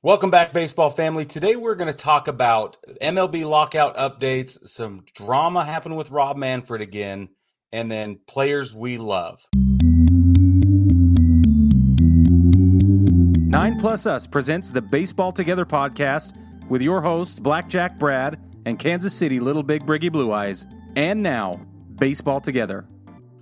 Welcome 0.00 0.30
back, 0.30 0.52
baseball 0.52 0.90
family. 0.90 1.24
Today 1.24 1.56
we're 1.56 1.74
going 1.74 1.92
to 1.92 1.92
talk 1.92 2.28
about 2.28 2.76
MLB 3.02 3.44
lockout 3.44 3.96
updates, 3.96 4.68
some 4.68 5.04
drama 5.12 5.64
happened 5.64 5.96
with 5.96 6.12
Rob 6.12 6.36
Manfred 6.36 6.80
again, 6.80 7.30
and 7.72 7.90
then 7.90 8.20
players 8.28 8.72
we 8.72 8.96
love. 8.96 9.44
Nine 13.50 13.76
Plus 13.80 14.06
Us 14.06 14.28
presents 14.28 14.70
the 14.70 14.80
Baseball 14.80 15.32
Together 15.32 15.66
podcast 15.66 16.32
with 16.68 16.80
your 16.80 17.00
hosts, 17.00 17.40
Blackjack 17.40 17.98
Brad 17.98 18.38
and 18.66 18.78
Kansas 18.78 19.12
City 19.12 19.40
Little 19.40 19.64
Big 19.64 19.84
Briggy 19.84 20.12
Blue 20.12 20.32
Eyes. 20.32 20.68
And 20.94 21.24
now, 21.24 21.60
Baseball 21.96 22.40
Together. 22.40 22.86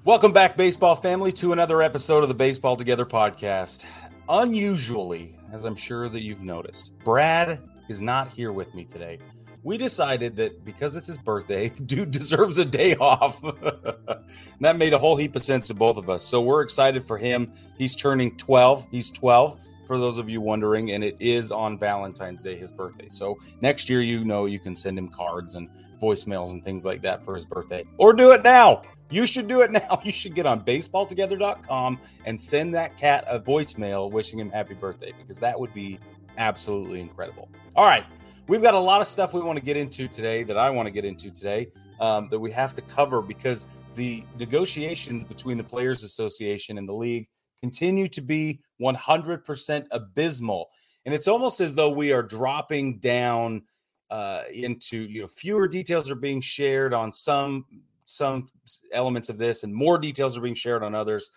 Welcome 0.05 0.33
back, 0.33 0.57
baseball 0.57 0.97
family, 0.97 1.33
to 1.33 1.53
another 1.53 1.83
episode 1.83 2.23
of 2.23 2.31
the 2.31 2.35
Baseball 2.35 2.77
Together 2.77 3.05
podcast. 3.05 3.85
Unusually, 4.27 5.36
as 5.53 5.65
I'm 5.65 5.77
sure 5.77 6.09
that 6.09 6.23
you've 6.23 6.43
noticed. 6.43 6.93
Brad 7.05 7.61
is 7.89 8.03
not 8.03 8.29
here 8.29 8.53
with 8.53 8.75
me 8.75 8.85
today. 8.85 9.19
We 9.63 9.79
decided 9.79 10.37
that 10.37 10.65
because 10.65 10.95
it's 10.95 11.09
his 11.09 11.19
birthday, 11.19 11.69
dude 11.87 12.11
deserves 12.11 12.59
a 12.59 12.65
day 12.65 12.95
off. 12.97 13.43
that 14.61 14.77
made 14.77 14.93
a 14.93 14.99
whole 14.99 15.17
heap 15.17 15.35
of 15.37 15.45
sense 15.45 15.67
to 15.69 15.75
both 15.75 15.97
of 15.97 16.09
us. 16.09 16.25
So 16.25 16.41
we're 16.41 16.63
excited 16.63 17.05
for 17.05 17.19
him. 17.19 17.53
He's 17.77 17.97
turning 17.97 18.37
12. 18.37 18.87
He's 18.91 19.11
12 19.11 19.59
for 19.87 19.99
those 19.99 20.19
of 20.19 20.29
you 20.29 20.41
wondering, 20.41 20.93
and 20.93 21.05
it 21.05 21.17
is 21.21 21.53
on 21.53 21.79
Valentine's 21.79 22.43
Day, 22.43 22.57
his 22.57 22.73
birthday. 22.73 23.09
So 23.09 23.39
next 23.61 23.89
year, 23.89 24.01
you 24.01 24.25
know, 24.25 24.47
you 24.47 24.59
can 24.59 24.75
send 24.75 24.99
him 24.99 25.09
cards 25.09 25.55
and 25.55 25.69
voicemails 26.01 26.51
and 26.51 26.63
things 26.63 26.85
like 26.85 27.03
that 27.03 27.25
for 27.25 27.35
his 27.35 27.45
birthday. 27.45 27.85
Or 27.99 28.13
do 28.13 28.33
it 28.33 28.43
now. 28.43 28.83
You 29.11 29.27
should 29.27 29.49
do 29.49 29.63
it 29.63 29.71
now. 29.73 30.01
You 30.05 30.13
should 30.13 30.35
get 30.35 30.47
on 30.47 30.65
baseballtogether.com 30.65 32.01
and 32.25 32.41
send 32.41 32.75
that 32.75 32.97
cat 32.97 33.25
a 33.29 33.39
voicemail 33.39 34.11
wishing 34.11 34.39
him 34.39 34.51
happy 34.51 34.75
birthday 34.75 35.13
because 35.19 35.39
that 35.41 35.59
would 35.59 35.73
be 35.73 35.99
absolutely 36.39 37.01
incredible. 37.01 37.49
All 37.75 37.87
right. 37.87 38.05
We've 38.49 38.63
got 38.63 38.75
a 38.75 38.79
lot 38.79 39.01
of 39.01 39.07
stuff 39.09 39.35
we 39.35 39.41
want 39.41 39.59
to 39.59 39.65
get 39.65 39.77
into 39.77 40.07
today 40.07 40.45
that 40.45 40.57
I 40.57 40.71
want 40.71 40.87
to 40.87 40.93
get 40.93 41.05
into 41.05 41.31
today 41.31 41.69
um, 42.01 42.29
that 42.31 42.39
we 42.39 42.51
have 42.53 42.75
to 42.75 42.83
cover 42.83 43.21
because 43.21 43.67
the 43.95 44.23
negotiations 44.39 45.27
between 45.27 45.57
the 45.57 45.65
Players 45.65 46.05
Association 46.05 46.79
and 46.79 46.89
the 46.89 46.93
league 46.93 47.27
continue 47.67 48.07
to 48.07 48.21
be 48.21 48.61
100% 48.81 49.87
abysmal. 49.91 50.69
And 51.05 51.13
it's 51.13 51.27
almost 51.27 51.61
as 51.61 51.75
though 51.75 51.91
we 51.91 52.13
are 52.13 52.23
dropping 52.23 52.99
down 52.99 53.63
uh, 54.09 54.43
into 54.53 54.99
you 54.99 55.23
know 55.23 55.27
fewer 55.27 55.67
details 55.67 56.09
are 56.13 56.15
being 56.17 56.41
shared 56.41 56.95
on 56.95 57.13
some 57.13 57.67
some 58.05 58.47
elements 58.93 59.29
of 59.29 59.37
this, 59.37 59.65
and 59.65 59.75
more 59.75 59.99
details 59.99 60.37
are 60.37 60.41
being 60.41 60.55
shared 60.55 60.85
on 60.85 60.95
others. 60.95 61.33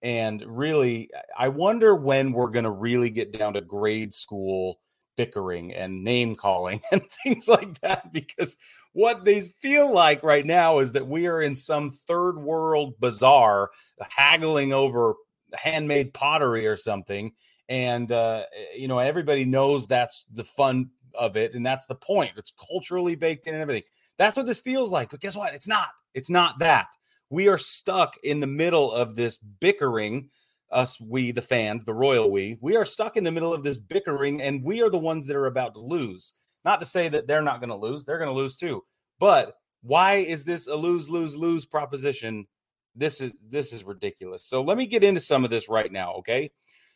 And 0.00 0.42
really, 0.46 1.10
I 1.38 1.48
wonder 1.48 1.94
when 1.94 2.32
we're 2.32 2.48
going 2.48 2.64
to 2.64 2.70
really 2.70 3.10
get 3.10 3.32
down 3.32 3.54
to 3.54 3.60
grade 3.60 4.14
school 4.14 4.80
bickering 5.16 5.74
and 5.74 6.02
name 6.02 6.34
calling 6.34 6.80
and 6.92 7.02
things 7.24 7.46
like 7.46 7.78
that. 7.82 8.10
Because 8.10 8.56
what 8.94 9.26
they 9.26 9.40
feel 9.40 9.92
like 9.92 10.22
right 10.22 10.46
now 10.46 10.78
is 10.78 10.92
that 10.92 11.06
we 11.06 11.26
are 11.26 11.42
in 11.42 11.54
some 11.54 11.90
third 11.90 12.38
world 12.38 12.94
bazaar 13.00 13.70
haggling 14.10 14.72
over 14.72 15.14
handmade 15.56 16.14
pottery 16.14 16.66
or 16.66 16.76
something. 16.76 17.32
And, 17.68 18.10
uh, 18.12 18.44
you 18.76 18.88
know, 18.88 18.98
everybody 18.98 19.44
knows 19.44 19.86
that's 19.86 20.26
the 20.32 20.44
fun 20.44 20.90
of 21.14 21.36
it. 21.36 21.54
And 21.54 21.64
that's 21.64 21.86
the 21.86 21.94
point. 21.94 22.32
It's 22.36 22.52
culturally 22.52 23.14
baked 23.14 23.46
in 23.46 23.54
and 23.54 23.62
everything. 23.62 23.84
That's 24.18 24.36
what 24.36 24.46
this 24.46 24.60
feels 24.60 24.92
like. 24.92 25.10
But 25.10 25.20
guess 25.20 25.36
what? 25.36 25.54
It's 25.54 25.68
not. 25.68 25.88
It's 26.12 26.30
not 26.30 26.58
that. 26.58 26.88
We 27.30 27.48
are 27.48 27.58
stuck 27.58 28.16
in 28.22 28.40
the 28.40 28.46
middle 28.46 28.92
of 28.92 29.16
this 29.16 29.38
bickering. 29.38 30.30
Us, 30.70 31.00
we, 31.00 31.30
the 31.30 31.42
fans, 31.42 31.84
the 31.84 31.94
royal 31.94 32.32
we, 32.32 32.58
we 32.60 32.74
are 32.74 32.84
stuck 32.84 33.16
in 33.16 33.22
the 33.22 33.30
middle 33.30 33.54
of 33.54 33.62
this 33.62 33.78
bickering, 33.78 34.42
and 34.42 34.64
we 34.64 34.82
are 34.82 34.90
the 34.90 34.98
ones 34.98 35.26
that 35.26 35.36
are 35.36 35.46
about 35.46 35.74
to 35.74 35.80
lose. 35.80 36.34
Not 36.64 36.80
to 36.80 36.86
say 36.86 37.08
that 37.10 37.28
they're 37.28 37.42
not 37.42 37.60
going 37.60 37.68
to 37.68 37.76
lose, 37.76 38.04
they're 38.04 38.18
going 38.18 38.30
to 38.30 38.34
lose 38.34 38.56
too. 38.56 38.82
But 39.20 39.54
why 39.82 40.14
is 40.14 40.42
this 40.42 40.66
a 40.66 40.74
lose, 40.74 41.08
lose, 41.08 41.36
lose 41.36 41.64
proposition? 41.64 42.46
This 42.94 43.20
is 43.20 43.34
this 43.48 43.72
is 43.72 43.84
ridiculous. 43.84 44.44
So 44.44 44.62
let 44.62 44.76
me 44.76 44.86
get 44.86 45.04
into 45.04 45.20
some 45.20 45.44
of 45.44 45.50
this 45.50 45.68
right 45.68 45.90
now, 45.90 46.14
okay? 46.14 46.50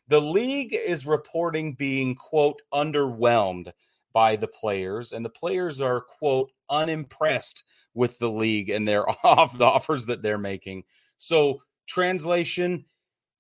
The 0.09 0.21
league 0.21 0.75
is 0.75 1.07
reporting 1.07 1.75
being 1.75 2.15
quote 2.15 2.63
underwhelmed 2.73 3.73
by 4.13 4.37
the 4.37 4.49
players, 4.49 5.13
and 5.13 5.25
the 5.25 5.31
players 5.31 5.81
are 5.81 6.01
quote 6.01 6.51
unimpressed 6.71 7.65
with 7.95 8.19
the 8.19 8.31
league 8.31 8.71
and 8.71 8.87
their 8.87 9.09
off 9.27 9.59
the 9.59 9.65
offers 9.65 10.07
that 10.07 10.23
they're 10.23 10.39
making. 10.39 10.85
So 11.19 11.61
translation, 11.87 12.87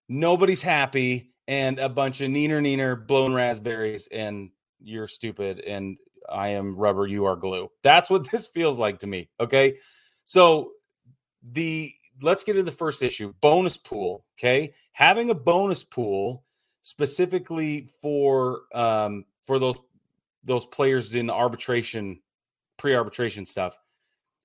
nobody's 0.08 0.62
happy, 0.62 1.32
and 1.46 1.78
a 1.78 1.88
bunch 1.88 2.20
of 2.20 2.30
neener 2.30 2.60
neener 2.60 3.06
blown 3.06 3.32
raspberries, 3.32 4.08
and 4.12 4.50
you're 4.80 5.08
stupid, 5.08 5.60
and 5.60 5.96
I 6.28 6.48
am 6.48 6.76
rubber, 6.76 7.06
you 7.06 7.24
are 7.24 7.36
glue. 7.36 7.70
That's 7.82 8.10
what 8.10 8.30
this 8.30 8.46
feels 8.46 8.78
like 8.78 8.98
to 9.00 9.06
me. 9.06 9.30
Okay. 9.40 9.76
So 10.24 10.72
the 11.42 11.92
let's 12.22 12.44
get 12.44 12.54
to 12.54 12.62
the 12.62 12.72
first 12.72 13.02
issue 13.02 13.32
bonus 13.40 13.76
pool. 13.76 14.24
Okay. 14.38 14.74
Having 14.92 15.30
a 15.30 15.34
bonus 15.34 15.84
pool 15.84 16.44
specifically 16.82 17.86
for 18.00 18.62
um 18.72 19.24
for 19.46 19.58
those 19.58 19.78
those 20.44 20.66
players 20.66 21.14
in 21.14 21.26
the 21.26 21.34
arbitration 21.34 22.20
pre-arbitration 22.78 23.44
stuff 23.44 23.76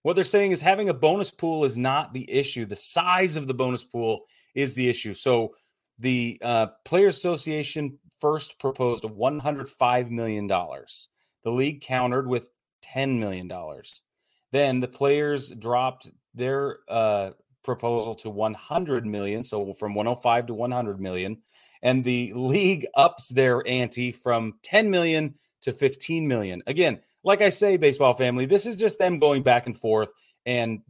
what 0.02 0.16
they're 0.16 0.24
saying 0.26 0.52
is 0.52 0.60
having 0.60 0.90
a 0.90 0.94
bonus 0.94 1.32
pool 1.32 1.64
is 1.64 1.78
not 1.78 2.14
the 2.14 2.30
issue 2.30 2.66
the 2.66 2.76
size 2.76 3.38
of 3.38 3.48
the 3.48 3.54
bonus 3.54 3.84
pool 3.84 4.22
is 4.56 4.74
the 4.74 4.90
issue 4.90 5.14
so 5.14 5.56
the 6.00 6.38
uh, 6.44 6.68
players 6.84 7.16
association 7.16 7.98
first 8.18 8.60
proposed 8.60 9.06
105 9.06 10.12
million 10.12 10.48
dollars 10.48 11.10
the 11.44 11.52
league 11.52 11.82
countered 11.82 12.28
with 12.28 12.50
10 12.82 13.20
million 13.20 13.48
dollars 13.48 14.04
then 14.52 14.80
the 14.80 14.88
players 14.88 15.50
dropped 15.52 16.10
their 16.34 16.80
uh, 16.90 17.30
proposal 17.64 18.16
to 18.16 18.30
100 18.30 19.06
million 19.06 19.44
so 19.44 19.74
from 19.74 19.96
105 19.96 20.48
to 20.48 20.54
100 20.54 21.00
million 21.00 21.42
and 21.82 22.04
the 22.04 22.34
league 22.34 22.86
ups 22.96 23.30
their 23.30 23.62
ante 23.68 24.12
from 24.12 24.54
10 24.64 24.90
million 24.90 25.36
to 25.64 25.74
15 25.74 26.28
million. 26.28 26.64
Again, 26.68 27.00
like 27.24 27.42
I 27.42 27.50
say, 27.50 27.78
baseball 27.78 28.14
family, 28.16 28.46
this 28.46 28.66
is 28.66 28.76
just 28.76 29.00
them 29.00 29.20
going 29.20 29.44
back 29.44 29.66
and 29.66 29.78
forth. 29.78 30.12
And 30.46 30.82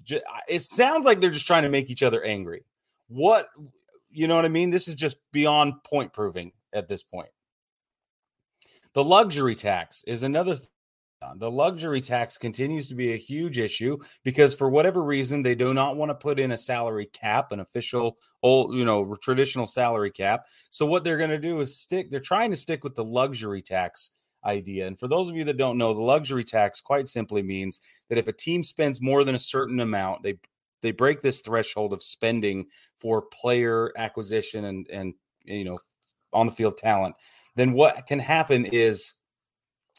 it 0.48 0.62
sounds 0.62 1.06
like 1.06 1.20
they're 1.20 1.30
just 1.30 1.48
trying 1.48 1.64
to 1.64 1.70
make 1.70 1.90
each 1.90 2.04
other 2.04 2.24
angry. 2.24 2.66
What, 3.08 3.48
you 4.12 4.28
know 4.28 4.36
what 4.36 4.46
I 4.46 4.50
mean? 4.50 4.72
This 4.72 4.88
is 4.88 4.96
just 4.96 5.18
beyond 5.32 5.84
point 5.84 6.14
proving 6.14 6.54
at 6.74 6.88
this 6.88 7.04
point. 7.04 7.30
The 8.94 9.04
luxury 9.04 9.56
tax 9.56 10.04
is 10.06 10.24
another 10.24 10.58
th- 11.34 11.40
the 11.40 11.52
luxury 11.52 12.02
tax 12.02 12.38
continues 12.38 12.88
to 12.88 12.96
be 12.96 13.14
a 13.14 13.18
huge 13.18 13.60
issue 13.60 13.98
because 14.24 14.54
for 14.56 14.70
whatever 14.70 15.04
reason 15.04 15.44
they 15.44 15.56
do 15.56 15.74
not 15.74 15.98
want 15.98 16.10
to 16.10 16.16
put 16.16 16.40
in 16.40 16.52
a 16.52 16.58
salary 16.58 17.08
cap 17.08 17.52
an 17.52 17.60
official 17.60 18.18
old 18.42 18.76
you 18.76 18.86
know 18.86 19.16
traditional 19.16 19.68
salary 19.68 20.12
cap 20.12 20.46
so 20.70 20.86
what 20.86 21.04
they're 21.04 21.18
going 21.18 21.30
to 21.30 21.40
do 21.40 21.60
is 21.60 21.78
stick 21.78 22.10
they're 22.10 22.20
trying 22.20 22.50
to 22.50 22.56
stick 22.56 22.84
with 22.84 22.96
the 22.96 23.06
luxury 23.06 23.62
tax 23.62 24.12
idea. 24.46 24.88
And 24.88 24.98
for 24.98 25.08
those 25.08 25.30
of 25.30 25.36
you 25.36 25.44
that 25.46 25.58
don't 25.58 25.78
know, 25.78 25.94
the 25.94 26.02
luxury 26.02 26.44
tax 26.44 26.82
quite 26.82 27.08
simply 27.08 27.42
means 27.42 27.80
that 28.10 28.18
if 28.18 28.28
a 28.28 28.34
team 28.34 28.64
spends 28.64 29.02
more 29.02 29.24
than 29.24 29.36
a 29.36 29.40
certain 29.40 29.80
amount, 29.80 30.24
they 30.24 30.38
they 30.82 30.92
break 30.92 31.22
this 31.22 31.40
threshold 31.40 31.94
of 31.94 32.04
spending 32.04 32.66
for 32.96 33.22
player 33.22 33.92
acquisition 33.98 34.66
and 34.66 34.88
and 34.92 35.14
you 35.44 35.64
know 35.64 35.80
on 36.32 36.46
the 36.46 36.52
field 36.52 36.78
talent. 36.78 37.16
Then 37.56 37.74
what 37.74 38.06
can 38.06 38.20
happen 38.20 38.66
is 38.66 39.14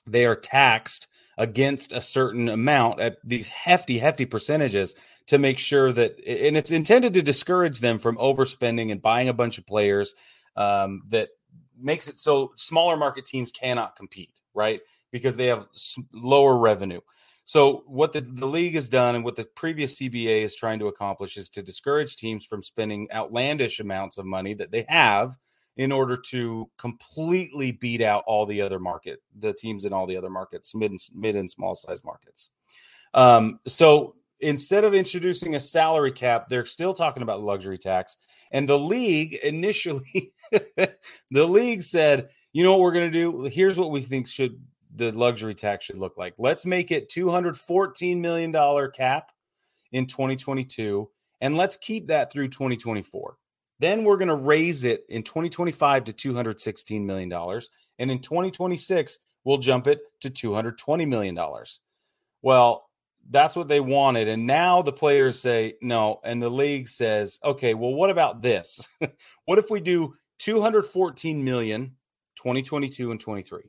they 0.06 0.26
are 0.26 0.36
taxed 0.36 1.08
against 1.38 1.92
a 1.92 2.00
certain 2.00 2.48
amount 2.48 3.00
at 3.00 3.16
these 3.24 3.48
hefty 3.48 3.98
hefty 3.98 4.24
percentages 4.24 4.94
to 5.26 5.38
make 5.38 5.58
sure 5.58 5.92
that 5.92 6.12
and 6.26 6.56
it's 6.56 6.70
intended 6.70 7.14
to 7.14 7.22
discourage 7.22 7.80
them 7.80 7.98
from 7.98 8.16
overspending 8.16 8.92
and 8.92 9.02
buying 9.02 9.28
a 9.28 9.34
bunch 9.34 9.58
of 9.58 9.66
players 9.66 10.14
um, 10.56 11.02
that 11.08 11.28
makes 11.78 12.08
it 12.08 12.18
so 12.18 12.52
smaller 12.56 12.96
market 12.96 13.24
teams 13.24 13.50
cannot 13.50 13.96
compete, 13.96 14.32
right? 14.54 14.80
Because 15.10 15.36
they 15.36 15.46
have 15.46 15.66
lower 16.12 16.56
revenue. 16.56 17.00
So 17.44 17.84
what 17.86 18.12
the, 18.12 18.22
the 18.22 18.46
league 18.46 18.74
has 18.74 18.88
done 18.88 19.14
and 19.14 19.24
what 19.24 19.36
the 19.36 19.44
previous 19.44 19.96
CBA 19.96 20.42
is 20.44 20.56
trying 20.56 20.78
to 20.78 20.86
accomplish 20.86 21.36
is 21.36 21.50
to 21.50 21.62
discourage 21.62 22.16
teams 22.16 22.46
from 22.46 22.62
spending 22.62 23.08
outlandish 23.12 23.80
amounts 23.80 24.16
of 24.16 24.24
money 24.24 24.54
that 24.54 24.70
they 24.70 24.86
have 24.88 25.36
in 25.76 25.90
order 25.90 26.16
to 26.16 26.70
completely 26.78 27.72
beat 27.72 28.00
out 28.00 28.24
all 28.26 28.46
the 28.46 28.60
other 28.60 28.78
market, 28.78 29.20
the 29.38 29.52
teams 29.52 29.84
in 29.84 29.92
all 29.92 30.06
the 30.06 30.16
other 30.16 30.30
markets, 30.30 30.74
mid 30.74 30.90
and, 30.90 31.00
mid 31.14 31.36
and 31.36 31.50
small 31.50 31.74
size 31.74 32.04
markets. 32.04 32.50
Um, 33.12 33.60
so 33.66 34.14
instead 34.40 34.84
of 34.84 34.94
introducing 34.94 35.54
a 35.54 35.60
salary 35.60 36.12
cap, 36.12 36.48
they're 36.48 36.64
still 36.64 36.94
talking 36.94 37.22
about 37.22 37.42
luxury 37.42 37.78
tax. 37.78 38.16
And 38.52 38.68
the 38.68 38.78
league 38.78 39.34
initially, 39.42 40.32
the 40.50 40.94
league 41.30 41.82
said, 41.82 42.28
you 42.52 42.62
know 42.62 42.72
what 42.72 42.80
we're 42.80 42.92
going 42.92 43.10
to 43.10 43.18
do? 43.18 43.44
Here's 43.44 43.78
what 43.78 43.90
we 43.90 44.00
think 44.00 44.28
should 44.28 44.60
the 44.96 45.10
luxury 45.10 45.56
tax 45.56 45.86
should 45.86 45.98
look 45.98 46.16
like. 46.16 46.34
Let's 46.38 46.64
make 46.64 46.92
it 46.92 47.08
214 47.08 48.20
million 48.20 48.52
dollar 48.52 48.88
cap 48.88 49.32
in 49.90 50.06
2022 50.06 51.10
and 51.40 51.56
let's 51.56 51.76
keep 51.76 52.06
that 52.08 52.32
through 52.32 52.48
2024. 52.48 53.36
Then 53.80 54.04
we're 54.04 54.16
going 54.16 54.28
to 54.28 54.34
raise 54.34 54.84
it 54.84 55.04
in 55.08 55.22
2025 55.22 56.04
to 56.04 56.12
216 56.12 57.06
million 57.06 57.28
dollars 57.28 57.70
and 57.98 58.10
in 58.10 58.18
2026 58.18 59.18
we'll 59.44 59.58
jump 59.58 59.86
it 59.86 60.00
to 60.20 60.30
220 60.30 61.06
million 61.06 61.34
dollars. 61.34 61.80
Well, 62.42 62.88
that's 63.30 63.56
what 63.56 63.68
they 63.68 63.80
wanted 63.80 64.28
and 64.28 64.46
now 64.46 64.82
the 64.82 64.92
players 64.92 65.40
say 65.40 65.74
no 65.80 66.20
and 66.24 66.40
the 66.42 66.50
league 66.50 66.88
says, 66.88 67.40
"Okay, 67.44 67.74
well 67.74 67.94
what 67.94 68.10
about 68.10 68.42
this? 68.42 68.88
what 69.44 69.58
if 69.58 69.70
we 69.70 69.80
do 69.80 70.14
214 70.38 71.44
million 71.44 71.96
2022 72.36 73.10
and 73.10 73.20
23. 73.20 73.62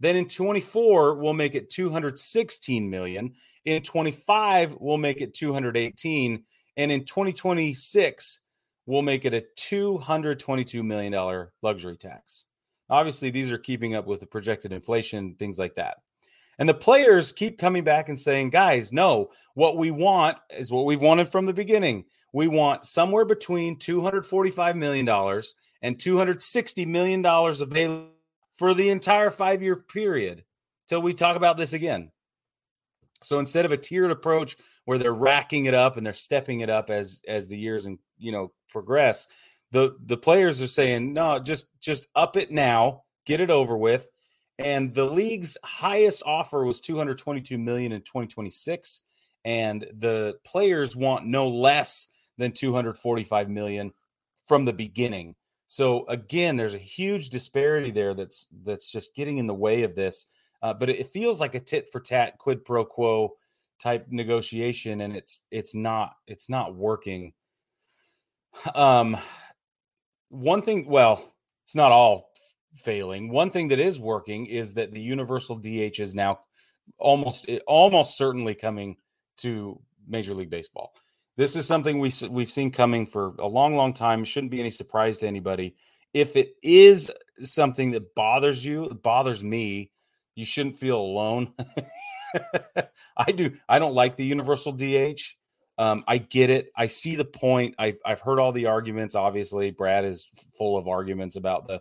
Then 0.00 0.16
in 0.16 0.28
24, 0.28 1.14
we'll 1.14 1.32
make 1.32 1.54
it 1.54 1.70
216 1.70 2.90
million. 2.90 3.32
In 3.64 3.82
25, 3.82 4.76
we'll 4.80 4.98
make 4.98 5.20
it 5.20 5.32
218. 5.32 6.44
And 6.76 6.92
in 6.92 7.04
2026, 7.04 8.40
we'll 8.86 9.02
make 9.02 9.24
it 9.24 9.34
a 9.34 9.44
$222 9.56 10.84
million 10.84 11.48
luxury 11.62 11.96
tax. 11.96 12.46
Obviously, 12.90 13.30
these 13.30 13.52
are 13.52 13.58
keeping 13.58 13.94
up 13.94 14.06
with 14.06 14.20
the 14.20 14.26
projected 14.26 14.72
inflation, 14.72 15.34
things 15.36 15.58
like 15.58 15.74
that. 15.74 15.98
And 16.58 16.68
the 16.68 16.74
players 16.74 17.32
keep 17.32 17.58
coming 17.58 17.82
back 17.82 18.08
and 18.08 18.18
saying, 18.18 18.50
guys, 18.50 18.92
no, 18.92 19.30
what 19.54 19.76
we 19.76 19.90
want 19.90 20.38
is 20.56 20.70
what 20.70 20.84
we've 20.84 21.00
wanted 21.00 21.28
from 21.28 21.46
the 21.46 21.54
beginning. 21.54 22.04
We 22.32 22.48
want 22.48 22.84
somewhere 22.84 23.24
between 23.24 23.78
$245 23.78 24.76
million 24.76 25.08
and 25.82 25.96
$260 25.96 26.86
million 26.86 27.24
available 27.24 28.10
for 28.54 28.74
the 28.74 28.90
entire 28.90 29.30
five 29.30 29.62
year 29.62 29.76
period 29.76 30.44
till 30.88 31.02
we 31.02 31.14
talk 31.14 31.36
about 31.36 31.56
this 31.56 31.72
again. 31.72 32.10
So 33.24 33.38
instead 33.38 33.64
of 33.64 33.72
a 33.72 33.76
tiered 33.76 34.10
approach 34.10 34.56
where 34.84 34.98
they're 34.98 35.12
racking 35.14 35.64
it 35.66 35.74
up 35.74 35.96
and 35.96 36.04
they're 36.04 36.12
stepping 36.12 36.60
it 36.60 36.70
up 36.70 36.90
as 36.90 37.20
as 37.26 37.48
the 37.48 37.58
years 37.58 37.86
and 37.86 37.98
you 38.18 38.32
know 38.32 38.52
progress, 38.68 39.28
the 39.70 39.96
the 40.04 40.16
players 40.16 40.60
are 40.62 40.66
saying 40.66 41.12
no, 41.12 41.38
just 41.38 41.68
just 41.80 42.06
up 42.14 42.36
it 42.36 42.50
now, 42.50 43.02
get 43.26 43.40
it 43.40 43.50
over 43.50 43.76
with. 43.76 44.08
And 44.58 44.94
the 44.94 45.04
league's 45.04 45.58
highest 45.64 46.22
offer 46.24 46.64
was 46.64 46.80
222 46.80 47.58
million 47.58 47.90
in 47.90 48.02
2026 48.02 49.02
and 49.44 49.86
the 49.92 50.36
players 50.44 50.96
want 50.96 51.26
no 51.26 51.48
less 51.48 52.08
than 52.38 52.52
245 52.52 53.50
million 53.50 53.92
from 54.44 54.64
the 54.64 54.72
beginning. 54.72 55.34
So 55.66 56.06
again, 56.06 56.56
there's 56.56 56.74
a 56.74 56.78
huge 56.78 57.30
disparity 57.30 57.90
there 57.90 58.14
that's 58.14 58.46
that's 58.62 58.90
just 58.90 59.14
getting 59.14 59.38
in 59.38 59.46
the 59.46 59.54
way 59.54 59.82
of 59.82 59.94
this. 59.94 60.26
Uh, 60.64 60.72
but 60.72 60.88
it 60.88 61.08
feels 61.08 61.42
like 61.42 61.54
a 61.54 61.60
tit 61.60 61.92
for 61.92 62.00
tat, 62.00 62.38
quid 62.38 62.64
pro 62.64 62.86
quo 62.86 63.34
type 63.78 64.06
negotiation, 64.08 65.02
and 65.02 65.14
it's 65.14 65.42
it's 65.50 65.74
not 65.74 66.14
it's 66.26 66.48
not 66.48 66.74
working. 66.74 67.34
Um, 68.74 69.18
one 70.30 70.62
thing, 70.62 70.88
well, 70.88 71.34
it's 71.64 71.74
not 71.74 71.92
all 71.92 72.30
failing. 72.72 73.28
One 73.28 73.50
thing 73.50 73.68
that 73.68 73.78
is 73.78 74.00
working 74.00 74.46
is 74.46 74.72
that 74.74 74.90
the 74.90 75.02
universal 75.02 75.56
DH 75.56 76.00
is 76.00 76.14
now 76.14 76.38
almost 76.96 77.46
almost 77.66 78.16
certainly 78.16 78.54
coming 78.54 78.96
to 79.38 79.78
Major 80.08 80.32
League 80.32 80.48
Baseball. 80.48 80.94
This 81.36 81.56
is 81.56 81.66
something 81.66 81.98
we 81.98 82.10
we've 82.30 82.50
seen 82.50 82.70
coming 82.70 83.04
for 83.04 83.34
a 83.38 83.46
long, 83.46 83.76
long 83.76 83.92
time. 83.92 84.22
It 84.22 84.28
shouldn't 84.28 84.50
be 84.50 84.60
any 84.60 84.70
surprise 84.70 85.18
to 85.18 85.26
anybody. 85.26 85.76
If 86.14 86.36
it 86.36 86.54
is 86.62 87.12
something 87.40 87.90
that 87.90 88.14
bothers 88.14 88.64
you, 88.64 88.88
bothers 89.02 89.44
me, 89.44 89.90
you 90.34 90.44
shouldn't 90.44 90.78
feel 90.78 91.00
alone. 91.00 91.52
I 93.16 93.32
do. 93.32 93.52
I 93.68 93.78
don't 93.78 93.94
like 93.94 94.16
the 94.16 94.24
universal 94.24 94.72
DH. 94.72 95.20
Um, 95.76 96.04
I 96.06 96.18
get 96.18 96.50
it. 96.50 96.70
I 96.76 96.86
see 96.86 97.16
the 97.16 97.24
point. 97.24 97.74
I've, 97.78 97.98
I've 98.04 98.20
heard 98.20 98.38
all 98.38 98.52
the 98.52 98.66
arguments. 98.66 99.14
Obviously, 99.14 99.70
Brad 99.70 100.04
is 100.04 100.28
full 100.56 100.76
of 100.76 100.86
arguments 100.86 101.36
about 101.36 101.66
the 101.66 101.80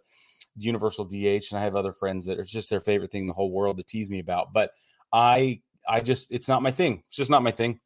universal 0.55 1.05
DH, 1.05 1.51
and 1.51 1.59
I 1.59 1.61
have 1.61 1.75
other 1.75 1.93
friends 1.93 2.25
that 2.25 2.39
it's 2.39 2.51
just 2.51 2.69
their 2.69 2.79
favorite 2.79 3.11
thing 3.11 3.21
in 3.21 3.27
the 3.27 3.33
whole 3.33 3.51
world 3.51 3.77
to 3.77 3.83
tease 3.83 4.09
me 4.09 4.19
about. 4.19 4.53
But 4.53 4.71
I, 5.11 5.61
I 5.87 6.01
just, 6.01 6.31
it's 6.31 6.47
not 6.47 6.63
my 6.63 6.71
thing. 6.71 7.03
It's 7.07 7.17
just 7.17 7.31
not 7.31 7.43
my 7.43 7.51
thing. 7.51 7.79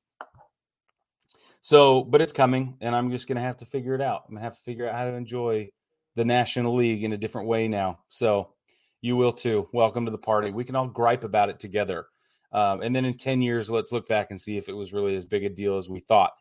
So, 1.61 2.03
but 2.03 2.21
it's 2.21 2.33
coming, 2.33 2.77
and 2.79 2.95
I'm 2.95 3.11
just 3.11 3.27
to 3.27 3.39
have 3.39 3.57
to 3.57 3.65
figure 3.65 3.93
it 3.93 4.01
out. 4.01 4.23
I'm 4.29 4.35
to 4.35 4.41
have 4.41 4.55
to 4.55 4.61
figure 4.61 4.87
out 4.87 4.95
how 4.95 5.05
to 5.05 5.13
enjoy 5.13 5.69
the 6.15 6.23
National 6.23 6.75
League 6.75 7.03
in 7.03 7.11
a 7.11 7.17
different 7.17 7.49
way 7.49 7.67
now. 7.67 7.99
So, 8.07 8.53
you 9.01 9.15
will 9.15 9.31
too. 9.31 9.69
Welcome 9.73 10.05
to 10.05 10.11
the 10.11 10.17
party. 10.17 10.51
We 10.51 10.63
can 10.63 10.75
all 10.75 10.87
gripe 10.87 11.23
about 11.23 11.49
it 11.49 11.59
together. 11.59 12.07
Um, 12.51 12.81
and 12.81 12.95
then 12.95 13.05
in 13.05 13.15
10 13.15 13.41
years, 13.41 13.69
let's 13.69 13.91
look 13.91 14.07
back 14.07 14.27
and 14.29 14.39
see 14.39 14.57
if 14.57 14.69
it 14.69 14.75
was 14.75 14.93
really 14.93 15.15
as 15.15 15.25
big 15.25 15.43
a 15.43 15.49
deal 15.49 15.77
as 15.77 15.89
we 15.89 15.99
thought. 15.99 16.33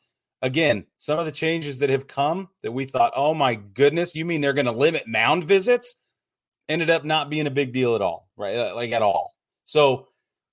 Again, 0.43 0.87
some 0.99 1.19
of 1.19 1.27
the 1.27 1.33
changes 1.33 1.79
that 1.79 1.91
have 1.91 2.07
come 2.07 2.49
that 2.63 2.73
we 2.73 2.85
thought, 2.85 3.13
oh 3.17 3.35
my 3.35 3.55
goodness, 3.55 4.15
you 4.15 4.25
mean 4.25 4.41
they're 4.41 4.53
going 4.53 4.67
to 4.67 4.73
limit 4.73 5.09
mound 5.09 5.45
visits? 5.45 5.97
Ended 6.69 6.91
up 6.91 7.05
not 7.05 7.31
being 7.31 7.47
a 7.47 7.51
big 7.51 7.73
deal 7.73 7.95
at 7.95 8.03
all, 8.03 8.29
right? 8.37 8.57
Uh, 8.57 8.75
like 8.75 8.93
at 8.93 9.03
all. 9.03 9.35
So 9.65 10.09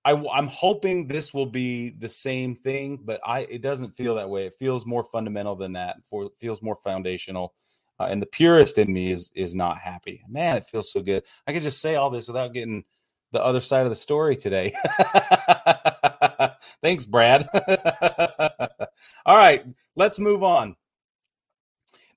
I, 0.05 0.11
am 0.11 0.47
hoping 0.47 1.07
this 1.07 1.33
will 1.33 1.45
be 1.45 1.89
the 1.89 2.09
same 2.09 2.55
thing, 2.55 2.99
but 3.03 3.21
I 3.25 3.41
it 3.41 3.61
doesn't 3.61 3.91
feel 3.91 4.15
that 4.15 4.29
way. 4.29 4.45
It 4.45 4.55
feels 4.55 4.85
more 4.85 5.03
fundamental 5.03 5.55
than 5.55 5.73
that. 5.73 5.97
For 6.05 6.29
feels 6.39 6.61
more 6.61 6.75
foundational, 6.75 7.53
uh, 8.03 8.07
and 8.07 8.21
the 8.21 8.27
purist 8.27 8.77
in 8.77 8.91
me 8.91 9.11
is 9.11 9.31
is 9.35 9.55
not 9.55 9.79
happy. 9.79 10.23
Man, 10.27 10.57
it 10.57 10.65
feels 10.65 10.91
so 10.91 11.01
good. 11.01 11.23
I 11.47 11.53
could 11.53 11.63
just 11.63 11.81
say 11.81 11.95
all 11.95 12.09
this 12.09 12.27
without 12.27 12.53
getting 12.53 12.83
the 13.31 13.43
other 13.43 13.61
side 13.61 13.83
of 13.83 13.89
the 13.89 13.95
story 13.95 14.35
today. 14.35 14.73
Thanks, 16.81 17.05
Brad. 17.05 17.47
all 19.25 19.37
right, 19.37 19.65
let's 19.95 20.19
move 20.19 20.43
on. 20.43 20.75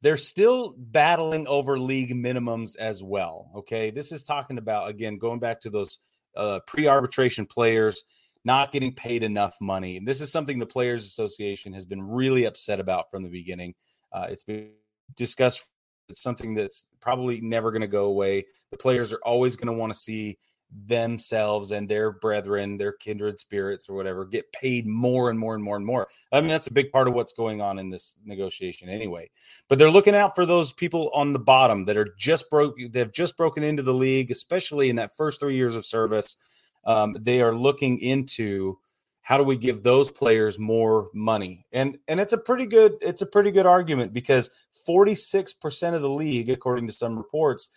They're 0.03 0.17
still 0.17 0.75
battling 0.77 1.47
over 1.47 1.79
league 1.79 2.13
minimums 2.13 2.77
as 2.77 3.03
well. 3.03 3.51
Okay, 3.57 3.91
this 3.91 4.13
is 4.13 4.25
talking 4.25 4.59
about 4.59 4.91
again 4.91 5.19
going 5.19 5.41
back 5.41 5.61
to 5.61 5.71
those 5.71 5.99
uh, 6.37 6.61
pre-arbitration 6.67 7.47
players 7.47 8.05
not 8.45 8.71
getting 8.71 8.95
paid 8.95 9.25
enough 9.25 9.57
money. 9.61 9.97
And 9.97 10.07
this 10.07 10.21
is 10.21 10.31
something 10.31 10.59
the 10.59 10.67
Players 10.67 11.05
Association 11.05 11.73
has 11.73 11.85
been 11.85 12.01
really 12.01 12.45
upset 12.45 12.79
about 12.79 13.11
from 13.11 13.25
the 13.25 13.29
beginning. 13.29 13.75
Uh, 14.13 14.27
it's 14.31 14.45
been 14.45 14.71
discussed. 15.17 15.67
It's 16.09 16.23
something 16.23 16.55
that's 16.55 16.87
probably 17.01 17.41
never 17.41 17.71
going 17.71 17.83
to 17.83 17.89
go 17.89 18.07
away. 18.07 18.47
The 18.71 18.77
players 18.77 19.13
are 19.13 19.21
always 19.25 19.57
going 19.57 19.73
to 19.73 19.79
want 19.79 19.93
to 19.93 19.99
see 19.99 20.39
themselves 20.87 21.73
and 21.73 21.89
their 21.89 22.13
brethren, 22.13 22.77
their 22.77 22.93
kindred 22.93 23.39
spirits 23.39 23.89
or 23.89 23.95
whatever, 23.95 24.25
get 24.25 24.53
paid 24.53 24.87
more 24.87 25.31
and 25.31 25.39
more 25.39 25.55
and 25.55 25.63
more 25.63 25.77
and 25.77 25.87
more. 25.87 26.09
I 26.33 26.41
mean, 26.41 26.49
that's 26.49 26.67
a 26.67 26.73
big 26.73 26.93
part 26.93 27.09
of 27.09 27.15
what's 27.15 27.33
going 27.33 27.61
on 27.61 27.79
in 27.79 27.91
this 27.91 28.17
negotiation 28.25 28.89
anyway. 28.89 29.31
But 29.69 29.79
they're 29.79 29.91
looking 29.91 30.15
out 30.15 30.35
for 30.35 30.45
those 30.45 30.73
people 30.73 31.11
on 31.15 31.33
the 31.33 31.39
bottom 31.39 31.85
that 31.85 31.97
are 31.97 32.15
just 32.19 32.51
broke, 32.51 32.77
they've 32.91 33.13
just 33.13 33.37
broken 33.37 33.63
into 33.63 33.83
the 33.83 33.95
league, 33.95 34.31
especially 34.31 34.91
in 34.91 34.97
that 34.97 35.17
first 35.17 35.41
three 35.41 35.57
years 35.57 35.77
of 35.77 35.87
service. 35.87 36.37
Um, 36.85 37.17
they 37.19 37.41
are 37.41 37.55
looking 37.55 37.99
into 37.99 38.79
how 39.27 39.37
do 39.37 39.43
we 39.43 39.57
give 39.57 39.83
those 39.83 40.11
players 40.11 40.57
more 40.57 41.11
money 41.13 41.67
and 41.73 41.99
and 42.07 42.21
it's 42.21 42.33
a 42.33 42.39
pretty 42.39 42.67
good 42.67 42.95
it's 43.01 43.23
a 43.23 43.27
pretty 43.27 43.51
good 43.51 43.67
argument 43.67 44.13
because 44.13 44.51
46% 44.89 45.95
of 45.95 46.03
the 46.03 46.09
league 46.09 46.49
according 46.49 46.87
to 46.87 46.93
some 46.93 47.17
reports 47.17 47.71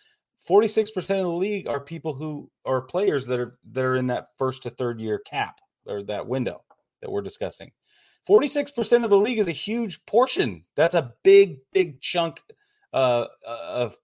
46% 0.48 0.98
of 0.98 1.06
the 1.06 1.28
league 1.28 1.68
are 1.68 1.80
people 1.80 2.14
who 2.14 2.50
are 2.64 2.80
players 2.80 3.26
that 3.26 3.38
are 3.38 3.54
that 3.72 3.84
are 3.84 3.96
in 3.96 4.06
that 4.06 4.28
first 4.38 4.62
to 4.62 4.70
third 4.70 5.00
year 5.00 5.18
cap 5.18 5.60
or 5.86 6.02
that 6.04 6.26
window 6.26 6.62
that 7.00 7.10
we're 7.10 7.22
discussing. 7.22 7.72
46% 8.28 9.04
of 9.04 9.10
the 9.10 9.16
league 9.16 9.38
is 9.38 9.48
a 9.48 9.52
huge 9.52 10.04
portion. 10.06 10.64
That's 10.76 10.94
a 10.94 11.14
big, 11.24 11.58
big 11.72 12.00
chunk 12.00 12.40
uh, 12.92 13.26
of 13.46 13.96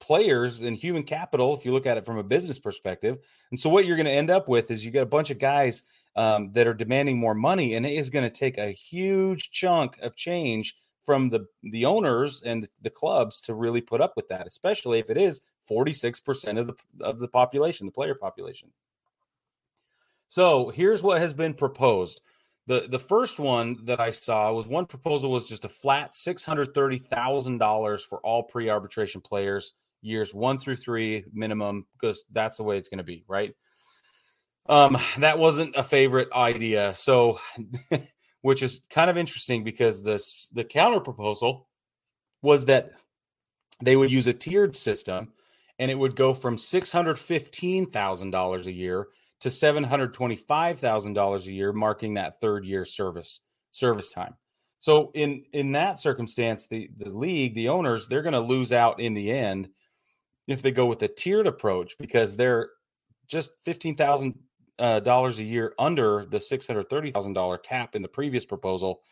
players 0.00 0.62
and 0.62 0.76
human 0.76 1.04
capital 1.04 1.54
if 1.54 1.64
you 1.64 1.72
look 1.72 1.86
at 1.86 1.96
it 1.96 2.04
from 2.04 2.18
a 2.18 2.22
business 2.22 2.58
perspective. 2.58 3.18
And 3.50 3.60
so 3.60 3.70
what 3.70 3.86
you're 3.86 3.96
going 3.96 4.06
to 4.06 4.12
end 4.12 4.30
up 4.30 4.48
with 4.48 4.70
is 4.70 4.84
you 4.84 4.90
get 4.90 5.02
a 5.02 5.06
bunch 5.06 5.30
of 5.30 5.38
guys 5.38 5.84
um, 6.16 6.52
that 6.52 6.66
are 6.66 6.74
demanding 6.74 7.18
more 7.18 7.34
money, 7.34 7.74
and 7.74 7.86
it 7.86 7.92
is 7.92 8.10
going 8.10 8.24
to 8.24 8.30
take 8.30 8.58
a 8.58 8.72
huge 8.72 9.50
chunk 9.50 9.98
of 9.98 10.16
change 10.16 10.74
from 11.02 11.30
the 11.30 11.46
the 11.62 11.84
owners 11.86 12.42
and 12.42 12.68
the 12.82 12.90
clubs 12.90 13.40
to 13.42 13.54
really 13.54 13.80
put 13.80 14.00
up 14.00 14.14
with 14.16 14.28
that, 14.28 14.46
especially 14.46 14.98
if 14.98 15.10
it 15.10 15.16
is 15.16 15.40
46% 15.70 16.58
of 16.58 16.66
the 16.66 16.74
of 17.00 17.18
the 17.18 17.28
population, 17.28 17.86
the 17.86 17.92
player 17.92 18.14
population. 18.14 18.70
So, 20.28 20.68
here's 20.68 21.02
what 21.02 21.20
has 21.20 21.32
been 21.32 21.54
proposed. 21.54 22.20
The 22.66 22.86
the 22.88 22.98
first 22.98 23.40
one 23.40 23.84
that 23.86 24.00
I 24.00 24.10
saw 24.10 24.52
was 24.52 24.66
one 24.66 24.86
proposal 24.86 25.30
was 25.30 25.44
just 25.44 25.64
a 25.64 25.68
flat 25.68 26.12
$630,000 26.12 28.00
for 28.02 28.18
all 28.20 28.42
pre-arbitration 28.44 29.20
players 29.20 29.74
years 30.02 30.32
1 30.32 30.58
through 30.58 30.76
3 30.76 31.24
minimum 31.32 31.86
because 31.94 32.24
that's 32.32 32.56
the 32.56 32.62
way 32.62 32.78
it's 32.78 32.88
going 32.88 32.98
to 32.98 33.04
be, 33.04 33.24
right? 33.28 33.54
Um, 34.70 34.96
that 35.18 35.38
wasn't 35.38 35.74
a 35.74 35.82
favorite 35.82 36.32
idea. 36.32 36.94
So, 36.94 37.40
which 38.42 38.62
is 38.62 38.82
kind 38.88 39.10
of 39.10 39.18
interesting 39.18 39.64
because 39.64 40.02
this 40.02 40.48
the 40.54 40.64
counter 40.64 41.00
proposal 41.00 41.68
was 42.40 42.64
that 42.66 42.92
they 43.82 43.96
would 43.96 44.12
use 44.12 44.28
a 44.28 44.32
tiered 44.32 44.76
system 44.76 45.32
and 45.78 45.90
it 45.90 45.98
would 45.98 46.14
go 46.14 46.32
from 46.32 46.56
$615,000 46.56 48.66
a 48.66 48.72
year 48.72 49.08
to 49.40 49.48
$725,000 49.48 51.46
a 51.46 51.52
year 51.52 51.72
marking 51.72 52.14
that 52.14 52.40
third 52.40 52.64
year 52.64 52.84
service 52.84 53.40
service 53.72 54.10
time. 54.10 54.34
So 54.78 55.10
in 55.14 55.42
in 55.52 55.72
that 55.72 55.98
circumstance 55.98 56.68
the 56.68 56.88
the 56.96 57.10
league, 57.10 57.56
the 57.56 57.70
owners, 57.70 58.06
they're 58.06 58.22
going 58.22 58.34
to 58.34 58.40
lose 58.40 58.72
out 58.72 59.00
in 59.00 59.14
the 59.14 59.32
end 59.32 59.68
if 60.46 60.62
they 60.62 60.70
go 60.70 60.86
with 60.86 61.02
a 61.02 61.08
tiered 61.08 61.48
approach 61.48 61.96
because 61.98 62.36
they're 62.36 62.70
just 63.26 63.50
$15,000 63.66 64.34
uh, 64.34 64.36
dollars 64.80 65.38
a 65.38 65.44
year 65.44 65.74
under 65.78 66.24
the 66.24 66.38
$630,000 66.38 67.62
cap 67.62 67.94
in 67.94 68.02
the 68.02 68.08
previous 68.08 68.44
proposal 68.44 69.02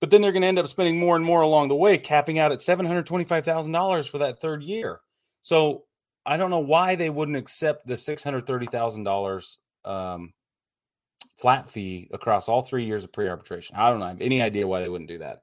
but 0.00 0.10
then 0.10 0.22
they're 0.22 0.32
going 0.32 0.42
to 0.42 0.48
end 0.48 0.58
up 0.58 0.66
spending 0.66 0.98
more 0.98 1.14
and 1.14 1.24
more 1.24 1.42
along 1.42 1.68
the 1.68 1.76
way, 1.76 1.98
capping 1.98 2.38
out 2.38 2.52
at 2.52 2.62
seven 2.62 2.86
hundred 2.86 3.06
twenty-five 3.06 3.44
thousand 3.44 3.72
dollars 3.72 4.06
for 4.06 4.18
that 4.18 4.40
third 4.40 4.62
year. 4.62 5.00
So 5.42 5.84
I 6.24 6.38
don't 6.38 6.50
know 6.50 6.58
why 6.58 6.94
they 6.94 7.10
wouldn't 7.10 7.36
accept 7.36 7.86
the 7.86 7.96
six 7.96 8.24
hundred 8.24 8.46
thirty 8.46 8.66
thousand 8.66 9.00
um, 9.00 9.04
dollars 9.04 9.58
flat 11.36 11.68
fee 11.68 12.08
across 12.12 12.48
all 12.48 12.62
three 12.62 12.84
years 12.84 13.04
of 13.04 13.12
pre-arbitration. 13.12 13.76
I 13.76 13.90
don't 13.90 13.98
know. 14.00 14.06
I 14.06 14.08
have 14.08 14.20
any 14.20 14.42
idea 14.42 14.66
why 14.66 14.80
they 14.80 14.88
wouldn't 14.88 15.08
do 15.08 15.18
that, 15.18 15.42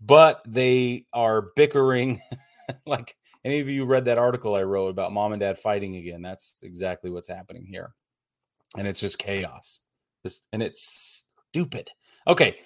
but 0.00 0.42
they 0.46 1.06
are 1.12 1.50
bickering. 1.54 2.20
like 2.86 3.14
any 3.44 3.60
of 3.60 3.68
you 3.68 3.84
read 3.84 4.06
that 4.06 4.18
article 4.18 4.54
I 4.54 4.62
wrote 4.62 4.88
about 4.88 5.12
mom 5.12 5.32
and 5.32 5.40
dad 5.40 5.58
fighting 5.58 5.96
again? 5.96 6.22
That's 6.22 6.62
exactly 6.62 7.10
what's 7.10 7.28
happening 7.28 7.66
here, 7.66 7.94
and 8.76 8.86
it's 8.86 9.00
just 9.00 9.18
chaos. 9.18 9.80
And 10.52 10.62
it's 10.62 11.26
stupid. 11.50 11.90
Okay, 12.26 12.56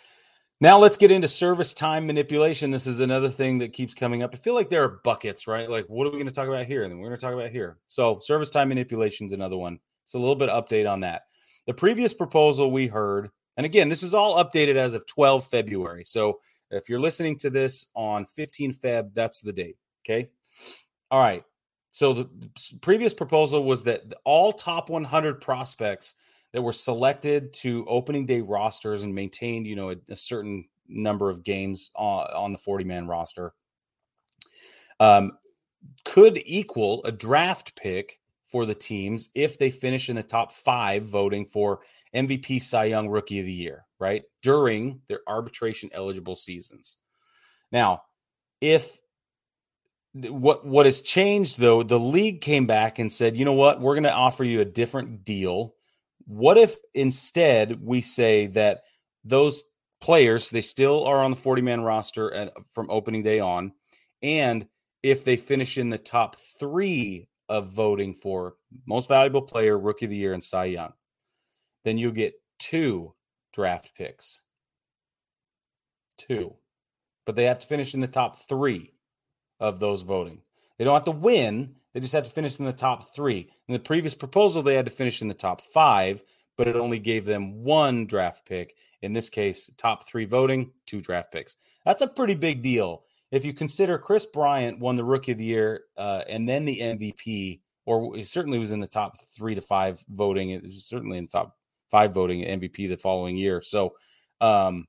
now 0.61 0.79
let's 0.79 0.97
get 0.97 1.11
into 1.11 1.29
service 1.29 1.75
time 1.75 2.07
manipulation. 2.07 2.71
This 2.71 2.87
is 2.87 3.00
another 3.00 3.29
thing 3.29 3.59
that 3.59 3.73
keeps 3.73 3.95
coming 3.95 4.23
up. 4.23 4.35
I 4.35 4.38
feel 4.38 4.55
like 4.55 4.71
there 4.71 4.83
are 4.85 5.00
buckets, 5.05 5.47
right? 5.47 5.71
Like, 5.71 5.87
what 5.87 6.07
are 6.07 6.11
we 6.11 6.17
going 6.17 6.27
to 6.27 6.35
talk 6.35 6.49
about 6.49 6.67
here? 6.67 6.83
And 6.83 6.91
then 6.91 6.99
we're 6.99 7.09
going 7.09 7.19
to 7.19 7.25
talk 7.25 7.35
about 7.35 7.50
here. 7.50 7.79
So, 7.87 8.19
service 8.21 8.50
time 8.50 8.69
manipulation 8.69 9.27
is 9.27 9.33
another 9.33 9.57
one. 9.57 9.79
It's 10.05 10.15
a 10.15 10.19
little 10.19 10.37
bit 10.37 10.49
of 10.49 10.65
update 10.65 10.91
on 10.91 11.00
that. 11.00 11.23
The 11.67 11.75
previous 11.75 12.15
proposal 12.15 12.71
we 12.71 12.87
heard, 12.87 13.31
and 13.57 13.67
again, 13.67 13.88
this 13.88 14.03
is 14.03 14.15
all 14.15 14.43
updated 14.43 14.77
as 14.77 14.95
of 14.95 15.07
12 15.07 15.47
February. 15.47 16.05
So, 16.05 16.41
if 16.71 16.88
you're 16.88 17.00
listening 17.00 17.38
to 17.38 17.50
this 17.50 17.87
on 17.95 18.27
15 18.27 18.75
Feb, 18.75 19.15
that's 19.15 19.41
the 19.41 19.53
date. 19.53 19.77
Okay. 20.05 20.29
All 21.11 21.21
right. 21.21 21.45
So, 21.90 22.12
the 22.12 22.28
previous 22.80 23.14
proposal 23.14 23.64
was 23.64 23.85
that 23.85 24.12
all 24.25 24.52
top 24.52 24.90
100 24.90 25.40
prospects 25.40 26.14
that 26.52 26.62
were 26.62 26.73
selected 26.73 27.52
to 27.54 27.85
opening 27.87 28.26
day 28.26 28.40
rosters 28.40 29.02
and 29.02 29.14
maintained, 29.14 29.66
you 29.66 29.76
know, 29.76 29.90
a, 29.90 29.97
a 30.09 30.16
certain 30.16 30.66
number 30.88 31.28
of 31.28 31.45
games 31.45 31.90
on, 31.95 32.26
on 32.35 32.52
the 32.52 32.59
40 32.59 32.85
man 32.85 33.07
roster 33.07 33.52
um, 35.00 35.33
could 36.04 36.40
equal 36.45 37.04
a 37.04 37.12
draft 37.12 37.76
pick 37.76 38.21
for 38.45 38.64
the 38.64 38.75
teams 38.75 39.28
if 39.35 39.59
they 39.59 39.71
finish 39.71 40.09
in 40.09 40.16
the 40.16 40.23
top 40.23 40.52
five 40.52 41.04
voting 41.04 41.45
for 41.45 41.80
MVP 42.14 42.62
Cy 42.62 42.85
Young 42.85 43.09
Rookie 43.09 43.40
of 43.40 43.47
the 43.47 43.52
Year, 43.52 43.85
right? 43.99 44.23
During 44.42 45.02
their 45.07 45.21
arbitration 45.26 45.90
eligible 45.92 46.35
seasons. 46.35 46.97
Now, 47.71 48.02
if 48.61 48.98
what 50.15 50.67
what 50.67 50.87
has 50.87 51.03
changed 51.03 51.59
though, 51.59 51.83
the 51.83 51.99
league 51.99 52.41
came 52.41 52.67
back 52.67 52.99
and 52.99 53.12
said, 53.12 53.37
you 53.37 53.45
know 53.45 53.53
what, 53.53 53.81
we're 53.81 53.95
going 53.95 54.05
to 54.05 54.12
offer 54.12 54.45
you 54.45 54.61
a 54.61 54.65
different 54.65 55.25
deal 55.25 55.75
what 56.29 56.59
if 56.59 56.77
instead 56.95 57.83
we 57.83 58.03
say 58.03 58.47
that 58.49 58.83
those 59.25 59.65
players 60.00 60.50
they 60.50 60.61
still 60.61 61.05
are 61.05 61.25
on 61.25 61.31
the 61.31 61.37
40 61.37 61.62
man 61.62 61.81
roster 61.81 62.29
and 62.29 62.50
from 62.71 62.91
opening 62.91 63.23
day 63.23 63.41
on 63.41 63.73
and 64.23 64.69
if 65.03 65.25
they 65.25 65.37
finish 65.37 65.79
in 65.79 65.88
the 65.88 65.99
top 65.99 66.37
3 66.37 67.27
of 67.49 67.73
voting 67.73 68.15
for 68.15 68.57
most 68.85 69.09
valuable 69.09 69.43
player, 69.43 69.79
rookie 69.79 70.05
of 70.05 70.11
the 70.11 70.17
year 70.17 70.35
and 70.35 70.43
Cy 70.43 70.67
Young, 70.67 70.93
then 71.85 71.97
you 71.97 72.12
get 72.12 72.35
two 72.59 73.15
draft 73.55 73.95
picks. 73.97 74.43
Two. 76.19 76.57
But 77.25 77.37
they 77.37 77.45
have 77.45 77.61
to 77.61 77.67
finish 77.67 77.95
in 77.95 78.00
the 78.00 78.09
top 78.09 78.41
3 78.49 78.93
of 79.61 79.81
those 79.81 80.03
voting. 80.03 80.43
They 80.77 80.85
don't 80.85 80.95
have 80.95 81.05
to 81.05 81.11
win, 81.11 81.75
they 81.93 82.00
just 82.00 82.12
have 82.12 82.25
to 82.25 82.31
finish 82.31 82.59
in 82.59 82.65
the 82.65 82.73
top 82.73 83.15
three. 83.15 83.50
In 83.67 83.73
the 83.73 83.79
previous 83.79 84.15
proposal, 84.15 84.62
they 84.62 84.75
had 84.75 84.87
to 84.87 84.93
finish 84.93 85.21
in 85.21 85.29
the 85.29 85.35
top 85.35 85.61
five, 85.61 86.23
but 86.57 86.69
it 86.69 86.77
only 86.77 86.99
gave 86.99 87.25
them 87.25 87.65
one 87.65 88.07
draft 88.07 88.47
pick. 88.47 88.75
In 89.03 89.12
this 89.12 89.31
case, 89.31 89.71
top 89.77 90.09
three 90.09 90.25
voting, 90.25 90.73
two 90.87 91.00
draft 91.00 91.33
picks. 91.33 91.57
That's 91.85 92.03
a 92.03 92.09
pretty 92.09 92.35
big 92.35 92.62
deal. 92.62 93.05
If 93.31 93.45
you 93.45 93.53
consider 93.53 93.99
Kris 93.99 94.27
Bryant 94.27 94.81
won 94.81 94.97
the 94.97 95.05
Rookie 95.05 95.33
of 95.33 95.38
the 95.38 95.45
Year 95.45 95.83
uh, 95.97 96.23
and 96.29 96.49
then 96.49 96.65
the 96.65 96.79
MVP, 96.79 97.61
or 97.87 98.17
he 98.17 98.25
certainly 98.25 98.59
was 98.59 98.73
in 98.73 98.81
the 98.81 98.87
top 98.87 99.19
three 99.37 99.55
to 99.55 99.61
five 99.61 100.03
voting, 100.09 100.50
it 100.50 100.62
was 100.62 100.85
certainly 100.85 101.19
in 101.19 101.25
the 101.25 101.31
top 101.31 101.57
five 101.91 102.12
voting 102.12 102.43
MVP 102.43 102.88
the 102.88 102.97
following 102.97 103.37
year. 103.37 103.62
So, 103.62 103.95
um, 104.41 104.87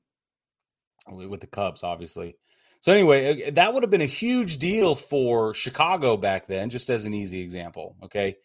with 1.08 1.42
the 1.42 1.48
Cubs, 1.48 1.84
obviously. 1.84 2.36
So 2.82 2.94
anyway, 2.94 3.48
uh, 3.48 3.52
that 3.52 3.74
would 3.74 3.84
have 3.84 3.90
been 3.90 4.02
a 4.02 4.06
huge 4.06 4.58
deal 4.58 4.96
for 4.96 5.54
Chicago 5.54 6.18
back 6.18 6.48
then, 6.48 6.70
just 6.70 6.90
as 6.90 7.06
an 7.06 7.14
easy 7.14 7.42
example. 7.42 7.96
Okay, 8.04 8.38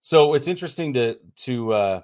so 0.00 0.34
it's 0.34 0.48
interesting 0.48 0.94
to 0.94 1.16
to 1.44 1.72
uh, 1.72 2.00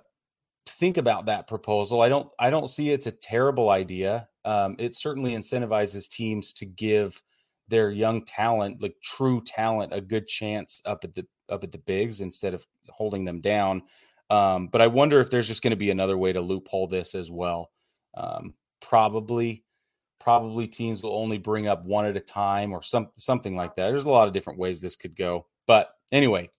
think 0.66 0.97
about 0.97 1.26
that 1.26 1.47
proposal. 1.47 2.00
I 2.00 2.09
don't 2.09 2.28
I 2.38 2.50
don't 2.50 2.69
see 2.69 2.90
it's 2.90 3.07
a 3.07 3.12
terrible 3.12 3.71
idea. 3.71 4.28
Um, 4.45 4.75
it 4.78 4.97
certainly 4.97 5.33
incentivizes 5.33 6.09
teams 6.09 6.52
to 6.54 6.66
give 6.66 7.23
their 7.69 7.90
young 7.90 8.25
talent, 8.25 8.83
like 8.83 8.97
true 9.02 9.40
talent, 9.40 9.95
a 9.95 10.00
good 10.00 10.26
chance 10.26 10.83
up 10.85 11.04
at 11.04 11.14
the 11.14 11.26
up 11.49 11.62
at 11.64 11.73
the 11.73 11.78
bigs 11.78 12.21
instead 12.21 12.54
of 12.54 12.66
holding 12.88 13.25
them 13.25 13.40
down. 13.40 13.83
Um, 14.31 14.69
but 14.69 14.81
I 14.81 14.87
wonder 14.87 15.21
if 15.21 15.31
there's 15.31 15.49
just 15.49 15.62
going 15.62 15.73
to 15.73 15.76
be 15.76 15.90
another 15.90 16.16
way 16.16 16.33
to 16.33 16.40
loophole 16.40 16.88
this 16.88 17.14
as 17.14 17.31
well. 17.31 17.71
Um, 18.14 18.54
probably 18.81 19.64
probably 20.22 20.68
teams 20.68 21.02
will 21.02 21.16
only 21.16 21.36
bring 21.36 21.66
up 21.66 21.84
one 21.84 22.06
at 22.06 22.16
a 22.16 22.20
time 22.20 22.72
or 22.72 22.82
some 22.82 23.08
something 23.16 23.56
like 23.56 23.76
that. 23.76 23.88
There's 23.88 24.04
a 24.04 24.10
lot 24.10 24.28
of 24.28 24.34
different 24.34 24.58
ways 24.58 24.80
this 24.80 24.96
could 24.96 25.16
go. 25.16 25.46
But 25.66 25.90
anyway, 26.12 26.50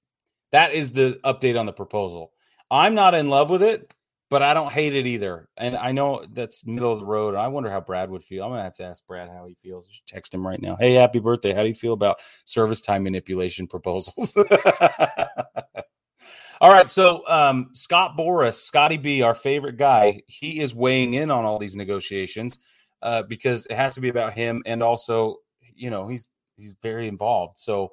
that 0.51 0.73
is 0.73 0.91
the 0.91 1.19
update 1.23 1.59
on 1.59 1.65
the 1.65 1.73
proposal. 1.73 2.33
I'm 2.69 2.93
not 2.93 3.13
in 3.13 3.29
love 3.29 3.49
with 3.49 3.63
it, 3.63 3.93
but 4.29 4.41
I 4.41 4.53
don't 4.53 4.71
hate 4.71 4.95
it 4.95 5.05
either. 5.05 5.47
And 5.57 5.75
I 5.75 5.91
know 5.93 6.25
that's 6.31 6.65
middle 6.65 6.91
of 6.91 6.99
the 6.99 7.05
road. 7.05 7.35
And 7.35 7.41
I 7.41 7.47
wonder 7.47 7.69
how 7.69 7.79
Brad 7.79 8.09
would 8.09 8.23
feel. 8.23 8.43
I'm 8.43 8.51
gonna 8.51 8.63
have 8.63 8.75
to 8.75 8.83
ask 8.83 9.05
Brad 9.07 9.29
how 9.29 9.45
he 9.45 9.55
feels. 9.55 9.87
Just 9.87 10.07
text 10.07 10.33
him 10.33 10.45
right 10.45 10.61
now. 10.61 10.75
Hey, 10.75 10.93
happy 10.93 11.19
birthday. 11.19 11.53
How 11.53 11.61
do 11.61 11.69
you 11.69 11.75
feel 11.75 11.93
about 11.93 12.19
service 12.45 12.81
time 12.81 13.03
manipulation 13.03 13.67
proposals? 13.67 14.35
all 16.61 16.71
right. 16.71 16.89
So 16.89 17.25
um, 17.27 17.69
Scott 17.73 18.17
Boras, 18.17 18.55
Scotty 18.55 18.97
B, 18.97 19.21
our 19.21 19.33
favorite 19.33 19.77
guy, 19.77 20.21
he 20.27 20.59
is 20.59 20.75
weighing 20.75 21.13
in 21.13 21.31
on 21.31 21.45
all 21.45 21.59
these 21.59 21.77
negotiations 21.77 22.59
uh, 23.03 23.21
because 23.23 23.67
it 23.67 23.75
has 23.75 23.95
to 23.95 24.01
be 24.01 24.09
about 24.09 24.33
him, 24.33 24.63
and 24.65 24.81
also, 24.81 25.35
you 25.75 25.89
know, 25.91 26.07
he's 26.07 26.29
he's 26.55 26.75
very 26.81 27.07
involved. 27.07 27.59
So 27.59 27.91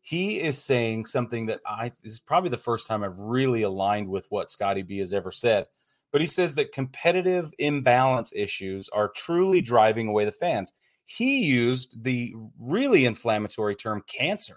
he 0.00 0.40
is 0.40 0.62
saying 0.62 1.06
something 1.06 1.46
that 1.46 1.60
I 1.64 1.92
is 2.02 2.20
probably 2.20 2.50
the 2.50 2.56
first 2.56 2.88
time 2.88 3.04
I've 3.04 3.18
really 3.18 3.62
aligned 3.62 4.08
with 4.08 4.26
what 4.28 4.50
Scotty 4.50 4.82
B 4.82 4.98
has 4.98 5.14
ever 5.14 5.30
said. 5.30 5.66
But 6.12 6.20
he 6.20 6.26
says 6.26 6.56
that 6.56 6.72
competitive 6.72 7.54
imbalance 7.58 8.32
issues 8.34 8.88
are 8.88 9.12
truly 9.14 9.60
driving 9.60 10.08
away 10.08 10.24
the 10.24 10.32
fans. 10.32 10.72
He 11.04 11.44
used 11.44 12.02
the 12.02 12.34
really 12.58 13.04
inflammatory 13.04 13.76
term 13.76 14.02
cancer. 14.08 14.56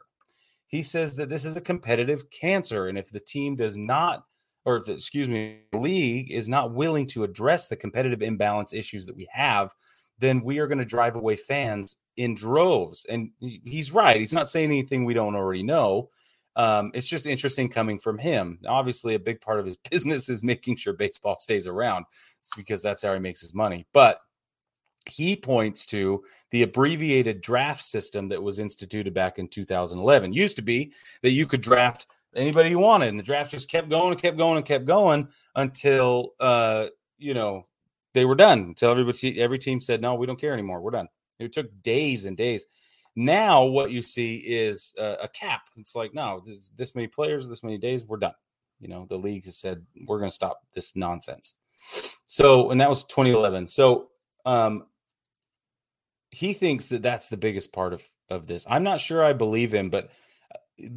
He 0.66 0.82
says 0.82 1.18
that 1.18 1.30
this 1.30 1.46
is 1.46 1.56
a 1.56 1.62
competitive 1.62 2.32
cancer. 2.32 2.88
And 2.88 2.98
if 2.98 3.12
the 3.12 3.20
team 3.20 3.56
does 3.56 3.78
not 3.78 4.26
or 4.66 4.80
the, 4.80 4.94
excuse 4.94 5.30
me, 5.30 5.60
league 5.74 6.32
is 6.32 6.48
not 6.48 6.74
willing 6.74 7.08
to 7.08 7.24
address 7.24 7.68
the 7.68 7.76
competitive 7.76 8.22
imbalance 8.22 8.74
issues 8.74 9.06
that 9.06 9.16
we 9.16 9.28
have, 9.32 9.74
then 10.20 10.42
we 10.44 10.60
are 10.60 10.68
going 10.68 10.78
to 10.78 10.86
drive 10.86 11.16
away 11.16 11.36
fans 11.36 11.98
in 12.18 12.36
droves. 12.36 13.06
And 13.10 13.32
he's 13.40 13.92
right. 13.92 14.18
He's 14.18 14.34
not 14.34 14.48
saying 14.48 14.70
anything 14.70 15.06
we 15.06 15.14
don't 15.14 15.36
already 15.36 15.64
know. 15.64 16.10
Um, 16.56 16.92
it's 16.94 17.08
just 17.08 17.26
interesting 17.26 17.68
coming 17.68 17.98
from 17.98 18.18
him. 18.18 18.60
Obviously, 18.68 19.16
a 19.16 19.20
big 19.20 19.42
part 19.42 19.60
of 19.60 19.66
his 19.66 19.78
business 19.92 20.30
is 20.30 20.44
making 20.44 20.78
sure 20.78 20.94
baseball 20.94 21.38
stays 21.40 21.68
around 21.68 22.06
it's 22.40 22.56
because 22.56 22.82
that's 22.82 23.04
how 23.04 23.14
he 23.14 23.20
makes 23.20 23.42
his 23.42 23.54
money. 23.54 23.86
But 23.94 24.20
he 25.10 25.36
points 25.36 25.86
to 25.88 26.24
the 26.52 26.64
abbreviated 26.64 27.42
draft 27.42 27.84
system 27.84 28.28
that 28.30 28.42
was 28.42 28.60
instituted 28.60 29.14
back 29.14 29.40
in 29.40 29.48
2011. 29.48 30.34
Used 30.34 30.56
to 30.58 30.62
be 30.62 30.94
that 31.22 31.32
you 31.32 31.46
could 31.46 31.62
draft 31.62 32.08
anybody 32.36 32.70
you 32.70 32.80
wanted. 32.80 33.10
And 33.10 33.20
the 33.20 33.24
draft 33.24 33.52
just 33.52 33.70
kept 33.70 33.90
going 33.90 34.12
and 34.12 34.22
kept 34.22 34.38
going 34.38 34.58
and 34.58 34.66
kept 34.66 34.86
going 34.86 35.28
until 35.56 36.34
uh, 36.40 36.88
you 37.18 37.34
know, 37.34 37.68
they 38.14 38.26
were 38.26 38.36
done. 38.36 38.60
Until 38.60 38.92
everybody 38.92 39.42
every 39.42 39.58
team 39.58 39.80
said, 39.80 40.02
No, 40.02 40.16
we 40.16 40.28
don't 40.28 40.40
care 40.40 40.54
anymore. 40.54 40.82
We're 40.82 40.92
done. 40.92 41.08
It 41.40 41.54
took 41.54 41.82
days 41.82 42.26
and 42.26 42.38
days. 42.38 42.66
Now 43.16 43.64
what 43.64 43.92
you 43.92 44.02
see 44.02 44.38
is 44.38 44.94
uh, 45.00 45.16
a 45.22 45.28
cap. 45.28 45.62
It's 45.78 45.96
like, 45.96 46.14
no, 46.14 46.42
this, 46.46 46.70
this 46.70 46.96
many 46.96 47.08
players, 47.08 47.48
this 47.48 47.64
many 47.64 47.78
days, 47.78 48.06
we're 48.06 48.18
done. 48.18 48.34
You 48.80 48.88
know, 48.88 49.06
the 49.08 49.18
league 49.18 49.46
has 49.46 49.58
said 49.58 49.86
we're 50.08 50.20
going 50.20 50.32
to 50.32 50.36
stop 50.36 50.62
this 50.74 50.96
nonsense. 50.96 51.54
So, 52.26 52.72
and 52.72 52.82
that 52.82 52.90
was 52.90 53.04
2011. 53.04 53.68
So, 53.68 54.10
um, 54.46 54.86
he 56.32 56.54
thinks 56.54 56.88
that 56.88 57.04
that's 57.04 57.28
the 57.28 57.38
biggest 57.38 57.72
part 57.72 57.94
of 57.94 58.04
of 58.30 58.48
this. 58.48 58.66
I'm 58.68 58.84
not 58.84 59.00
sure 59.00 59.24
I 59.24 59.34
believe 59.34 59.74
him, 59.74 59.90
but 59.90 60.10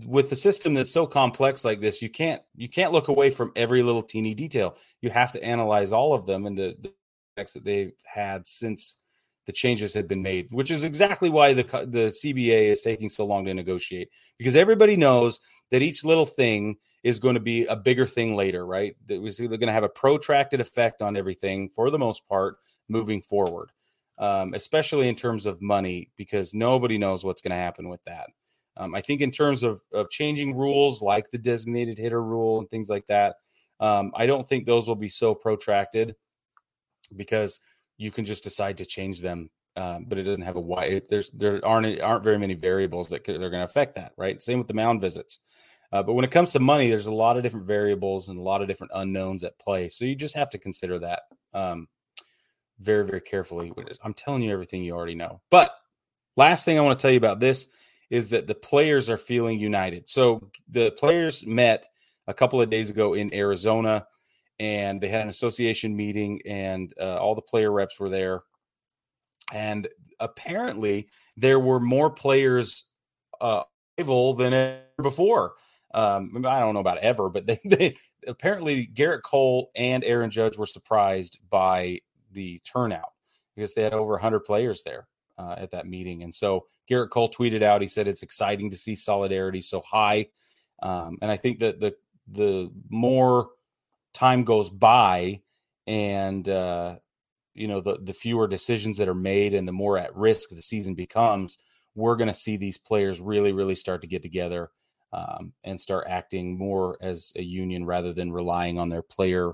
with 0.06 0.30
the 0.30 0.36
system 0.36 0.74
that's 0.74 0.92
so 0.92 1.06
complex 1.06 1.64
like 1.64 1.80
this, 1.80 2.02
you 2.02 2.10
can't 2.10 2.42
you 2.54 2.68
can't 2.68 2.92
look 2.92 3.08
away 3.08 3.30
from 3.30 3.52
every 3.56 3.82
little 3.82 4.02
teeny 4.02 4.34
detail. 4.34 4.76
You 5.00 5.10
have 5.10 5.32
to 5.32 5.42
analyze 5.42 5.92
all 5.92 6.14
of 6.14 6.26
them 6.26 6.46
and 6.46 6.56
the, 6.56 6.76
the 6.80 6.92
effects 7.36 7.52
that 7.54 7.64
they've 7.64 7.92
had 8.04 8.46
since 8.46 8.98
the 9.46 9.52
changes 9.52 9.94
have 9.94 10.08
been 10.08 10.22
made, 10.22 10.48
which 10.50 10.70
is 10.70 10.84
exactly 10.84 11.28
why 11.28 11.52
the 11.52 11.62
the 11.62 12.08
CBA 12.08 12.70
is 12.70 12.82
taking 12.82 13.08
so 13.08 13.26
long 13.26 13.44
to 13.44 13.54
negotiate 13.54 14.08
because 14.38 14.56
everybody 14.56 14.96
knows 14.96 15.40
that 15.70 15.82
each 15.82 16.04
little 16.04 16.26
thing 16.26 16.76
is 17.02 17.18
going 17.18 17.34
to 17.34 17.40
be 17.40 17.66
a 17.66 17.76
bigger 17.76 18.06
thing 18.06 18.34
later, 18.34 18.66
right? 18.66 18.96
That 19.06 19.20
was 19.20 19.38
going 19.38 19.60
to 19.60 19.72
have 19.72 19.84
a 19.84 19.88
protracted 19.88 20.60
effect 20.60 21.02
on 21.02 21.16
everything 21.16 21.68
for 21.68 21.90
the 21.90 21.98
most 21.98 22.26
part 22.28 22.58
moving 22.88 23.20
forward 23.20 23.70
um, 24.18 24.54
especially 24.54 25.08
in 25.08 25.14
terms 25.14 25.46
of 25.46 25.60
money, 25.60 26.10
because 26.16 26.54
nobody 26.54 26.98
knows 26.98 27.24
what's 27.24 27.42
going 27.42 27.50
to 27.50 27.56
happen 27.56 27.88
with 27.88 28.02
that. 28.04 28.28
Um, 28.76 28.94
I 28.94 29.00
think 29.00 29.20
in 29.20 29.30
terms 29.30 29.62
of, 29.62 29.80
of 29.92 30.10
changing 30.10 30.56
rules 30.56 31.00
like 31.02 31.30
the 31.30 31.38
designated 31.38 31.98
hitter 31.98 32.22
rule 32.22 32.58
and 32.58 32.68
things 32.68 32.88
like 32.88 33.06
that, 33.06 33.36
um, 33.80 34.12
I 34.14 34.26
don't 34.26 34.46
think 34.46 34.66
those 34.66 34.88
will 34.88 34.96
be 34.96 35.08
so 35.08 35.34
protracted 35.34 36.14
because 37.14 37.60
you 37.96 38.10
can 38.10 38.24
just 38.24 38.44
decide 38.44 38.78
to 38.78 38.84
change 38.84 39.20
them. 39.20 39.50
Um, 39.76 40.06
but 40.08 40.16
it 40.16 40.22
doesn't 40.22 40.44
have 40.44 40.56
a 40.56 40.60
why. 40.60 41.02
There's 41.10 41.30
there 41.32 41.62
aren't 41.62 42.00
aren't 42.00 42.24
very 42.24 42.38
many 42.38 42.54
variables 42.54 43.08
that 43.08 43.24
could, 43.24 43.36
are 43.36 43.50
going 43.50 43.60
to 43.60 43.64
affect 43.64 43.96
that, 43.96 44.12
right? 44.16 44.40
Same 44.40 44.56
with 44.56 44.68
the 44.68 44.74
mound 44.74 45.02
visits. 45.02 45.40
Uh, 45.92 46.02
but 46.02 46.14
when 46.14 46.24
it 46.24 46.30
comes 46.30 46.52
to 46.52 46.60
money, 46.60 46.88
there's 46.88 47.06
a 47.06 47.14
lot 47.14 47.36
of 47.36 47.42
different 47.42 47.66
variables 47.66 48.28
and 48.28 48.38
a 48.38 48.42
lot 48.42 48.62
of 48.62 48.68
different 48.68 48.92
unknowns 48.94 49.44
at 49.44 49.58
play. 49.58 49.90
So 49.90 50.06
you 50.06 50.16
just 50.16 50.34
have 50.34 50.50
to 50.50 50.58
consider 50.58 50.98
that. 51.00 51.22
Um, 51.52 51.88
very, 52.78 53.06
very 53.06 53.20
carefully. 53.20 53.72
I'm 54.02 54.14
telling 54.14 54.42
you 54.42 54.52
everything 54.52 54.82
you 54.82 54.94
already 54.94 55.14
know. 55.14 55.40
But 55.50 55.70
last 56.36 56.64
thing 56.64 56.78
I 56.78 56.82
want 56.82 56.98
to 56.98 57.02
tell 57.02 57.10
you 57.10 57.18
about 57.18 57.40
this 57.40 57.68
is 58.10 58.28
that 58.28 58.46
the 58.46 58.54
players 58.54 59.10
are 59.10 59.16
feeling 59.16 59.58
united. 59.58 60.08
So 60.08 60.50
the 60.68 60.90
players 60.92 61.44
met 61.46 61.86
a 62.26 62.34
couple 62.34 62.60
of 62.60 62.70
days 62.70 62.90
ago 62.90 63.14
in 63.14 63.34
Arizona 63.34 64.06
and 64.58 65.00
they 65.00 65.08
had 65.08 65.22
an 65.22 65.28
association 65.28 65.96
meeting 65.96 66.40
and 66.46 66.92
uh, 67.00 67.16
all 67.16 67.34
the 67.34 67.42
player 67.42 67.70
reps 67.70 68.00
were 68.00 68.08
there. 68.08 68.42
And 69.52 69.88
apparently 70.18 71.08
there 71.36 71.60
were 71.60 71.80
more 71.80 72.10
players 72.10 72.84
uh, 73.40 73.62
than 73.96 74.52
ever 74.52 74.82
before. 75.02 75.54
Um, 75.94 76.44
I 76.46 76.60
don't 76.60 76.74
know 76.74 76.80
about 76.80 76.98
ever, 76.98 77.28
but 77.28 77.46
they, 77.46 77.60
they 77.64 77.96
apparently 78.26 78.88
Gerrit 78.92 79.22
Cole 79.22 79.70
and 79.76 80.04
Aaron 80.04 80.30
Judge 80.30 80.56
were 80.56 80.66
surprised 80.66 81.40
by 81.48 82.00
the 82.32 82.60
turnout 82.60 83.12
because 83.54 83.74
they 83.74 83.82
had 83.82 83.94
over 83.94 84.12
100 84.12 84.40
players 84.40 84.82
there 84.84 85.06
uh, 85.38 85.54
at 85.58 85.70
that 85.70 85.86
meeting. 85.86 86.22
And 86.22 86.34
so 86.34 86.66
Gerrit 86.90 87.10
Cole 87.10 87.30
tweeted 87.30 87.62
out, 87.62 87.82
he 87.82 87.88
said, 87.88 88.08
it's 88.08 88.22
exciting 88.22 88.70
to 88.70 88.76
see 88.76 88.96
solidarity 88.96 89.60
so 89.60 89.80
high. 89.80 90.26
Um, 90.82 91.18
and 91.22 91.30
I 91.30 91.36
think 91.36 91.60
that 91.60 91.80
the, 91.80 91.94
the 92.28 92.70
more 92.88 93.48
time 94.12 94.44
goes 94.44 94.70
by 94.70 95.40
and, 95.86 96.48
uh, 96.48 96.96
you 97.54 97.68
know, 97.68 97.80
the, 97.80 97.98
the 98.02 98.12
fewer 98.12 98.46
decisions 98.46 98.98
that 98.98 99.08
are 99.08 99.14
made 99.14 99.54
and 99.54 99.66
the 99.66 99.72
more 99.72 99.98
at 99.98 100.14
risk 100.14 100.50
the 100.50 100.62
season 100.62 100.94
becomes, 100.94 101.58
we're 101.94 102.16
going 102.16 102.28
to 102.28 102.34
see 102.34 102.56
these 102.56 102.78
players 102.78 103.20
really, 103.20 103.52
really 103.52 103.74
start 103.74 104.02
to 104.02 104.06
get 104.06 104.22
together 104.22 104.70
um, 105.12 105.52
and 105.64 105.80
start 105.80 106.06
acting 106.08 106.58
more 106.58 106.98
as 107.00 107.32
a 107.36 107.42
union 107.42 107.86
rather 107.86 108.12
than 108.12 108.32
relying 108.32 108.78
on 108.78 108.88
their 108.88 109.02
player 109.02 109.52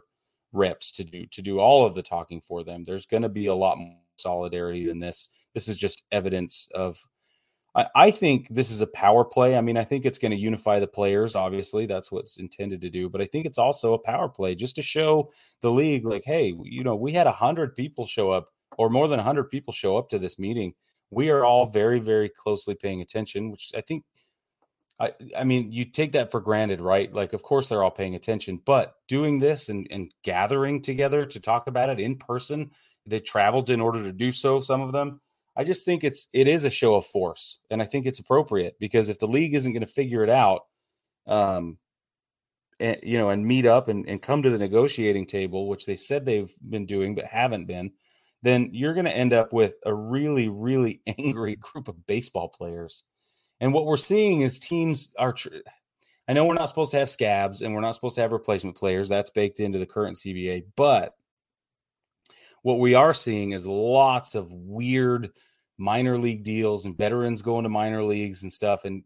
reps 0.53 0.93
to 0.93 1.05
do 1.05 1.25
to 1.27 1.41
do 1.41 1.59
all 1.61 1.87
of 1.87 1.95
the 1.95 2.03
talking 2.03 2.41
for 2.41 2.62
them. 2.65 2.85
There's 2.85 3.07
going 3.07 3.23
to 3.23 3.29
be 3.29 3.47
a 3.47 3.55
lot 3.55 3.79
more 3.79 3.97
solidarity 4.16 4.87
than 4.87 4.99
this. 4.99 5.28
This 5.54 5.69
is 5.69 5.76
just 5.76 6.04
evidence 6.12 6.69
of. 6.75 7.00
I, 7.75 7.87
I 7.95 8.10
think 8.10 8.49
this 8.50 8.71
is 8.71 8.82
a 8.82 8.87
power 8.87 9.25
play. 9.25 9.56
I 9.56 9.60
mean, 9.63 9.76
I 9.76 9.84
think 9.84 10.04
it's 10.04 10.19
going 10.19 10.32
to 10.32 10.37
unify 10.37 10.78
the 10.78 10.87
players. 10.87 11.34
Obviously, 11.34 11.87
that's 11.87 12.13
what's 12.13 12.37
intended 12.37 12.82
to 12.82 12.91
do. 12.91 13.08
But 13.08 13.23
I 13.23 13.26
think 13.26 13.47
it's 13.47 13.58
also 13.58 13.95
a 13.95 13.99
power 13.99 14.28
play 14.28 14.54
just 14.54 14.76
to 14.76 14.82
show 14.82 15.30
the 15.63 15.71
league, 15.71 16.04
like, 16.04 16.23
hey, 16.25 16.54
you 16.63 16.84
know, 16.84 16.97
we 16.97 17.13
had 17.13 17.26
a 17.26 17.32
hundred 17.32 17.75
people 17.75 18.06
show 18.06 18.30
up, 18.30 18.49
or 18.76 18.91
more 18.91 19.08
than 19.08 19.21
a 19.21 19.25
hundred 19.25 19.45
people 19.45 19.73
show 19.73 19.97
up 19.97 20.10
to 20.10 20.19
this 20.19 20.39
meeting. 20.39 20.75
We 21.10 21.30
are 21.30 21.45
all 21.45 21.67
very, 21.67 21.99
very 21.99 22.28
closely 22.28 22.75
paying 22.75 23.00
attention, 23.00 23.50
which 23.50 23.73
I 23.76 23.80
think 23.80 24.04
I, 25.02 25.13
I 25.37 25.43
mean, 25.43 25.73
you 25.73 25.84
take 25.84 26.13
that 26.13 26.30
for 26.30 26.41
granted, 26.41 26.80
right? 26.80 27.13
Like, 27.13 27.32
of 27.32 27.43
course, 27.43 27.69
they're 27.69 27.82
all 27.82 27.91
paying 27.91 28.15
attention, 28.15 28.60
but 28.65 28.95
doing 29.08 29.41
this 29.41 29.69
and, 29.69 29.89
and 29.91 30.13
gathering 30.23 30.80
together 30.80 31.26
to 31.26 31.41
talk 31.41 31.67
about 31.67 31.91
it 31.91 31.99
in 31.99 32.17
person, 32.17 32.71
they 33.06 33.21
traveled 33.21 33.71
in 33.71 33.80
order 33.80 34.02
to 34.04 34.12
do 34.12 34.32
so. 34.32 34.60
Some 34.60 34.80
of 34.80 34.93
them, 34.93 35.21
I 35.56 35.65
just 35.65 35.84
think 35.84 36.04
it's 36.04 36.28
it 36.32 36.49
is 36.49 36.65
a 36.65 36.71
show 36.71 36.95
of 36.95 37.06
force, 37.06 37.60
and 37.71 37.82
I 37.82 37.86
think 37.86 38.06
it's 38.06 38.21
appropriate 38.21 38.76
because 38.80 39.08
if 39.08 39.19
the 39.19 39.26
league 39.26 39.54
isn't 39.54 39.73
going 39.73 39.86
to 39.86 39.86
figure 39.86 40.23
it 40.23 40.30
out, 40.30 40.62
um, 41.26 41.78
and 42.80 42.99
you 43.02 43.19
know, 43.19 43.30
and 43.30 43.47
meet 43.47 43.67
up 43.67 43.88
and, 43.88 44.08
and 44.08 44.23
come 44.23 44.43
to 44.43 44.50
the 44.50 44.58
negotiating 44.58 45.26
table, 45.26 45.69
which 45.69 45.86
they 45.86 45.97
said 45.97 46.25
they've 46.25 46.52
been 46.69 46.86
doing 46.86 47.15
but 47.15 47.26
haven't 47.26 47.67
been, 47.67 47.93
then 48.43 48.71
you're 48.73 48.95
going 48.95 49.06
to 49.06 49.17
end 49.17 49.32
up 49.32 49.52
with 49.52 49.75
a 49.84 49.95
really, 49.95 50.49
really 50.49 51.00
angry 51.19 51.56
group 51.56 51.88
of 51.88 52.06
baseball 52.06 52.49
players 52.49 53.04
and 53.62 53.73
what 53.73 53.86
we're 53.86 53.97
seeing 53.97 54.41
is 54.41 54.58
teams 54.58 55.12
are. 55.17 55.32
Tr- 55.32 55.49
I 56.26 56.32
know 56.32 56.45
we're 56.45 56.54
not 56.54 56.69
supposed 56.69 56.91
to 56.91 56.99
have 56.99 57.08
scabs 57.08 57.62
and 57.62 57.73
we're 57.73 57.80
not 57.80 57.95
supposed 57.95 58.17
to 58.17 58.21
have 58.21 58.32
replacement 58.32 58.76
players. 58.76 59.08
That's 59.08 59.30
baked 59.30 59.60
into 59.60 59.78
the 59.78 59.86
current 59.86 60.17
CBA. 60.17 60.65
But 60.76 61.15
what 62.63 62.79
we 62.79 62.95
are 62.95 63.15
seeing 63.15 63.53
is 63.53 63.67
lots 63.67 64.35
of 64.35 64.53
weird 64.53 65.31
minor 65.79 66.19
league 66.19 66.45
deals 66.45 66.87
and 66.87 66.97
veterans 66.97 67.43
going 67.43 67.65
to 67.65 67.69
minor 67.69 68.03
leagues 68.03 68.43
and 68.43 68.53
stuff. 68.53 68.85
And 68.85 69.05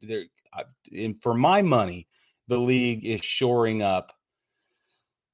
and 0.94 1.20
for 1.22 1.34
my 1.34 1.62
money, 1.62 2.06
the 2.48 2.58
league 2.58 3.04
is 3.04 3.24
shoring 3.24 3.82
up 3.82 4.12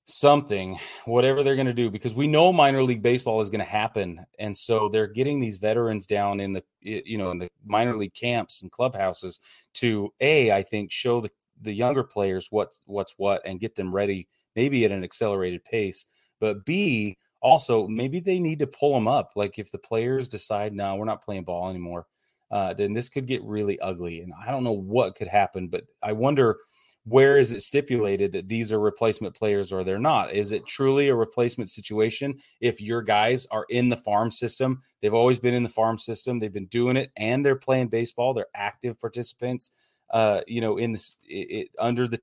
something, 0.05 0.79
whatever 1.05 1.43
they're 1.43 1.57
going 1.57 1.67
to 1.67 1.73
do, 1.73 1.91
because 1.91 2.15
we 2.15 2.27
know 2.27 2.53
minor 2.53 2.83
league 2.83 3.03
baseball 3.03 3.41
is 3.41 3.51
going 3.51 3.61
to 3.61 3.65
happen, 3.65 4.25
and 4.39 4.57
so 4.57 4.89
they're 4.89 5.07
getting 5.07 5.41
these 5.41 5.59
veterans 5.59 6.07
down 6.07 6.41
in 6.41 6.53
the 6.53 6.65
you 6.81 7.19
know 7.19 7.31
in 7.31 7.39
the 7.39 7.49
minor 7.65 7.97
league 7.97 8.15
camps 8.15 8.63
and 8.63 8.73
clubhouses 8.73 9.41
to 9.75 10.13
a 10.21 10.53
I 10.53 10.63
think 10.63 10.91
show 10.91 11.21
the 11.21 11.31
the 11.61 11.73
younger 11.73 12.03
players 12.03 12.49
what 12.51 12.73
what's 12.87 13.15
what 13.17 13.43
and 13.45 13.61
get 13.61 13.75
them 13.75 13.95
ready, 13.95 14.29
maybe 14.57 14.85
at 14.85 14.93
an 14.93 15.05
accelerated 15.05 15.65
pace, 15.65 16.07
but 16.41 16.65
b 16.65 17.17
also 17.43 17.87
maybe 17.87 18.21
they 18.21 18.39
need 18.39 18.61
to 18.61 18.67
pull 18.67 18.95
them 18.95 19.09
up. 19.09 19.33
Like 19.37 19.59
if 19.59 19.71
the 19.71 19.79
players 19.79 20.29
decide, 20.29 20.73
no, 20.73 20.95
we're 20.95 21.05
not 21.05 21.25
playing 21.25 21.45
ball 21.45 21.69
anymore, 21.69 22.07
uh, 22.51 22.75
then 22.75 22.93
this 22.93 23.09
could 23.09 23.27
get 23.27 23.43
really 23.43 23.79
ugly, 23.81 24.21
and 24.21 24.33
I 24.35 24.51
don't 24.51 24.65
know 24.65 24.73
what 24.73 25.15
could 25.15 25.29
happen, 25.29 25.69
but 25.69 25.85
I 26.03 26.13
wonder 26.13 26.59
where 27.05 27.37
is 27.37 27.51
it 27.51 27.63
stipulated 27.63 28.31
that 28.33 28.49
these 28.49 28.73
are 28.73 28.79
replacement 28.79 29.35
players 29.35 29.73
or 29.73 29.83
they're 29.83 29.99
not? 29.99 30.33
Is 30.33 30.53
it 30.53 30.67
truly 30.67 31.09
a 31.09 31.15
replacement 31.15 31.69
situation 31.69 32.39
if 32.61 32.81
your 32.81 33.03
guys 33.03 33.47
are 33.51 33.67
in 33.71 33.89
the 33.89 33.97
farm 33.97 34.31
system? 34.31 34.81
They've 35.01 35.13
always 35.13 35.41
been 35.41 35.55
in 35.55 35.65
the 35.65 35.69
farm 35.69 35.99
system, 35.99 36.39
they've 36.39 36.53
been 36.53 36.67
doing 36.67 36.97
it, 36.97 37.11
and 37.17 37.45
they're 37.45 37.57
playing 37.57 37.89
baseball. 37.89 38.35
They're 38.35 38.47
active 38.55 39.01
participants. 39.01 39.71
Uh, 40.11 40.43
you 40.47 40.61
know, 40.61 40.77
in 40.77 40.93
this 40.93 41.17
it, 41.27 41.51
it, 41.51 41.69
under 41.79 42.07
the 42.07 42.21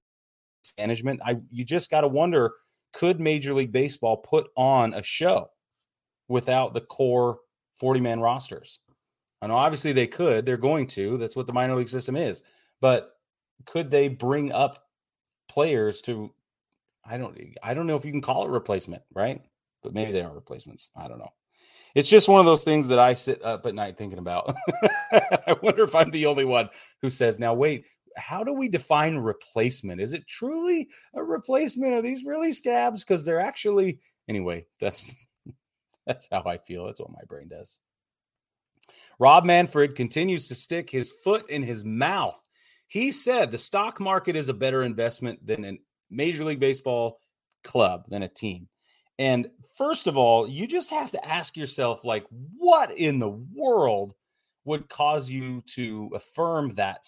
management. 0.77 1.21
I 1.25 1.37
you 1.51 1.65
just 1.65 1.91
got 1.91 2.01
to 2.01 2.07
wonder: 2.07 2.53
could 2.93 3.19
Major 3.19 3.53
League 3.53 3.71
Baseball 3.71 4.17
put 4.17 4.47
on 4.55 4.93
a 4.93 5.03
show 5.03 5.49
without 6.27 6.73
the 6.73 6.81
core 6.81 7.39
forty 7.75 7.99
man 7.99 8.19
rosters? 8.19 8.79
I 9.41 9.47
know 9.47 9.55
obviously 9.55 9.93
they 9.93 10.07
could. 10.07 10.45
They're 10.45 10.57
going 10.57 10.87
to. 10.87 11.17
That's 11.17 11.35
what 11.35 11.47
the 11.47 11.53
minor 11.53 11.75
league 11.75 11.89
system 11.89 12.15
is. 12.15 12.43
But 12.81 13.11
could 13.65 13.89
they 13.89 14.07
bring 14.07 14.51
up 14.51 14.85
players 15.47 16.01
to 16.01 16.31
I 17.05 17.17
don't 17.17 17.37
I 17.63 17.73
don't 17.73 17.87
know 17.87 17.95
if 17.95 18.05
you 18.05 18.11
can 18.11 18.21
call 18.21 18.45
it 18.45 18.49
replacement, 18.49 19.01
right? 19.13 19.41
But 19.81 19.93
maybe 19.93 20.11
they 20.11 20.21
are 20.21 20.33
replacements. 20.33 20.89
I 20.95 21.07
don't 21.07 21.19
know. 21.19 21.33
It's 21.95 22.09
just 22.09 22.27
one 22.27 22.39
of 22.39 22.45
those 22.45 22.63
things 22.63 22.87
that 22.89 22.99
I 22.99 23.15
sit 23.15 23.43
up 23.43 23.65
at 23.65 23.73
night 23.73 23.97
thinking 23.97 24.19
about. 24.19 24.53
I 25.11 25.55
wonder 25.63 25.83
if 25.83 25.95
I'm 25.95 26.11
the 26.11 26.27
only 26.27 26.45
one 26.45 26.69
who 27.01 27.09
says, 27.09 27.39
"Now 27.39 27.53
wait, 27.53 27.85
how 28.15 28.43
do 28.43 28.53
we 28.53 28.69
define 28.69 29.17
replacement? 29.17 30.01
Is 30.01 30.13
it 30.13 30.27
truly 30.27 30.89
a 31.13 31.23
replacement? 31.23 31.93
Are 31.93 32.01
these 32.01 32.23
really 32.23 32.51
scabs 32.51 33.03
because 33.03 33.25
they're 33.25 33.39
actually 33.39 33.99
anyway, 34.27 34.65
that's 34.79 35.13
that's 36.05 36.27
how 36.31 36.43
I 36.45 36.57
feel. 36.57 36.85
That's 36.85 36.99
what 36.99 37.11
my 37.11 37.23
brain 37.27 37.47
does. 37.47 37.79
Rob 39.19 39.45
Manfred 39.45 39.95
continues 39.95 40.47
to 40.47 40.55
stick 40.55 40.89
his 40.89 41.11
foot 41.23 41.49
in 41.49 41.61
his 41.61 41.85
mouth 41.85 42.41
he 42.89 43.11
said 43.11 43.51
the 43.51 43.57
stock 43.57 43.99
market 43.99 44.35
is 44.35 44.49
a 44.49 44.53
better 44.53 44.83
investment 44.83 45.45
than 45.45 45.63
a 45.63 45.77
Major 46.09 46.43
League 46.43 46.59
Baseball 46.59 47.19
club, 47.63 48.05
than 48.09 48.23
a 48.23 48.27
team. 48.27 48.67
And 49.19 49.47
first 49.77 50.07
of 50.07 50.17
all, 50.17 50.49
you 50.49 50.65
just 50.65 50.89
have 50.89 51.11
to 51.11 51.25
ask 51.25 51.55
yourself, 51.55 52.03
like, 52.03 52.25
what 52.57 52.91
in 52.91 53.19
the 53.19 53.29
world 53.29 54.15
would 54.65 54.89
cause 54.89 55.29
you 55.29 55.61
to 55.75 56.09
affirm 56.15 56.73
that? 56.75 57.05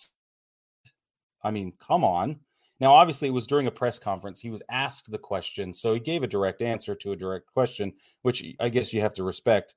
I 1.43 1.51
mean, 1.51 1.73
come 1.79 2.03
on. 2.03 2.39
Now, 2.79 2.93
obviously, 2.93 3.27
it 3.27 3.31
was 3.31 3.45
during 3.45 3.67
a 3.67 3.71
press 3.71 3.99
conference. 3.99 4.39
He 4.39 4.49
was 4.49 4.63
asked 4.69 5.11
the 5.11 5.19
question, 5.19 5.73
so 5.73 5.93
he 5.93 5.99
gave 5.99 6.23
a 6.23 6.27
direct 6.27 6.61
answer 6.61 6.95
to 6.95 7.11
a 7.11 7.15
direct 7.15 7.45
question, 7.45 7.93
which 8.23 8.43
I 8.59 8.69
guess 8.69 8.91
you 8.91 9.01
have 9.01 9.13
to 9.15 9.23
respect. 9.23 9.75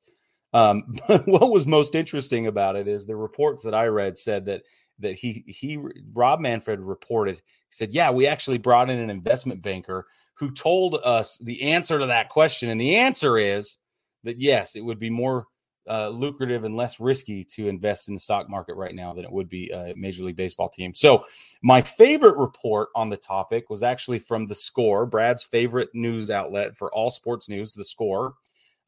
Um, 0.55 0.95
but 1.09 1.27
what 1.27 1.51
was 1.51 1.67
most 1.67 1.95
interesting 1.95 2.47
about 2.47 2.77
it 2.77 2.89
is 2.89 3.05
the 3.05 3.17
reports 3.17 3.63
that 3.65 3.75
I 3.75 3.87
read 3.87 4.17
said 4.17 4.47
that 4.47 4.63
that 5.01 5.17
he 5.17 5.45
he 5.47 5.79
Rob 6.13 6.41
Manfred 6.41 6.81
reported. 6.81 7.43
Said, 7.71 7.93
"Yeah, 7.93 8.11
we 8.11 8.27
actually 8.27 8.59
brought 8.59 8.89
in 8.89 8.99
an 8.99 9.11
investment 9.11 9.61
banker 9.61 10.07
who 10.35 10.51
told 10.53 10.95
us 11.05 11.39
the 11.39 11.63
answer 11.63 11.99
to 11.99 12.07
that 12.07 12.29
question, 12.29 12.71
and 12.71 12.81
the 12.81 12.97
answer 12.97 13.37
is 13.37 13.79
that 14.23 14.41
yes, 14.41 14.77
it 14.77 14.85
would 14.85 14.99
be 14.99 15.11
more 15.11 15.47
uh, 15.89 16.09
lucrative 16.09 16.65
and 16.65 16.75
less 16.75 16.99
risky 16.99 17.45
to 17.45 17.69
invest 17.69 18.09
in 18.09 18.15
the 18.15 18.21
stock 18.21 18.49
market 18.49 18.75
right 18.75 18.95
now 18.95 19.13
than 19.13 19.25
it 19.25 19.33
would 19.33 19.49
be 19.49 19.71
a 19.71 19.95
Major 19.97 20.25
League 20.25 20.37
Baseball 20.37 20.69
team. 20.69 20.95
So, 20.95 21.25
my 21.63 21.81
favorite 21.81 22.37
report 22.37 22.89
on 22.95 23.09
the 23.09 23.17
topic 23.17 23.71
was 23.71 23.83
actually 23.83 24.19
from 24.19 24.47
The 24.47 24.55
Score, 24.55 25.07
Brad's 25.07 25.43
favorite 25.43 25.91
news 25.95 26.31
outlet 26.31 26.77
for 26.77 26.93
all 26.95 27.11
sports 27.11 27.49
news, 27.49 27.75
The 27.75 27.85
Score. 27.85 28.35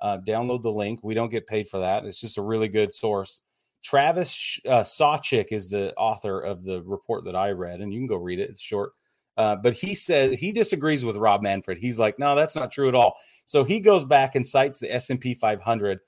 Uh, 0.00 0.18
download 0.18 0.62
the 0.62 0.72
link. 0.72 1.00
We 1.02 1.14
don't 1.14 1.30
get 1.30 1.46
paid 1.46 1.68
for 1.68 1.80
that. 1.80 2.04
It's 2.04 2.20
just 2.20 2.38
a 2.38 2.42
really 2.42 2.68
good 2.68 2.92
source. 2.92 3.42
Travis 3.82 4.60
uh, 4.66 4.82
Sawchik 4.82 5.52
is 5.52 5.68
the 5.68 5.94
author 5.94 6.40
of 6.40 6.64
the 6.64 6.82
report 6.82 7.24
that 7.24 7.36
I 7.36 7.50
read, 7.50 7.80
and 7.80 7.92
you 7.92 8.00
can 8.00 8.08
go 8.08 8.16
read 8.16 8.40
it. 8.40 8.50
It's 8.50 8.60
short. 8.60 8.92
Uh, 9.36 9.54
but 9.54 9.74
he 9.74 9.94
says 9.94 10.38
he 10.38 10.50
disagrees 10.50 11.04
with 11.04 11.16
Rob 11.16 11.42
Manfred. 11.42 11.78
He's 11.78 11.98
like, 11.98 12.18
no, 12.18 12.34
that's 12.34 12.56
not 12.56 12.72
true 12.72 12.88
at 12.88 12.94
all. 12.94 13.16
So 13.44 13.64
he 13.64 13.80
goes 13.80 14.02
back 14.02 14.34
and 14.34 14.46
cites 14.46 14.78
the 14.78 14.92
S 14.92 15.10
and 15.10 15.20
P 15.20 15.34
500 15.34 16.00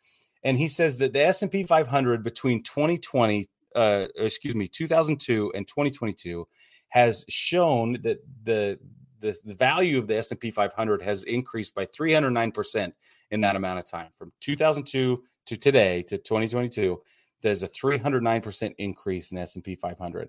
and 0.45 0.57
he 0.57 0.69
says 0.69 0.99
that 0.99 1.13
the 1.13 1.25
S&P 1.25 1.65
500 1.65 2.23
between 2.23 2.63
2020 2.63 3.47
uh, 3.75 4.07
excuse 4.17 4.55
me 4.55 4.67
2002 4.67 5.53
and 5.55 5.67
2022 5.67 6.47
has 6.89 7.25
shown 7.29 7.95
that 8.03 8.19
the 8.45 8.79
the, 9.21 9.37
the 9.45 9.55
value 9.55 9.99
of 9.99 10.07
the 10.07 10.17
S&P 10.17 10.53
500 10.53 11.03
has 11.03 11.25
increased 11.25 11.75
by 11.75 11.85
309% 11.87 12.93
in 13.33 13.41
that 13.41 13.57
amount 13.57 13.81
of 13.81 13.85
time. 13.85 14.11
From 14.15 14.31
2002 14.41 15.25
to 15.47 15.57
today 15.57 16.03
to 16.05 16.19
2022 16.19 17.01
there's 17.43 17.63
a 17.63 17.69
309% 17.69 18.75
increase 18.79 19.31
in 19.31 19.37
the 19.37 19.43
S&P 19.43 19.75
500 19.75 20.29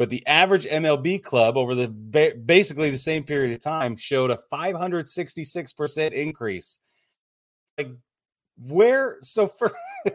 but 0.00 0.08
the 0.08 0.26
average 0.26 0.64
MLB 0.64 1.22
club 1.22 1.58
over 1.58 1.74
the 1.74 1.88
basically 1.88 2.88
the 2.88 2.96
same 2.96 3.22
period 3.22 3.52
of 3.52 3.62
time 3.62 3.96
showed 3.96 4.30
a 4.30 4.38
566% 4.50 6.12
increase. 6.12 6.78
Like 7.76 7.90
where 8.66 9.18
so 9.22 9.46
for 9.46 9.72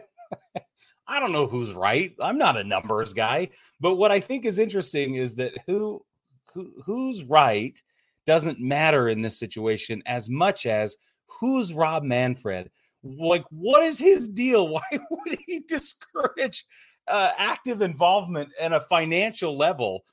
I 1.08 1.20
don't 1.20 1.32
know 1.32 1.46
who's 1.46 1.72
right. 1.72 2.14
I'm 2.20 2.38
not 2.38 2.56
a 2.56 2.64
numbers 2.64 3.12
guy, 3.12 3.50
but 3.80 3.96
what 3.96 4.10
I 4.10 4.20
think 4.20 4.44
is 4.44 4.58
interesting 4.58 5.14
is 5.14 5.36
that 5.36 5.52
who, 5.66 6.04
who 6.52 6.72
who's 6.84 7.22
right 7.24 7.80
doesn't 8.26 8.60
matter 8.60 9.08
in 9.08 9.22
this 9.22 9.38
situation 9.38 10.02
as 10.04 10.28
much 10.28 10.66
as 10.66 10.96
who's 11.26 11.72
Rob 11.72 12.02
Manfred. 12.02 12.70
Like, 13.02 13.44
what 13.50 13.84
is 13.84 14.00
his 14.00 14.28
deal? 14.28 14.68
Why 14.72 14.82
would 15.10 15.38
he 15.46 15.60
discourage 15.60 16.64
uh, 17.06 17.30
active 17.38 17.82
involvement 17.82 18.50
at 18.60 18.72
a 18.72 18.80
financial 18.80 19.56
level 19.56 20.04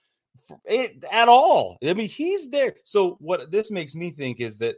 it, 0.65 1.03
at 1.11 1.27
all? 1.27 1.77
I 1.83 1.93
mean, 1.95 2.07
he's 2.07 2.49
there. 2.49 2.75
So, 2.83 3.17
what 3.19 3.49
this 3.49 3.71
makes 3.71 3.95
me 3.95 4.11
think 4.11 4.39
is 4.39 4.59
that 4.59 4.75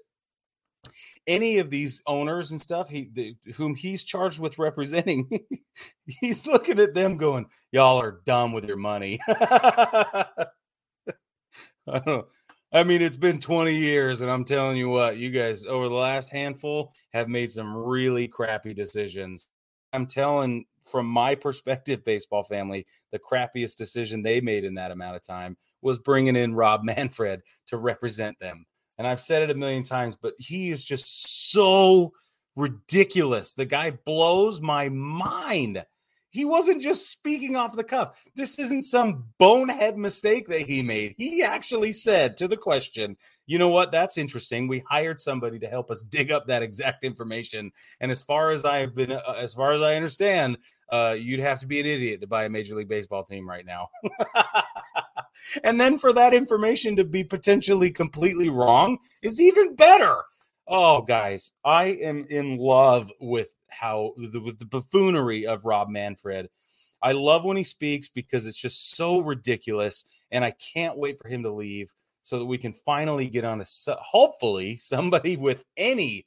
any 1.27 1.57
of 1.57 1.69
these 1.69 2.01
owners 2.07 2.51
and 2.51 2.61
stuff 2.61 2.87
he 2.87 3.09
the, 3.13 3.35
whom 3.55 3.75
he's 3.75 4.03
charged 4.03 4.39
with 4.39 4.59
representing 4.59 5.29
he's 6.05 6.45
looking 6.45 6.79
at 6.79 6.93
them 6.93 7.17
going 7.17 7.45
y'all 7.71 7.99
are 7.99 8.21
dumb 8.25 8.53
with 8.53 8.65
your 8.65 8.77
money. 8.77 9.19
I, 11.87 12.21
I 12.71 12.83
mean 12.83 13.01
it's 13.01 13.17
been 13.17 13.39
20 13.39 13.75
years 13.75 14.21
and 14.21 14.29
i'm 14.29 14.43
telling 14.43 14.75
you 14.77 14.89
what 14.89 15.17
you 15.17 15.29
guys 15.29 15.65
over 15.65 15.87
the 15.87 15.95
last 15.95 16.29
handful 16.29 16.93
have 17.13 17.29
made 17.29 17.51
some 17.51 17.75
really 17.75 18.27
crappy 18.27 18.73
decisions. 18.73 19.47
I'm 19.93 20.07
telling 20.07 20.65
from 20.83 21.05
my 21.05 21.35
perspective 21.35 22.03
baseball 22.05 22.43
family 22.43 22.85
the 23.11 23.19
crappiest 23.19 23.77
decision 23.77 24.21
they 24.21 24.41
made 24.41 24.63
in 24.63 24.75
that 24.75 24.91
amount 24.91 25.15
of 25.15 25.23
time 25.23 25.57
was 25.81 25.99
bringing 25.99 26.35
in 26.35 26.53
rob 26.53 26.83
manfred 26.83 27.41
to 27.67 27.77
represent 27.77 28.37
them 28.39 28.65
and 28.97 29.07
I've 29.07 29.21
said 29.21 29.41
it 29.41 29.51
a 29.51 29.55
million 29.55 29.83
times, 29.83 30.15
but 30.15 30.33
he 30.39 30.71
is 30.71 30.83
just 30.83 31.51
so 31.51 32.13
ridiculous. 32.55 33.53
The 33.53 33.65
guy 33.65 33.91
blows 33.91 34.61
my 34.61 34.89
mind. 34.89 35.85
He 36.35 36.43
wasn't 36.43 36.81
just 36.81 37.09
speaking 37.09 37.55
off 37.55 37.77
the 37.77 37.83
cuff. 37.83 38.25
This 38.35 38.59
isn't 38.59 38.83
some 38.83 39.23
bonehead 39.37 39.97
mistake 39.97 40.47
that 40.49 40.61
he 40.61 40.81
made. 40.81 41.15
He 41.17 41.41
actually 41.43 41.93
said 41.93 42.35
to 42.37 42.47
the 42.49 42.57
question, 42.57 43.15
"You 43.45 43.57
know 43.57 43.69
what? 43.69 43.93
That's 43.93 44.17
interesting. 44.17 44.67
We 44.67 44.83
hired 44.89 45.21
somebody 45.21 45.59
to 45.59 45.67
help 45.67 45.89
us 45.89 46.01
dig 46.01 46.33
up 46.33 46.47
that 46.47 46.61
exact 46.61 47.05
information. 47.05 47.71
And 48.01 48.11
as 48.11 48.21
far 48.21 48.51
as 48.51 48.65
I've 48.65 48.93
been, 48.93 49.13
uh, 49.13 49.35
as 49.37 49.53
far 49.53 49.71
as 49.71 49.81
I 49.81 49.95
understand, 49.95 50.57
uh, 50.91 51.15
you'd 51.17 51.39
have 51.39 51.61
to 51.61 51.67
be 51.67 51.79
an 51.79 51.85
idiot 51.85 52.19
to 52.19 52.27
buy 52.27 52.43
a 52.43 52.49
major 52.49 52.75
league 52.75 52.89
baseball 52.89 53.23
team 53.23 53.47
right 53.47 53.65
now." 53.65 53.87
and 55.63 55.79
then 55.79 55.97
for 55.97 56.13
that 56.13 56.33
information 56.33 56.95
to 56.95 57.03
be 57.03 57.23
potentially 57.23 57.91
completely 57.91 58.49
wrong 58.49 58.97
is 59.21 59.39
even 59.41 59.75
better. 59.75 60.23
Oh, 60.67 61.01
guys, 61.01 61.51
I 61.63 61.85
am 61.85 62.25
in 62.29 62.57
love 62.57 63.11
with 63.21 63.55
how 63.69 64.13
the, 64.17 64.39
with 64.39 64.59
the 64.59 64.65
buffoonery 64.65 65.45
of 65.45 65.65
Rob 65.65 65.89
Manfred. 65.89 66.49
I 67.01 67.11
love 67.11 67.45
when 67.45 67.57
he 67.57 67.63
speaks 67.63 68.09
because 68.09 68.47
it's 68.47 68.57
just 68.59 68.95
so 68.95 69.19
ridiculous, 69.19 70.05
and 70.31 70.43
I 70.43 70.51
can't 70.51 70.97
wait 70.97 71.19
for 71.21 71.27
him 71.27 71.43
to 71.43 71.51
leave 71.51 71.93
so 72.23 72.39
that 72.39 72.45
we 72.45 72.57
can 72.57 72.73
finally 72.73 73.29
get 73.29 73.45
on 73.45 73.59
to 73.59 73.97
hopefully 74.01 74.77
somebody 74.77 75.37
with 75.37 75.63
any 75.77 76.25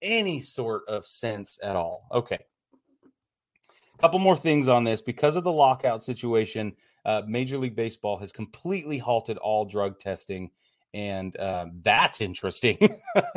any 0.00 0.40
sort 0.40 0.82
of 0.88 1.06
sense 1.06 1.58
at 1.62 1.76
all. 1.76 2.06
Okay. 2.12 2.38
A 3.94 3.98
couple 3.98 4.18
more 4.20 4.36
things 4.36 4.68
on 4.68 4.84
this 4.84 5.02
because 5.02 5.36
of 5.36 5.44
the 5.44 5.52
lockout 5.52 6.02
situation 6.02 6.74
uh, 7.04 7.22
Major 7.26 7.58
League 7.58 7.76
Baseball 7.76 8.16
has 8.18 8.32
completely 8.32 8.98
halted 8.98 9.36
all 9.38 9.64
drug 9.64 9.98
testing, 9.98 10.50
and 10.92 11.36
uh, 11.36 11.66
that's 11.82 12.20
interesting. 12.20 12.78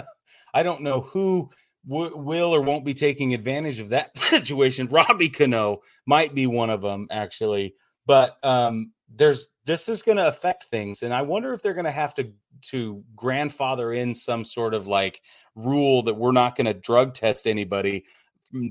I 0.53 0.63
don't 0.63 0.81
know 0.81 1.01
who 1.01 1.49
w- 1.87 2.15
will 2.15 2.55
or 2.55 2.61
won't 2.61 2.85
be 2.85 2.93
taking 2.93 3.33
advantage 3.33 3.79
of 3.79 3.89
that 3.89 4.17
situation. 4.17 4.87
Robbie 4.87 5.29
Cano 5.29 5.81
might 6.05 6.33
be 6.33 6.47
one 6.47 6.69
of 6.69 6.81
them, 6.81 7.07
actually, 7.11 7.75
but 8.05 8.37
um, 8.43 8.93
there's 9.13 9.47
this 9.65 9.89
is 9.89 10.01
going 10.01 10.17
to 10.17 10.27
affect 10.27 10.65
things, 10.65 11.03
and 11.03 11.13
I 11.13 11.23
wonder 11.23 11.53
if 11.53 11.61
they're 11.61 11.73
going 11.73 11.85
to 11.85 11.91
have 11.91 12.13
to 12.15 12.31
to 12.69 13.03
grandfather 13.15 13.91
in 13.91 14.15
some 14.15 14.43
sort 14.43 14.73
of 14.73 14.87
like 14.87 15.21
rule 15.55 16.03
that 16.03 16.15
we're 16.15 16.31
not 16.31 16.55
going 16.55 16.65
to 16.65 16.73
drug 16.73 17.13
test 17.13 17.45
anybody 17.45 18.05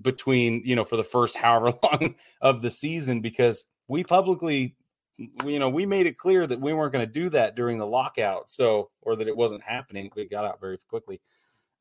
between 0.02 0.62
you 0.64 0.74
know 0.74 0.84
for 0.84 0.96
the 0.96 1.04
first 1.04 1.36
however 1.44 1.72
long 1.82 2.14
of 2.40 2.62
the 2.62 2.70
season 2.70 3.20
because 3.20 3.64
we 3.88 4.02
publicly 4.04 4.76
you 5.44 5.58
know, 5.58 5.68
we 5.68 5.86
made 5.86 6.06
it 6.06 6.18
clear 6.18 6.46
that 6.46 6.60
we 6.60 6.72
weren't 6.72 6.92
going 6.92 7.06
to 7.06 7.12
do 7.12 7.28
that 7.30 7.56
during 7.56 7.78
the 7.78 7.86
lockout. 7.86 8.50
So, 8.50 8.90
or 9.02 9.16
that 9.16 9.28
it 9.28 9.36
wasn't 9.36 9.62
happening. 9.62 10.10
we 10.14 10.26
got 10.26 10.44
out 10.44 10.60
very 10.60 10.78
quickly. 10.88 11.20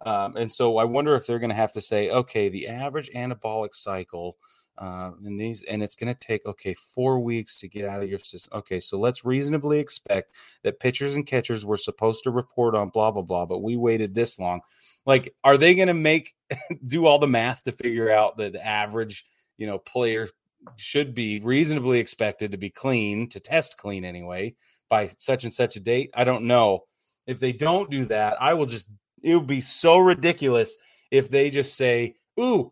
Um, 0.05 0.35
and 0.35 0.51
so 0.51 0.77
I 0.77 0.83
wonder 0.83 1.15
if 1.15 1.25
they're 1.25 1.39
going 1.39 1.49
to 1.49 1.55
have 1.55 1.71
to 1.73 1.81
say, 1.81 2.09
okay, 2.09 2.49
the 2.49 2.67
average 2.67 3.09
anabolic 3.11 3.73
cycle, 3.73 4.37
uh, 4.77 5.11
and 5.23 5.39
these, 5.39 5.63
and 5.63 5.81
it's 5.81 5.95
going 5.95 6.13
to 6.13 6.19
take, 6.19 6.45
okay, 6.45 6.73
four 6.73 7.19
weeks 7.19 7.59
to 7.59 7.67
get 7.67 7.87
out 7.87 8.03
of 8.03 8.09
your 8.09 8.19
system. 8.19 8.59
Okay. 8.59 8.79
So 8.79 8.99
let's 8.99 9.25
reasonably 9.25 9.79
expect 9.79 10.31
that 10.63 10.79
pitchers 10.79 11.15
and 11.15 11.25
catchers 11.25 11.65
were 11.65 11.77
supposed 11.77 12.23
to 12.23 12.31
report 12.31 12.75
on 12.75 12.89
blah, 12.89 13.11
blah, 13.11 13.21
blah, 13.21 13.45
but 13.45 13.63
we 13.63 13.77
waited 13.77 14.13
this 14.13 14.37
long. 14.37 14.61
Like, 15.05 15.33
are 15.43 15.57
they 15.57 15.75
going 15.75 15.87
to 15.87 15.93
make, 15.93 16.33
do 16.85 17.05
all 17.05 17.19
the 17.19 17.27
math 17.27 17.63
to 17.63 17.71
figure 17.71 18.11
out 18.11 18.37
that 18.37 18.53
the 18.53 18.65
average, 18.65 19.25
you 19.57 19.67
know, 19.67 19.77
players 19.77 20.31
should 20.77 21.13
be 21.13 21.39
reasonably 21.39 21.99
expected 21.99 22.51
to 22.51 22.57
be 22.57 22.69
clean, 22.69 23.29
to 23.29 23.39
test 23.39 23.77
clean 23.77 24.03
anyway, 24.03 24.55
by 24.89 25.09
such 25.17 25.43
and 25.43 25.53
such 25.53 25.75
a 25.75 25.79
date. 25.79 26.09
I 26.13 26.23
don't 26.23 26.45
know. 26.45 26.85
If 27.27 27.39
they 27.39 27.53
don't 27.53 27.89
do 27.89 28.05
that, 28.05 28.41
I 28.41 28.53
will 28.55 28.65
just, 28.65 28.89
it 29.23 29.35
would 29.35 29.47
be 29.47 29.61
so 29.61 29.97
ridiculous 29.97 30.77
if 31.11 31.29
they 31.29 31.49
just 31.49 31.75
say, 31.75 32.15
ooh, 32.39 32.71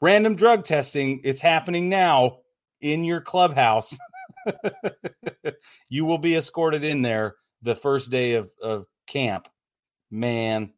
random 0.00 0.36
drug 0.36 0.64
testing, 0.64 1.20
it's 1.24 1.40
happening 1.40 1.88
now 1.88 2.38
in 2.80 3.04
your 3.04 3.20
clubhouse. 3.20 3.96
you 5.88 6.04
will 6.04 6.18
be 6.18 6.36
escorted 6.36 6.84
in 6.84 7.02
there 7.02 7.36
the 7.62 7.76
first 7.76 8.10
day 8.10 8.34
of, 8.34 8.50
of 8.62 8.86
camp. 9.06 9.48
Man, 10.10 10.72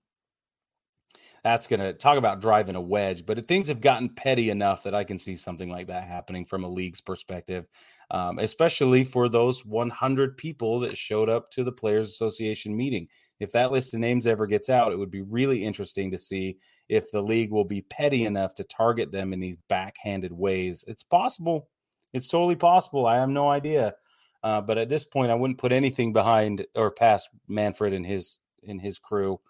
that's 1.44 1.66
going 1.66 1.80
to 1.80 1.92
talk 1.92 2.16
about 2.16 2.40
driving 2.40 2.74
a 2.74 2.80
wedge. 2.80 3.26
But 3.26 3.46
things 3.46 3.68
have 3.68 3.82
gotten 3.82 4.08
petty 4.08 4.48
enough 4.48 4.84
that 4.84 4.94
I 4.94 5.04
can 5.04 5.18
see 5.18 5.36
something 5.36 5.68
like 5.68 5.88
that 5.88 6.04
happening 6.04 6.46
from 6.46 6.64
a 6.64 6.68
league's 6.68 7.02
perspective, 7.02 7.66
um, 8.10 8.38
especially 8.38 9.04
for 9.04 9.28
those 9.28 9.64
100 9.64 10.38
people 10.38 10.80
that 10.80 10.96
showed 10.96 11.28
up 11.28 11.50
to 11.52 11.62
the 11.62 11.72
Players 11.72 12.08
Association 12.08 12.74
meeting. 12.74 13.08
If 13.40 13.52
that 13.52 13.72
list 13.72 13.94
of 13.94 14.00
names 14.00 14.26
ever 14.26 14.46
gets 14.46 14.70
out, 14.70 14.92
it 14.92 14.98
would 14.98 15.10
be 15.10 15.22
really 15.22 15.64
interesting 15.64 16.10
to 16.12 16.18
see 16.18 16.58
if 16.88 17.10
the 17.10 17.20
league 17.20 17.52
will 17.52 17.64
be 17.64 17.82
petty 17.82 18.24
enough 18.24 18.54
to 18.56 18.64
target 18.64 19.10
them 19.10 19.32
in 19.32 19.40
these 19.40 19.56
backhanded 19.68 20.32
ways. 20.32 20.84
It's 20.86 21.02
possible. 21.02 21.68
It's 22.12 22.28
totally 22.28 22.56
possible. 22.56 23.06
I 23.06 23.16
have 23.16 23.28
no 23.28 23.50
idea. 23.50 23.94
Uh, 24.42 24.60
but 24.60 24.78
at 24.78 24.88
this 24.88 25.04
point, 25.04 25.32
I 25.32 25.34
wouldn't 25.34 25.58
put 25.58 25.72
anything 25.72 26.12
behind 26.12 26.66
or 26.74 26.90
past 26.90 27.30
Manfred 27.48 27.92
and 27.92 28.06
his 28.06 28.38
and 28.66 28.80
his 28.80 28.98
crew. 28.98 29.40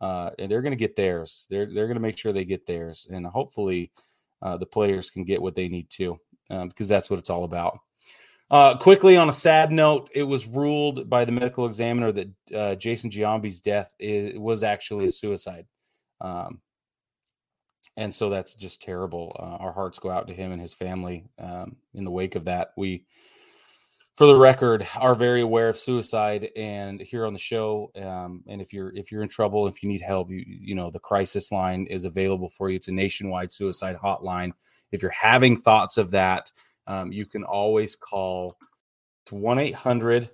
Uh, 0.00 0.30
and 0.38 0.50
they're 0.50 0.62
going 0.62 0.72
to 0.72 0.76
get 0.76 0.96
theirs. 0.96 1.46
They're 1.48 1.66
they're 1.66 1.86
going 1.86 1.96
to 1.96 2.00
make 2.00 2.18
sure 2.18 2.32
they 2.32 2.44
get 2.44 2.66
theirs, 2.66 3.06
and 3.10 3.24
hopefully, 3.26 3.92
uh, 4.42 4.56
the 4.56 4.66
players 4.66 5.10
can 5.10 5.24
get 5.24 5.40
what 5.40 5.54
they 5.54 5.68
need 5.68 5.88
to, 5.90 6.18
um, 6.50 6.68
because 6.68 6.88
that's 6.88 7.08
what 7.08 7.18
it's 7.18 7.30
all 7.30 7.44
about. 7.44 7.78
Uh, 8.52 8.76
quickly, 8.76 9.16
on 9.16 9.30
a 9.30 9.32
sad 9.32 9.72
note, 9.72 10.10
it 10.14 10.24
was 10.24 10.46
ruled 10.46 11.08
by 11.08 11.24
the 11.24 11.32
medical 11.32 11.64
examiner 11.64 12.12
that 12.12 12.28
uh, 12.54 12.74
Jason 12.74 13.10
Giambi's 13.10 13.60
death 13.60 13.94
is, 13.98 14.38
was 14.38 14.62
actually 14.62 15.06
a 15.06 15.10
suicide. 15.10 15.64
Um, 16.20 16.60
and 17.96 18.14
so 18.14 18.28
that's 18.28 18.54
just 18.54 18.82
terrible. 18.82 19.34
Uh, 19.38 19.56
our 19.64 19.72
hearts 19.72 19.98
go 19.98 20.10
out 20.10 20.28
to 20.28 20.34
him 20.34 20.52
and 20.52 20.60
his 20.60 20.74
family 20.74 21.24
um, 21.38 21.76
in 21.94 22.04
the 22.04 22.10
wake 22.10 22.34
of 22.34 22.44
that. 22.44 22.72
We, 22.76 23.06
for 24.14 24.26
the 24.26 24.36
record, 24.36 24.86
are 24.96 25.14
very 25.14 25.40
aware 25.40 25.70
of 25.70 25.78
suicide 25.78 26.50
and 26.54 27.00
here 27.00 27.24
on 27.24 27.32
the 27.32 27.38
show. 27.38 27.90
Um, 27.96 28.44
and 28.46 28.60
if 28.60 28.74
you're 28.74 28.94
if 28.94 29.10
you're 29.10 29.22
in 29.22 29.30
trouble, 29.30 29.66
if 29.66 29.82
you 29.82 29.88
need 29.88 30.02
help, 30.02 30.30
you 30.30 30.44
you 30.46 30.74
know 30.74 30.90
the 30.90 30.98
crisis 30.98 31.50
line 31.52 31.86
is 31.86 32.04
available 32.04 32.50
for 32.50 32.68
you. 32.68 32.76
It's 32.76 32.88
a 32.88 32.92
nationwide 32.92 33.50
suicide 33.50 33.96
hotline. 33.96 34.52
If 34.90 35.00
you're 35.00 35.10
having 35.10 35.56
thoughts 35.56 35.96
of 35.96 36.10
that, 36.10 36.50
um, 36.86 37.12
you 37.12 37.26
can 37.26 37.44
always 37.44 37.96
call 37.96 38.56
1 39.30 39.58
800 39.58 40.30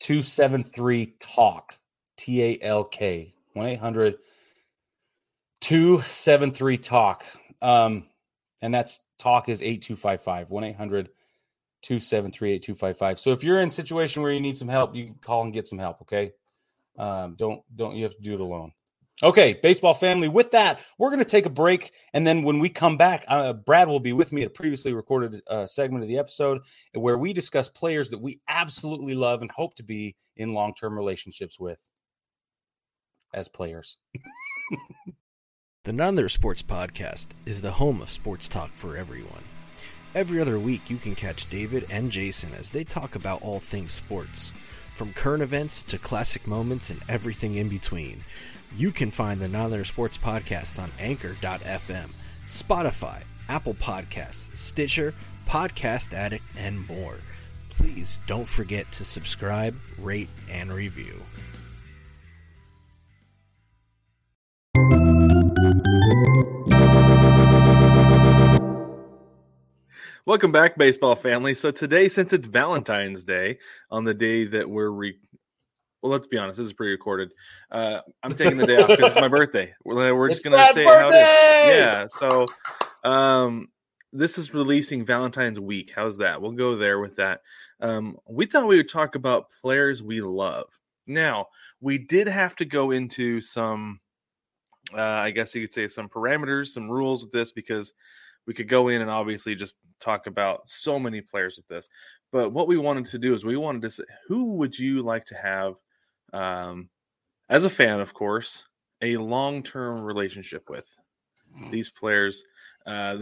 273 0.00 1.14
TALK, 1.20 1.78
T 2.16 2.42
A 2.42 2.58
L 2.62 2.84
K, 2.84 3.34
1 3.52 3.66
800 3.66 4.16
273 5.60 6.78
talk. 6.78 7.24
Um 7.60 8.06
and 8.62 8.74
that's 8.74 9.00
talk 9.18 9.48
is 9.48 9.62
8255 9.62 10.48
1-800 10.48 11.08
273 11.82 12.52
8255 12.52 13.18
so 13.18 13.30
if 13.32 13.44
you're 13.44 13.60
in 13.60 13.68
a 13.68 13.72
situation 13.72 14.22
where 14.22 14.32
you 14.32 14.40
need 14.40 14.56
some 14.56 14.68
help 14.68 14.94
you 14.94 15.06
can 15.06 15.14
call 15.14 15.42
and 15.42 15.52
get 15.52 15.66
some 15.66 15.78
help 15.78 16.00
okay? 16.02 16.32
Um 16.98 17.36
don't 17.38 17.62
don't 17.74 17.96
you 17.96 18.04
have 18.04 18.16
to 18.16 18.22
do 18.22 18.34
it 18.34 18.40
alone 18.40 18.72
okay 19.22 19.58
baseball 19.62 19.94
family 19.94 20.28
with 20.28 20.50
that 20.52 20.80
we're 20.98 21.10
going 21.10 21.18
to 21.18 21.24
take 21.24 21.46
a 21.46 21.50
break 21.50 21.92
and 22.12 22.26
then 22.26 22.42
when 22.42 22.58
we 22.58 22.68
come 22.68 22.96
back 22.96 23.24
uh, 23.28 23.52
brad 23.52 23.88
will 23.88 24.00
be 24.00 24.12
with 24.12 24.32
me 24.32 24.42
at 24.42 24.48
a 24.48 24.50
previously 24.50 24.92
recorded 24.92 25.42
uh, 25.46 25.66
segment 25.66 26.02
of 26.02 26.08
the 26.08 26.18
episode 26.18 26.60
where 26.94 27.18
we 27.18 27.32
discuss 27.32 27.68
players 27.68 28.10
that 28.10 28.20
we 28.20 28.40
absolutely 28.48 29.14
love 29.14 29.42
and 29.42 29.50
hope 29.50 29.74
to 29.74 29.82
be 29.82 30.16
in 30.36 30.54
long-term 30.54 30.94
relationships 30.94 31.58
with 31.58 31.84
as 33.32 33.48
players 33.48 33.98
The 35.84 35.94
None 35.94 36.28
Sports 36.28 36.62
Podcast 36.62 37.28
is 37.46 37.62
the 37.62 37.72
home 37.72 38.02
of 38.02 38.10
sports 38.10 38.48
talk 38.48 38.70
for 38.70 38.98
everyone. 38.98 39.42
Every 40.14 40.38
other 40.38 40.58
week, 40.58 40.90
you 40.90 40.98
can 40.98 41.14
catch 41.14 41.48
David 41.48 41.86
and 41.88 42.12
Jason 42.12 42.52
as 42.58 42.70
they 42.70 42.84
talk 42.84 43.14
about 43.14 43.40
all 43.40 43.60
things 43.60 43.92
sports, 43.92 44.52
from 44.94 45.14
current 45.14 45.42
events 45.42 45.82
to 45.84 45.96
classic 45.96 46.46
moments 46.46 46.90
and 46.90 47.00
everything 47.08 47.54
in 47.54 47.70
between. 47.70 48.22
You 48.76 48.92
can 48.92 49.10
find 49.10 49.40
the 49.40 49.58
Other 49.58 49.84
Sports 49.84 50.16
Podcast 50.16 50.80
on 50.80 50.90
Anchor.fm, 50.98 52.10
Spotify, 52.46 53.24
Apple 53.48 53.74
Podcasts, 53.74 54.56
Stitcher, 54.56 55.12
Podcast 55.46 56.12
Addict, 56.12 56.44
and 56.56 56.86
more. 56.86 57.18
Please 57.70 58.20
don't 58.28 58.48
forget 58.48 58.90
to 58.92 59.04
subscribe, 59.04 59.76
rate, 59.98 60.28
and 60.48 60.72
review. 60.72 61.20
Welcome 70.26 70.52
back, 70.52 70.78
baseball 70.78 71.16
family. 71.16 71.54
So 71.54 71.72
today, 71.72 72.08
since 72.08 72.32
it's 72.32 72.46
Valentine's 72.46 73.24
Day, 73.24 73.58
on 73.90 74.04
the 74.04 74.14
day 74.14 74.46
that 74.46 74.70
we're 74.70 74.90
re 74.90 75.18
well, 76.02 76.12
let's 76.12 76.26
be 76.26 76.38
honest, 76.38 76.58
this 76.58 76.66
is 76.66 76.72
pre-recorded. 76.72 77.32
Uh, 77.70 78.00
I'm 78.22 78.34
taking 78.34 78.56
the 78.56 78.66
day 78.66 78.76
off 78.76 78.88
because 78.88 79.12
it's 79.12 79.20
my 79.20 79.28
birthday. 79.36 79.72
We're, 79.84 80.14
we're 80.14 80.28
just 80.28 80.44
gonna 80.44 80.56
Brad's 80.56 80.76
say 80.76 80.84
how 80.84 80.92
it 80.92 81.02
birthday! 81.02 81.78
Yeah. 81.78 82.06
So 82.18 82.46
um, 83.04 83.68
this 84.12 84.38
is 84.38 84.54
releasing 84.54 85.04
Valentine's 85.04 85.60
week. 85.60 85.92
How's 85.94 86.16
that? 86.18 86.40
We'll 86.40 86.52
go 86.52 86.76
there 86.76 87.00
with 87.00 87.16
that. 87.16 87.42
Um, 87.80 88.16
we 88.28 88.46
thought 88.46 88.66
we 88.66 88.76
would 88.76 88.88
talk 88.88 89.14
about 89.14 89.50
players 89.60 90.02
we 90.02 90.20
love. 90.20 90.66
Now, 91.06 91.48
we 91.80 91.98
did 91.98 92.28
have 92.28 92.56
to 92.56 92.64
go 92.64 92.90
into 92.90 93.40
some, 93.40 94.00
uh, 94.94 95.00
I 95.00 95.30
guess 95.30 95.54
you 95.54 95.62
could 95.62 95.72
say, 95.72 95.88
some 95.88 96.08
parameters, 96.08 96.68
some 96.68 96.90
rules 96.90 97.22
with 97.22 97.32
this 97.32 97.52
because 97.52 97.92
we 98.46 98.54
could 98.54 98.68
go 98.68 98.88
in 98.88 99.02
and 99.02 99.10
obviously 99.10 99.54
just 99.54 99.76
talk 100.00 100.26
about 100.26 100.62
so 100.66 100.98
many 100.98 101.20
players 101.20 101.56
with 101.56 101.68
this. 101.68 101.88
But 102.32 102.52
what 102.52 102.68
we 102.68 102.76
wanted 102.76 103.06
to 103.06 103.18
do 103.18 103.34
is 103.34 103.44
we 103.44 103.56
wanted 103.56 103.82
to 103.82 103.90
say, 103.90 104.04
who 104.26 104.52
would 104.54 104.78
you 104.78 105.02
like 105.02 105.24
to 105.26 105.34
have, 105.36 105.74
um, 106.32 106.88
as 107.48 107.64
a 107.64 107.70
fan, 107.70 108.00
of 108.00 108.14
course, 108.14 108.66
a 109.02 109.16
long 109.16 109.62
term 109.62 110.02
relationship 110.02 110.68
with 110.68 110.88
these 111.70 111.90
players? 111.90 112.44
Uh, 112.86 113.18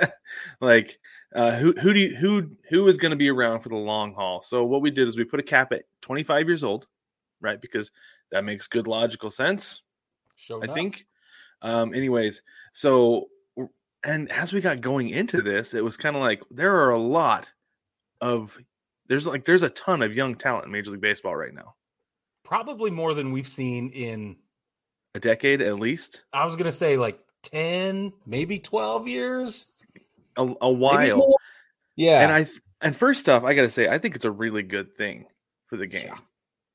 like 0.60 0.98
uh, 1.34 1.56
who 1.56 1.72
who 1.80 1.92
do 1.92 2.00
you, 2.00 2.16
who 2.16 2.50
who 2.68 2.88
is 2.88 2.96
going 2.98 3.10
to 3.10 3.16
be 3.16 3.28
around 3.28 3.60
for 3.60 3.68
the 3.68 3.76
long 3.76 4.14
haul? 4.14 4.42
So 4.42 4.64
what 4.64 4.82
we 4.82 4.90
did 4.90 5.08
is 5.08 5.16
we 5.16 5.24
put 5.24 5.40
a 5.40 5.44
cap 5.44 5.72
at 5.72 5.84
25 6.02 6.48
years 6.48 6.64
old, 6.64 6.86
right? 7.40 7.60
Because 7.60 7.90
that 8.30 8.44
makes 8.44 8.66
good 8.66 8.86
logical 8.86 9.30
sense. 9.30 9.82
Show 10.36 10.62
I 10.62 10.72
think. 10.72 11.06
Um, 11.62 11.92
anyways, 11.92 12.42
so 12.72 13.28
and 14.04 14.30
as 14.32 14.52
we 14.52 14.60
got 14.60 14.80
going 14.80 15.10
into 15.10 15.42
this, 15.42 15.74
it 15.74 15.84
was 15.84 15.96
kind 15.96 16.16
of 16.16 16.22
like 16.22 16.42
there 16.50 16.76
are 16.76 16.90
a 16.90 16.98
lot 16.98 17.48
of 18.20 18.56
there's 19.08 19.26
like 19.26 19.44
there's 19.44 19.62
a 19.62 19.70
ton 19.70 20.02
of 20.02 20.14
young 20.14 20.34
talent 20.34 20.66
in 20.66 20.72
Major 20.72 20.90
League 20.90 21.00
Baseball 21.00 21.34
right 21.34 21.54
now. 21.54 21.74
Probably 22.48 22.90
more 22.90 23.12
than 23.12 23.30
we've 23.30 23.46
seen 23.48 23.90
in 23.90 24.36
A 25.14 25.20
decade 25.20 25.60
at 25.60 25.78
least, 25.78 26.24
I 26.32 26.44
was 26.46 26.56
gonna 26.56 26.72
say 26.72 26.96
like 26.96 27.18
10, 27.42 28.12
maybe 28.26 28.58
12 28.58 29.06
years. 29.06 29.70
a, 30.36 30.54
a 30.62 30.70
while. 30.72 31.34
Yeah. 31.96 32.20
And 32.22 32.32
I 32.32 32.46
and 32.80 32.96
first 32.96 33.28
off, 33.28 33.42
I 33.44 33.54
got 33.54 33.62
to 33.62 33.70
say, 33.70 33.88
I 33.88 33.98
think 33.98 34.14
it's 34.14 34.24
a 34.24 34.30
really 34.30 34.62
good 34.62 34.96
thing 34.96 35.26
for 35.66 35.76
the 35.76 35.86
game, 35.86 36.06
Yeah. 36.06 36.18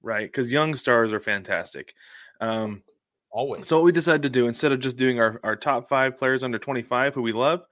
right? 0.01 0.27
Because 0.29 0.51
young 0.51 0.75
stars 0.75 1.13
are 1.13 1.19
fantastic. 1.21 1.93
Um, 2.41 2.83
always. 3.31 3.67
So 3.67 3.77
what 3.77 3.86
we 3.86 3.93
decided 3.93 4.23
to 4.23 4.29
do 4.29 4.47
instead 4.47 4.73
of 4.73 4.81
just 4.81 4.97
doing 4.97 5.19
our, 5.21 5.39
our 5.43 5.55
top 5.55 5.88
five 5.88 6.17
players 6.17 6.43
under 6.43 6.59
25 6.59 7.15
who 7.15 7.21
we 7.21 7.31
love, 7.31 7.63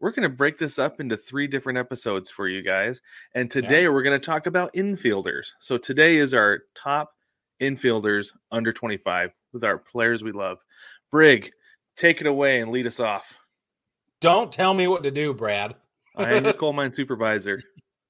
we're 0.00 0.10
going 0.10 0.28
to 0.28 0.36
break 0.36 0.58
this 0.58 0.76
up 0.78 0.98
into 1.00 1.16
three 1.16 1.46
different 1.46 1.78
episodes 1.78 2.30
for 2.30 2.48
you 2.48 2.62
guys. 2.62 3.00
And 3.34 3.48
today 3.48 3.88
we're 3.88 4.02
going 4.02 4.18
to 4.20 4.26
talk 4.26 4.46
about 4.48 4.74
infielders. 4.74 5.50
So 5.60 5.78
today 5.78 6.16
is 6.16 6.34
our 6.34 6.62
top 6.74 7.12
infielders 7.60 8.28
under 8.50 8.72
25 8.72 9.30
with 9.52 9.64
our 9.64 9.78
players 9.78 10.22
we 10.22 10.32
love. 10.32 10.58
Brig, 11.10 11.50
take 11.96 12.20
it 12.20 12.26
away 12.26 12.60
and 12.60 12.70
lead 12.70 12.86
us 12.86 13.00
off. 13.00 13.32
Don't 14.20 14.50
tell 14.50 14.74
me 14.74 14.88
what 14.88 15.02
to 15.04 15.10
do, 15.10 15.32
Brad. 15.32 15.74
I 16.16 16.34
am 16.34 16.42
the 16.42 16.52
coal 16.54 16.72
mine 16.72 16.92
supervisor. 16.92 17.60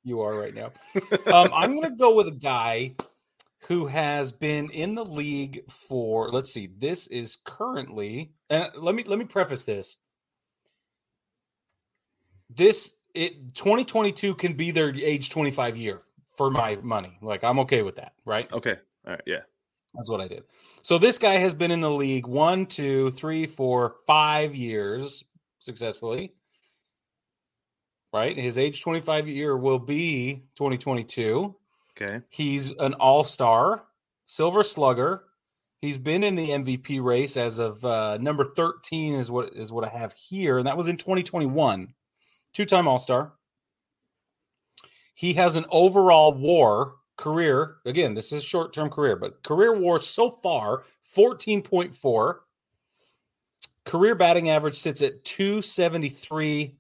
You 0.05 0.21
are 0.21 0.35
right 0.39 0.55
now. 0.55 0.73
um, 1.27 1.51
I'm 1.55 1.77
going 1.77 1.91
to 1.91 1.97
go 1.97 2.15
with 2.15 2.29
a 2.29 2.33
guy 2.33 2.95
who 3.67 3.87
has 3.87 4.33
been 4.33 4.71
in 4.71 4.95
the 4.95 5.05
league 5.05 5.61
for. 5.71 6.31
Let's 6.31 6.53
see. 6.53 6.71
This 6.79 7.07
is 7.09 7.37
currently. 7.45 8.33
And 8.49 8.71
let 8.77 8.95
me 8.95 9.03
let 9.05 9.19
me 9.19 9.27
preface 9.27 9.65
this. 9.65 9.99
This 12.49 12.95
it 13.15 13.55
2022 13.55 14.35
can 14.35 14.55
be 14.55 14.71
their 14.71 14.95
age 14.95 15.29
25 15.29 15.77
year 15.77 16.01
for 16.37 16.51
my 16.51 16.77
money. 16.77 17.19
Like 17.21 17.45
I'm 17.45 17.59
okay 17.61 17.83
with 17.83 17.97
that, 17.97 18.13
right? 18.25 18.51
Okay. 18.53 18.77
All 19.09 19.15
right. 19.15 19.23
Yeah. 19.27 19.41
That's 19.95 20.11
what 20.11 20.21
I 20.21 20.29
did. 20.29 20.45
So 20.83 20.99
this 20.99 21.19
guy 21.19 21.35
has 21.35 21.55
been 21.55 21.71
in 21.71 21.81
the 21.81 21.91
league 21.91 22.27
one, 22.27 22.67
two, 22.67 23.11
three, 23.13 23.47
four, 23.47 23.97
five 24.07 24.55
years 24.55 25.25
successfully. 25.59 26.35
Right? 28.13 28.37
His 28.37 28.59
age 28.59 28.83
25 28.83 29.29
year 29.29 29.57
will 29.57 29.79
be 29.79 30.45
2022. 30.57 31.55
Okay. 32.01 32.21
He's 32.29 32.71
an 32.79 32.95
all 32.95 33.25
star, 33.25 33.85
silver 34.27 34.63
slugger. 34.63 35.25
He's 35.81 35.99
been 35.99 36.25
in 36.25 36.35
the 36.35 36.51
MVP 36.51 37.03
race 37.03 37.37
as 37.37 37.59
of 37.59 37.85
uh, 37.85 38.19
number 38.19 38.45
13 38.45 39.15
is 39.15 39.31
what 39.31 39.55
is 39.55 39.73
what 39.73 39.85
I 39.85 39.89
have 39.89 40.13
here, 40.13 40.59
and 40.59 40.67
that 40.67 40.77
was 40.77 40.89
in 40.89 40.97
2021. 40.97 41.95
Two 42.53 42.65
time 42.65 42.89
all 42.89 42.99
star. 42.99 43.35
He 45.15 45.35
has 45.35 45.57
an 45.57 45.67
overall 45.71 46.33
WAR 46.33 46.95
career. 47.19 47.77
Again, 47.85 48.15
this 48.15 48.33
is 48.33 48.43
short 48.43 48.73
term 48.73 48.89
career, 48.89 49.17
but 49.17 49.43
career 49.43 49.75
WAR 49.79 50.01
so 50.01 50.31
far 50.31 50.85
14.4. 51.15 52.37
Career 53.85 54.15
batting 54.15 54.49
average 54.49 54.77
sits 54.77 55.03
at 55.03 55.25
273. 55.25 56.75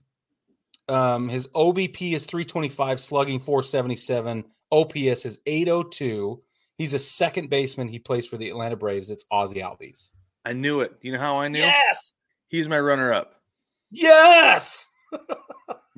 Um, 0.88 1.29
his 1.29 1.46
OBP 1.48 2.12
is 2.14 2.24
325, 2.24 3.01
slugging 3.01 3.40
477. 3.40 4.44
OPS 4.70 5.27
is 5.27 5.40
802. 5.44 6.42
He's 6.77 6.94
a 6.94 6.98
second 6.98 7.51
baseman. 7.51 7.88
He 7.88 7.98
plays 7.98 8.27
for 8.27 8.38
the 8.38 8.48
Atlanta 8.48 8.77
Braves. 8.77 9.11
It's 9.11 9.24
Ozzie 9.31 9.61
Albies. 9.61 10.11
I 10.44 10.55
knew 10.55 10.81
it. 10.81 10.96
You 11.03 11.12
know 11.12 11.18
how 11.18 11.38
I 11.38 11.48
knew? 11.48 11.59
Yes. 11.59 12.12
He's 12.48 12.68
my 12.68 12.81
runner 12.81 13.12
up. 13.12 13.42
Yes. 13.90 14.87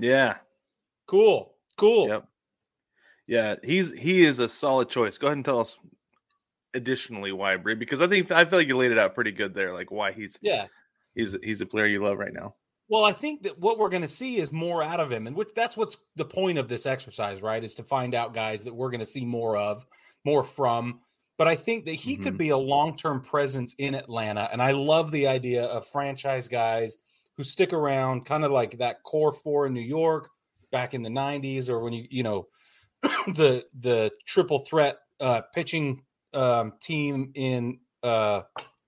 Yeah. 0.00 0.37
Cool. 1.07 1.55
Cool. 1.76 2.09
Yep. 2.09 2.29
Yeah, 3.31 3.55
he's 3.62 3.93
he 3.95 4.25
is 4.25 4.40
a 4.40 4.49
solid 4.49 4.88
choice. 4.90 5.16
Go 5.16 5.29
ahead 5.29 5.37
and 5.38 5.45
tell 5.45 5.61
us 5.61 5.79
additionally 6.75 7.33
why, 7.33 7.57
Brie, 7.57 7.77
because 7.77 8.01
I 8.01 8.09
think 8.09 8.31
I 8.33 8.45
feel 8.45 8.59
like 8.59 8.69
you 8.69 8.77
laid 8.77 8.93
it 8.93 8.99
out 8.99 9.14
pretty 9.14 9.33
good 9.33 9.55
there, 9.55 9.73
like 9.73 9.90
why 9.93 10.12
he's 10.12 10.38
Yeah. 10.43 10.66
he's 11.14 11.37
he's 11.43 11.61
a 11.61 11.66
player 11.66 11.87
you 11.87 12.03
love 12.03 12.19
right 12.19 12.33
now. 12.33 12.57
Well, 12.88 13.05
I 13.05 13.12
think 13.12 13.45
that 13.45 13.59
what 13.59 13.79
we're 13.79 13.88
going 13.88 14.03
to 14.03 14.09
see 14.09 14.38
is 14.38 14.53
more 14.53 14.83
out 14.83 14.99
of 14.99 15.12
him, 15.12 15.27
and 15.29 15.37
which 15.37 15.51
that's 15.55 15.77
what's 15.77 15.99
the 16.16 16.25
point 16.25 16.59
of 16.59 16.69
this 16.69 16.87
exercise, 16.87 17.40
right? 17.40 17.62
Is 17.62 17.77
to 17.77 17.85
find 17.85 18.14
out 18.14 18.35
guys 18.35 18.64
that 18.64 18.75
we're 18.75 18.90
going 18.90 19.01
to 19.01 19.07
see 19.07 19.25
more 19.25 19.57
of, 19.57 19.87
more 20.25 20.43
from. 20.43 21.01
But 21.38 21.47
I 21.49 21.55
think 21.55 21.85
that 21.87 21.95
he 21.95 22.16
could 22.16 22.35
Mhm. 22.35 22.38
be 22.38 22.49
a 22.51 22.57
long 22.57 22.97
term 22.97 23.23
presence 23.23 23.75
in 23.79 23.95
Atlanta, 23.95 24.49
and 24.53 24.61
I 24.61 24.73
love 24.73 25.12
the 25.12 25.29
idea 25.29 25.64
of 25.66 25.87
franchise 25.87 26.49
guys 26.49 26.97
who 27.37 27.45
stick 27.45 27.73
around, 27.73 28.27
kind 28.27 28.45
of 28.45 28.51
like 28.51 28.79
that 28.79 29.03
core 29.05 29.33
four 29.33 29.66
in 29.66 29.73
New 29.75 29.81
York 29.81 30.29
back 30.73 30.93
in 30.93 31.03
the 31.03 31.11
'90s, 31.11 31.69
or 31.71 31.81
when 31.81 31.93
you 31.93 32.07
you 32.11 32.23
know 32.25 32.49
the 33.35 33.65
the 33.79 34.13
triple 34.27 34.61
threat 34.61 34.99
uh, 35.21 35.43
pitching 35.55 36.03
um, 36.35 36.75
team 36.81 37.33
in 37.35 37.81
uh, 38.03 38.43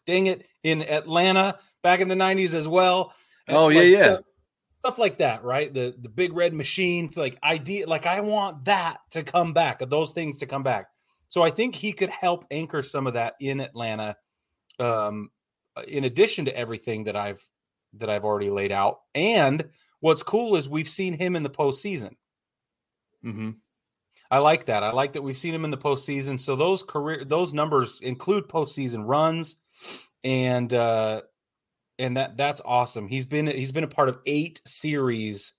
dang 0.07 0.27
it 0.27 0.47
in 0.63 0.83
Atlanta 0.83 1.59
back 1.83 2.01
in 2.01 2.09
the 2.09 2.15
'90s 2.15 2.55
as 2.55 2.69
well. 2.69 3.15
And, 3.47 3.57
Oh, 3.57 3.69
yeah, 3.69 3.81
like, 3.81 3.89
yeah. 3.91 3.99
Stuff, 3.99 4.25
stuff 4.79 4.99
like 4.99 5.19
that, 5.19 5.45
right? 5.45 5.73
The 5.73 5.95
the 5.99 6.09
big 6.09 6.33
red 6.33 6.55
machine, 6.55 7.11
like 7.17 7.39
idea, 7.43 7.87
like 7.87 8.07
I 8.07 8.21
want 8.21 8.65
that 8.67 8.99
to 9.11 9.23
come 9.23 9.53
back, 9.53 9.81
those 9.89 10.13
things 10.13 10.39
to 10.39 10.47
come 10.47 10.63
back. 10.63 10.89
So 11.29 11.43
I 11.43 11.51
think 11.51 11.75
he 11.75 11.93
could 11.93 12.11
help 12.11 12.45
anchor 12.51 12.83
some 12.83 13.07
of 13.07 13.15
that 13.15 13.35
in 13.41 13.61
Atlanta. 13.61 14.17
Um, 14.79 15.31
in 15.87 16.05
addition 16.05 16.45
to 16.47 16.57
everything 16.57 17.05
that 17.05 17.17
I've 17.17 17.43
that 17.95 18.11
I've 18.11 18.25
already 18.25 18.51
laid 18.51 18.73
out, 18.73 19.01
and 19.15 19.65
what's 20.01 20.23
cool 20.23 20.57
is 20.57 20.69
we've 20.69 20.89
seen 20.89 21.15
him 21.15 21.37
in 21.37 21.43
the 21.43 21.51
postseason. 21.51 22.17
Mm-hmm. 23.25 23.51
I 24.33 24.39
like 24.39 24.65
that. 24.65 24.83
I 24.83 24.93
like 24.93 25.13
that 25.13 25.21
we've 25.23 25.37
seen 25.37 25.55
him 25.55 25.67
in 25.67 25.71
the 25.71 25.77
postseason. 25.77 26.41
So 26.41 26.57
those 26.57 26.83
career 26.83 27.23
those 27.23 27.53
numbers 27.53 28.01
include 28.01 28.49
postseason 28.49 29.07
runs, 29.07 29.59
and 30.25 30.73
uh, 30.73 31.21
and 31.99 32.17
that 32.17 32.39
that's 32.39 32.63
awesome. 32.65 33.09
He's 33.09 33.27
been 33.27 33.47
he's 33.47 33.73
been 33.73 33.85
a 33.85 33.89
part 33.89 34.09
of 34.09 34.19
eight 34.25 34.63
series 34.67 35.53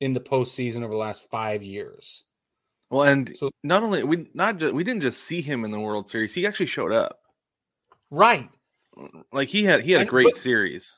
in 0.00 0.12
the 0.12 0.20
postseason 0.20 0.84
over 0.84 0.92
the 0.92 0.98
last 0.98 1.28
five 1.32 1.64
years. 1.64 2.24
Well, 2.90 3.02
and 3.08 3.36
So- 3.36 3.50
not 3.64 3.82
only 3.82 4.04
we 4.04 4.28
not 4.34 4.58
just 4.58 4.72
we 4.72 4.84
didn't 4.84 5.02
just 5.02 5.24
see 5.24 5.42
him 5.42 5.64
in 5.64 5.72
the 5.72 5.80
World 5.80 6.08
Series, 6.08 6.32
he 6.32 6.46
actually 6.46 6.66
showed 6.66 6.92
up. 6.92 7.18
Right. 8.08 8.48
Like 9.32 9.48
he 9.48 9.64
had 9.64 9.80
he 9.82 9.90
had 9.90 10.02
a 10.02 10.06
great 10.06 10.26
but- 10.26 10.36
series. 10.36 10.94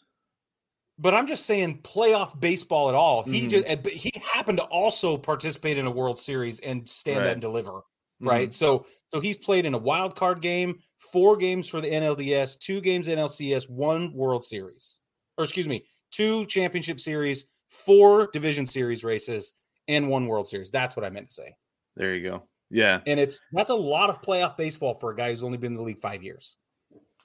But 0.98 1.12
I'm 1.14 1.26
just 1.26 1.44
saying 1.46 1.82
playoff 1.82 2.38
baseball 2.40 2.88
at 2.88 2.94
all. 2.94 3.22
He 3.24 3.46
Mhm. 3.46 3.50
just 3.50 3.86
he 3.88 4.10
happened 4.22 4.58
to 4.58 4.64
also 4.64 5.18
participate 5.18 5.76
in 5.78 5.86
a 5.86 5.90
World 5.90 6.18
Series 6.18 6.58
and 6.60 6.88
stand 6.88 7.18
Right. 7.20 7.26
up 7.28 7.32
and 7.32 7.40
deliver. 7.40 7.72
Mm-hmm. 7.72 8.28
right? 8.28 8.54
So 8.54 8.86
so 9.08 9.20
he's 9.20 9.36
played 9.36 9.66
in 9.66 9.74
a 9.74 9.78
wild 9.78 10.16
card 10.16 10.40
game, 10.40 10.78
four 10.96 11.36
games 11.36 11.68
for 11.68 11.80
the 11.82 11.88
NLDS, 11.92 12.56
two 12.56 12.80
games 12.80 13.08
NLCS, 13.08 13.68
one 13.68 14.12
World 14.14 14.42
Series, 14.42 14.98
or 15.36 15.44
excuse 15.44 15.68
me, 15.68 15.84
two 16.10 16.46
championship 16.46 16.98
series, 16.98 17.44
four 17.68 18.28
division 18.32 18.64
series 18.64 19.04
races, 19.04 19.52
and 19.86 20.08
one 20.08 20.26
World 20.26 20.48
Series. 20.48 20.70
That's 20.70 20.96
what 20.96 21.04
I 21.04 21.10
meant 21.10 21.28
to 21.28 21.34
say. 21.34 21.56
There 21.94 22.14
you 22.16 22.28
go. 22.28 22.48
Yeah, 22.70 23.00
And 23.06 23.20
it's 23.20 23.38
that's 23.52 23.70
a 23.70 23.74
lot 23.76 24.08
of 24.10 24.22
playoff 24.22 24.56
baseball 24.56 24.94
for 24.94 25.10
a 25.12 25.16
guy 25.16 25.28
who's 25.28 25.42
only 25.44 25.58
been 25.58 25.72
in 25.72 25.76
the 25.76 25.82
league 25.84 26.00
five 26.00 26.22
years. 26.24 26.56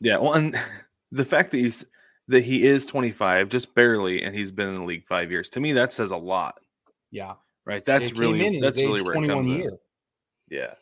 yeah. 0.01 0.17
Well, 0.17 0.33
and 0.33 0.53
the 1.13 1.25
fact 1.25 1.51
that 1.51 1.57
he's 1.59 1.85
that 2.27 2.43
he 2.43 2.65
is 2.65 2.85
25, 2.85 3.49
just 3.49 3.73
barely, 3.75 4.23
and 4.23 4.35
he's 4.35 4.51
been 4.51 4.69
in 4.69 4.75
the 4.75 4.83
league 4.85 5.05
five 5.07 5.31
years. 5.31 5.49
To 5.49 5.59
me, 5.59 5.73
that 5.73 5.91
says 5.93 6.11
a 6.11 6.17
lot, 6.17 6.59
Yeah, 7.11 7.33
right? 7.65 7.83
That's 7.85 8.13
really 8.13 8.59
that's 8.59 8.77
really 8.77 9.01
where 9.01 9.11
it 9.13 9.15
21 9.15 9.37
comes 9.37 9.49
in. 9.49 9.57
year. 9.61 9.77
Yeah. 10.49 10.73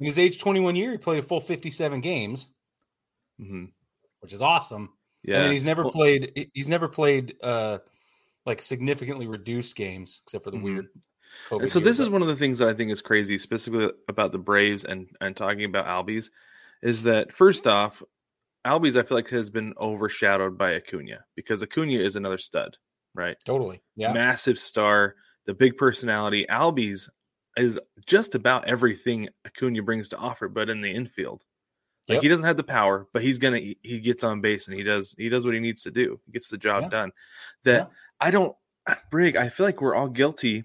In 0.00 0.06
his 0.06 0.18
age 0.18 0.38
21 0.40 0.76
year, 0.76 0.92
he 0.92 0.98
played 0.98 1.18
a 1.20 1.22
full 1.22 1.40
57 1.40 2.00
games, 2.00 2.48
hmm 3.38 3.66
which 4.20 4.32
is 4.32 4.42
awesome. 4.42 4.92
Yeah. 5.22 5.42
And 5.42 5.52
he's 5.52 5.64
never 5.64 5.82
Well- 5.84 5.92
played. 5.92 6.48
He's 6.54 6.68
never 6.68 6.88
played 6.88 7.34
uh 7.42 7.78
like 8.44 8.62
significantly 8.62 9.26
reduced 9.26 9.76
games, 9.76 10.20
except 10.24 10.44
for 10.44 10.50
the 10.50 10.56
Mhm. 10.56 10.62
weird. 10.62 10.88
And 11.50 11.70
so 11.70 11.78
year, 11.80 11.84
this 11.84 11.98
is 12.00 12.08
one 12.08 12.22
of 12.22 12.28
the 12.28 12.36
things 12.36 12.58
that 12.58 12.68
I 12.68 12.74
think 12.74 12.90
is 12.90 13.02
crazy, 13.02 13.36
specifically 13.38 13.90
about 14.08 14.32
the 14.32 14.38
Braves 14.38 14.84
and 14.84 15.08
and 15.20 15.36
talking 15.36 15.64
about 15.64 15.86
Albies, 15.86 16.30
is 16.82 17.02
that 17.04 17.32
first 17.32 17.66
off, 17.66 18.02
Albies 18.66 18.98
I 18.98 19.02
feel 19.02 19.16
like 19.16 19.28
has 19.30 19.48
been 19.50 19.72
overshadowed 19.78 20.58
by 20.58 20.74
Acuna 20.74 21.24
because 21.36 21.62
Acuna 21.62 21.98
is 21.98 22.16
another 22.16 22.38
stud, 22.38 22.76
right? 23.14 23.36
totally. 23.44 23.80
Yeah. 23.94 24.12
Massive 24.12 24.58
star, 24.58 25.14
the 25.46 25.54
big 25.54 25.76
personality. 25.76 26.44
Albies 26.50 27.08
is 27.56 27.78
just 28.06 28.34
about 28.34 28.66
everything 28.66 29.28
Acuna 29.46 29.82
brings 29.82 30.08
to 30.10 30.16
offer, 30.18 30.48
but 30.48 30.68
in 30.68 30.80
the 30.80 30.90
infield. 30.90 31.44
Like 32.08 32.16
Yep. 32.16 32.22
he 32.22 32.28
doesn't 32.28 32.44
have 32.44 32.56
the 32.56 32.62
power, 32.64 33.06
but 33.12 33.22
he's 33.22 33.38
gonna 33.38 33.58
he 33.58 34.00
gets 34.00 34.22
on 34.24 34.40
base 34.40 34.68
and 34.68 34.76
he 34.76 34.82
does 34.84 35.14
he 35.18 35.28
does 35.28 35.44
what 35.44 35.54
he 35.54 35.60
needs 35.60 35.82
to 35.82 35.90
do. 35.90 36.20
He 36.26 36.32
gets 36.32 36.48
the 36.48 36.58
job 36.58 36.82
Yeah. 36.84 36.88
done. 36.90 37.12
That 37.64 37.90
I 38.20 38.30
don't 38.30 38.54
Brig, 39.10 39.36
I 39.36 39.48
feel 39.48 39.66
like 39.66 39.80
we're 39.80 39.94
all 39.96 40.08
guilty 40.08 40.64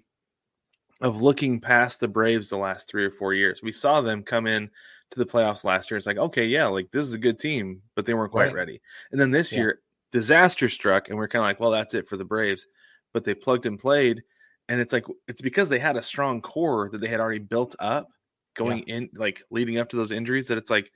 of 1.02 1.22
looking 1.22 1.60
past 1.60 2.00
the 2.00 2.08
Braves 2.08 2.50
the 2.50 2.58
last 2.58 2.88
three 2.88 3.04
or 3.06 3.12
four 3.12 3.34
years. 3.34 3.64
We 3.64 3.72
saw 3.72 4.02
them 4.02 4.22
come 4.22 4.46
in 4.46 4.70
to 5.12 5.20
the 5.20 5.26
playoffs 5.26 5.64
last 5.64 5.92
year. 5.92 5.98
It's 5.98 6.08
like, 6.08 6.18
okay, 6.18 6.46
yeah, 6.46 6.66
like 6.68 6.90
this 6.92 7.06
is 7.06 7.14
a 7.14 7.18
good 7.20 7.40
team, 7.40 7.82
but 7.96 8.06
they 8.06 8.14
weren't 8.14 8.32
quite 8.32 8.46
Right. 8.48 8.54
ready. 8.54 8.82
And 9.12 9.20
then 9.20 9.32
this 9.32 9.52
Yeah. 9.52 9.60
year, 9.60 9.82
disaster 10.12 10.68
struck, 10.70 11.10
and 11.10 11.18
we're 11.18 11.28
kind 11.28 11.42
of 11.42 11.48
like, 11.48 11.60
well, 11.60 11.72
that's 11.72 11.94
it 11.94 12.08
for 12.08 12.18
the 12.18 12.26
Braves. 12.26 12.68
But 13.14 13.24
they 13.24 13.34
plugged 13.34 13.66
and 13.66 13.78
played, 13.80 14.24
and 14.70 14.80
it's 14.80 14.94
like 14.94 15.06
it's 15.28 15.42
because 15.42 15.70
they 15.70 15.80
had 15.80 15.98
a 15.98 16.02
strong 16.02 16.42
core 16.42 16.90
that 16.90 17.00
they 17.00 17.08
had 17.10 17.20
already 17.20 17.40
built 17.40 17.76
up 17.80 18.10
going 18.54 18.84
in, 18.84 19.10
like 19.14 19.44
leading 19.50 19.78
up 19.78 19.90
to 19.90 19.98
those 19.98 20.12
injuries. 20.14 20.48
That 20.48 20.58
it's 20.58 20.70
like, 20.72 20.92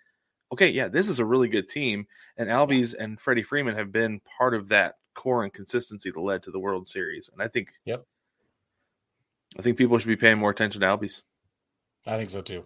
okay, 0.53 0.69
yeah, 0.69 0.87
this 0.87 1.09
is 1.09 1.19
a 1.19 1.25
really 1.25 1.49
good 1.49 1.67
team, 1.67 2.07
and 2.37 2.49
Albies 2.49 2.95
and 2.97 3.19
Freddie 3.19 3.43
Freeman 3.43 3.75
have 3.75 3.91
been 3.91 4.21
part 4.37 4.53
of 4.53 4.69
that 4.69 4.95
core 5.13 5.43
and 5.43 5.51
consistency 5.53 6.09
that 6.11 6.19
led 6.19 6.43
to 6.43 6.51
the 6.51 6.59
World 6.59 6.87
Series. 6.87 7.29
And 7.33 7.41
I 7.41 7.47
think, 7.49 7.73
Yep. 7.85 8.05
I 9.57 9.61
think 9.61 9.77
people 9.77 9.97
should 9.97 10.07
be 10.07 10.15
paying 10.17 10.37
more 10.37 10.51
attention 10.51 10.81
to 10.81 10.87
Albies. 10.87 11.21
I 12.07 12.17
think 12.17 12.29
so 12.29 12.41
too. 12.41 12.65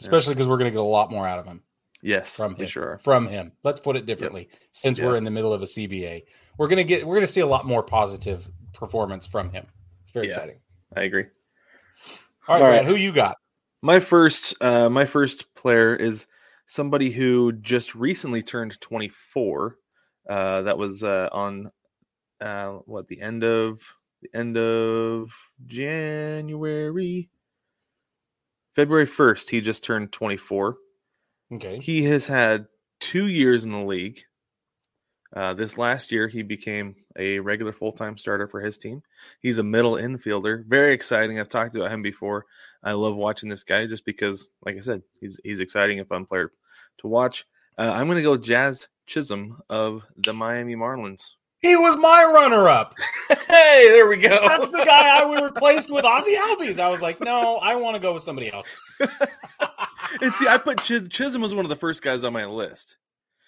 Especially 0.00 0.34
because 0.34 0.46
we're 0.48 0.58
going 0.58 0.70
to 0.70 0.74
get 0.76 0.80
a 0.80 0.82
lot 0.82 1.10
more 1.10 1.26
out 1.26 1.38
of 1.38 1.46
him 1.46 1.62
Yes, 2.02 2.36
from 2.36 2.54
him. 2.54 2.66
sure. 2.68 2.98
From 3.02 3.26
him. 3.28 3.52
Let's 3.64 3.80
put 3.80 3.96
it 3.96 4.06
differently. 4.06 4.48
Since 4.72 5.00
we're 5.00 5.16
in 5.16 5.24
the 5.24 5.30
middle 5.30 5.52
of 5.52 5.62
a 5.62 5.66
CBA, 5.66 6.22
we're 6.56 6.68
going 6.68 6.76
to 6.78 6.84
get 6.84 7.04
we're 7.06 7.16
going 7.16 7.26
to 7.26 7.32
see 7.32 7.40
a 7.40 7.46
lot 7.46 7.66
more 7.66 7.82
positive 7.82 8.48
performance 8.72 9.26
from 9.26 9.50
him. 9.50 9.66
It's 10.04 10.12
very 10.12 10.26
Yeah. 10.26 10.34
exciting. 10.34 10.60
I 10.96 11.02
agree. 11.02 11.24
All 12.46 12.54
right, 12.54 12.62
All 12.62 12.70
Brad, 12.70 12.84
right. 12.84 12.86
who 12.86 12.94
you 12.94 13.12
got? 13.12 13.36
My 13.82 14.00
first, 14.00 14.54
uh, 14.62 14.88
my 14.88 15.04
first 15.06 15.52
player 15.54 15.94
is 15.94 16.26
somebody 16.68 17.10
who 17.10 17.52
just 17.52 17.94
recently 17.94 18.42
turned 18.42 18.80
24. 18.80 19.76
Uh, 20.28 20.62
that 20.62 20.78
was 20.78 21.02
uh, 21.04 21.28
on 21.32 21.70
uh, 22.40 22.68
what 22.86 23.08
the 23.08 23.20
end 23.20 23.42
of 23.44 23.80
the 24.22 24.28
end 24.38 24.56
of 24.56 25.30
January, 25.66 27.28
February 28.78 29.08
1st. 29.08 29.50
He 29.50 29.60
just 29.60 29.82
turned 29.82 30.12
24. 30.12 30.76
Okay. 31.54 31.80
He 31.80 32.04
has 32.04 32.28
had 32.28 32.68
two 33.00 33.26
years 33.26 33.64
in 33.64 33.72
the 33.72 33.78
league. 33.78 34.20
Uh, 35.34 35.52
this 35.52 35.76
last 35.76 36.12
year, 36.12 36.28
he 36.28 36.42
became 36.42 36.94
a 37.18 37.40
regular 37.40 37.72
full 37.72 37.90
time 37.90 38.16
starter 38.16 38.46
for 38.46 38.60
his 38.60 38.78
team. 38.78 39.02
He's 39.40 39.58
a 39.58 39.64
middle 39.64 39.94
infielder. 39.94 40.64
Very 40.64 40.94
exciting. 40.94 41.40
I've 41.40 41.48
talked 41.48 41.74
about 41.74 41.90
him 41.90 42.02
before. 42.02 42.46
I 42.84 42.92
love 42.92 43.16
watching 43.16 43.48
this 43.48 43.64
guy 43.64 43.88
just 43.88 44.04
because, 44.04 44.48
like 44.64 44.76
I 44.76 44.80
said, 44.80 45.02
he's 45.20 45.40
he's 45.42 45.58
exciting 45.58 45.98
and 45.98 46.08
fun 46.08 46.24
player 46.24 46.52
to 46.98 47.08
watch. 47.08 47.46
Uh, 47.76 47.90
I'm 47.92 48.06
going 48.06 48.18
to 48.18 48.22
go 48.22 48.36
Jazz 48.36 48.86
Chisholm 49.08 49.60
of 49.68 50.04
the 50.18 50.32
Miami 50.32 50.76
Marlins. 50.76 51.30
He 51.60 51.76
was 51.76 51.96
my 51.98 52.30
runner 52.32 52.68
up. 52.68 52.94
Hey, 53.28 53.88
there 53.90 54.06
we 54.06 54.18
go. 54.18 54.28
That's 54.46 54.70
the 54.70 54.84
guy 54.84 55.18
I 55.18 55.42
replaced 55.42 55.90
with 55.90 56.04
Ozzie 56.04 56.36
Albies. 56.36 56.78
I 56.78 56.88
was 56.88 57.02
like, 57.02 57.20
no, 57.20 57.56
I 57.56 57.74
want 57.74 57.96
to 57.96 58.02
go 58.02 58.14
with 58.14 58.22
somebody 58.22 58.52
else. 58.52 58.74
and 59.00 60.32
see, 60.34 60.46
I 60.46 60.58
put 60.58 60.82
Chis- 60.82 61.08
Chisholm 61.08 61.42
was 61.42 61.54
one 61.54 61.64
of 61.64 61.68
the 61.68 61.76
first 61.76 62.02
guys 62.02 62.24
on 62.24 62.32
my 62.32 62.44
list. 62.44 62.96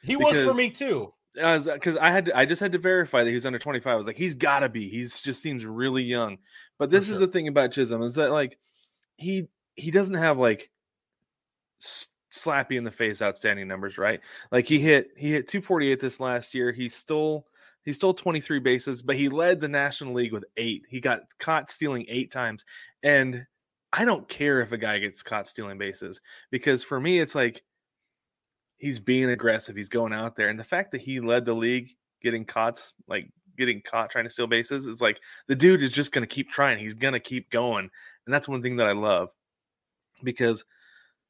He 0.03 0.17
was 0.17 0.39
for 0.39 0.55
me 0.55 0.71
too. 0.71 1.13
because 1.35 1.69
uh, 1.69 1.99
I 2.01 2.11
had 2.11 2.27
to, 2.27 2.37
I 2.37 2.47
just 2.47 2.61
had 2.61 2.73
to 2.73 2.79
verify 2.79 3.23
that 3.23 3.29
he 3.29 3.35
was 3.35 3.47
under 3.47 3.59
25. 3.59 3.93
I 3.93 3.97
was 3.97 4.07
like, 4.07 4.17
he's 4.17 4.35
got 4.35 4.61
to 4.61 4.69
be. 4.69 4.89
He 4.89 5.03
just 5.03 5.43
seems 5.43 5.65
really 5.65 6.03
young. 6.03 6.39
But 6.79 6.91
this 6.91 7.07
sure. 7.07 7.15
is 7.15 7.21
the 7.21 7.29
thing 7.29 7.47
about 7.47 7.73
Chisholm 7.73 8.03
is 8.03 8.15
that 8.15 8.33
like 8.33 8.59
he 9.17 9.49
he 9.75 9.91
doesn't 9.91 10.15
have 10.15 10.39
like 10.39 10.71
s- 11.83 12.09
slappy 12.33 12.77
in 12.77 12.85
the 12.85 12.91
face 12.91 13.23
outstanding 13.23 13.69
numbers, 13.69 13.99
right? 13.99 14.21
Like 14.51 14.67
he 14.67 14.79
mm-hmm. 14.79 14.87
hit 14.87 15.11
he 15.17 15.31
hit 15.31 15.49
248 15.49 16.01
this 16.01 16.19
last 16.19 16.55
year. 16.55 16.73
He 16.73 16.89
stole 16.89 17.47
he 17.85 17.93
stole 17.93 18.15
23 18.15 18.59
bases, 18.61 19.03
but 19.03 19.17
he 19.17 19.29
led 19.29 19.61
the 19.61 19.69
National 19.69 20.15
League 20.15 20.33
with 20.33 20.45
eight. 20.57 20.85
He 20.89 21.01
got 21.01 21.23
caught 21.39 21.71
stealing 21.71 22.07
eight 22.09 22.31
times, 22.31 22.65
and 23.03 23.47
I 23.93 24.05
don't 24.05 24.29
care 24.29 24.61
if 24.61 24.73
a 24.73 24.79
guy 24.79 24.99
gets 24.99 25.23
caught 25.23 25.49
stealing 25.49 25.79
bases 25.79 26.21
because 26.51 26.85
for 26.85 27.01
me 27.01 27.19
it's 27.19 27.35
like 27.35 27.63
he's 28.79 29.01
being 29.01 29.31
aggressive. 29.31 29.77
He's 29.77 29.89
going 29.89 30.13
out 30.13 30.37
there, 30.37 30.49
and 30.49 30.59
the 30.59 30.65
fact 30.65 30.93
that 30.93 31.01
he 31.01 31.21
led 31.21 31.45
the 31.45 31.55
league 31.55 31.91
getting 32.23 32.45
caught, 32.45 32.81
like 33.09 33.31
getting 33.59 33.83
caught 33.83 34.11
trying 34.11 34.25
to 34.25 34.31
steal 34.31 34.47
bases, 34.47 34.87
is 34.87 35.01
like 35.01 35.19
the 35.49 35.57
dude 35.57 35.83
is 35.83 35.93
just 35.93 36.13
going 36.13 36.23
to 36.23 36.35
keep 36.35 36.51
trying. 36.51 36.79
He's 36.79 36.95
going 36.95 37.15
to 37.15 37.21
keep 37.21 37.51
going, 37.51 37.91
and 38.27 38.35
that's 38.35 38.49
one 38.49 38.63
thing 38.63 38.77
that 38.77 38.89
I 38.89 38.93
love. 38.93 39.31
because 40.23 40.65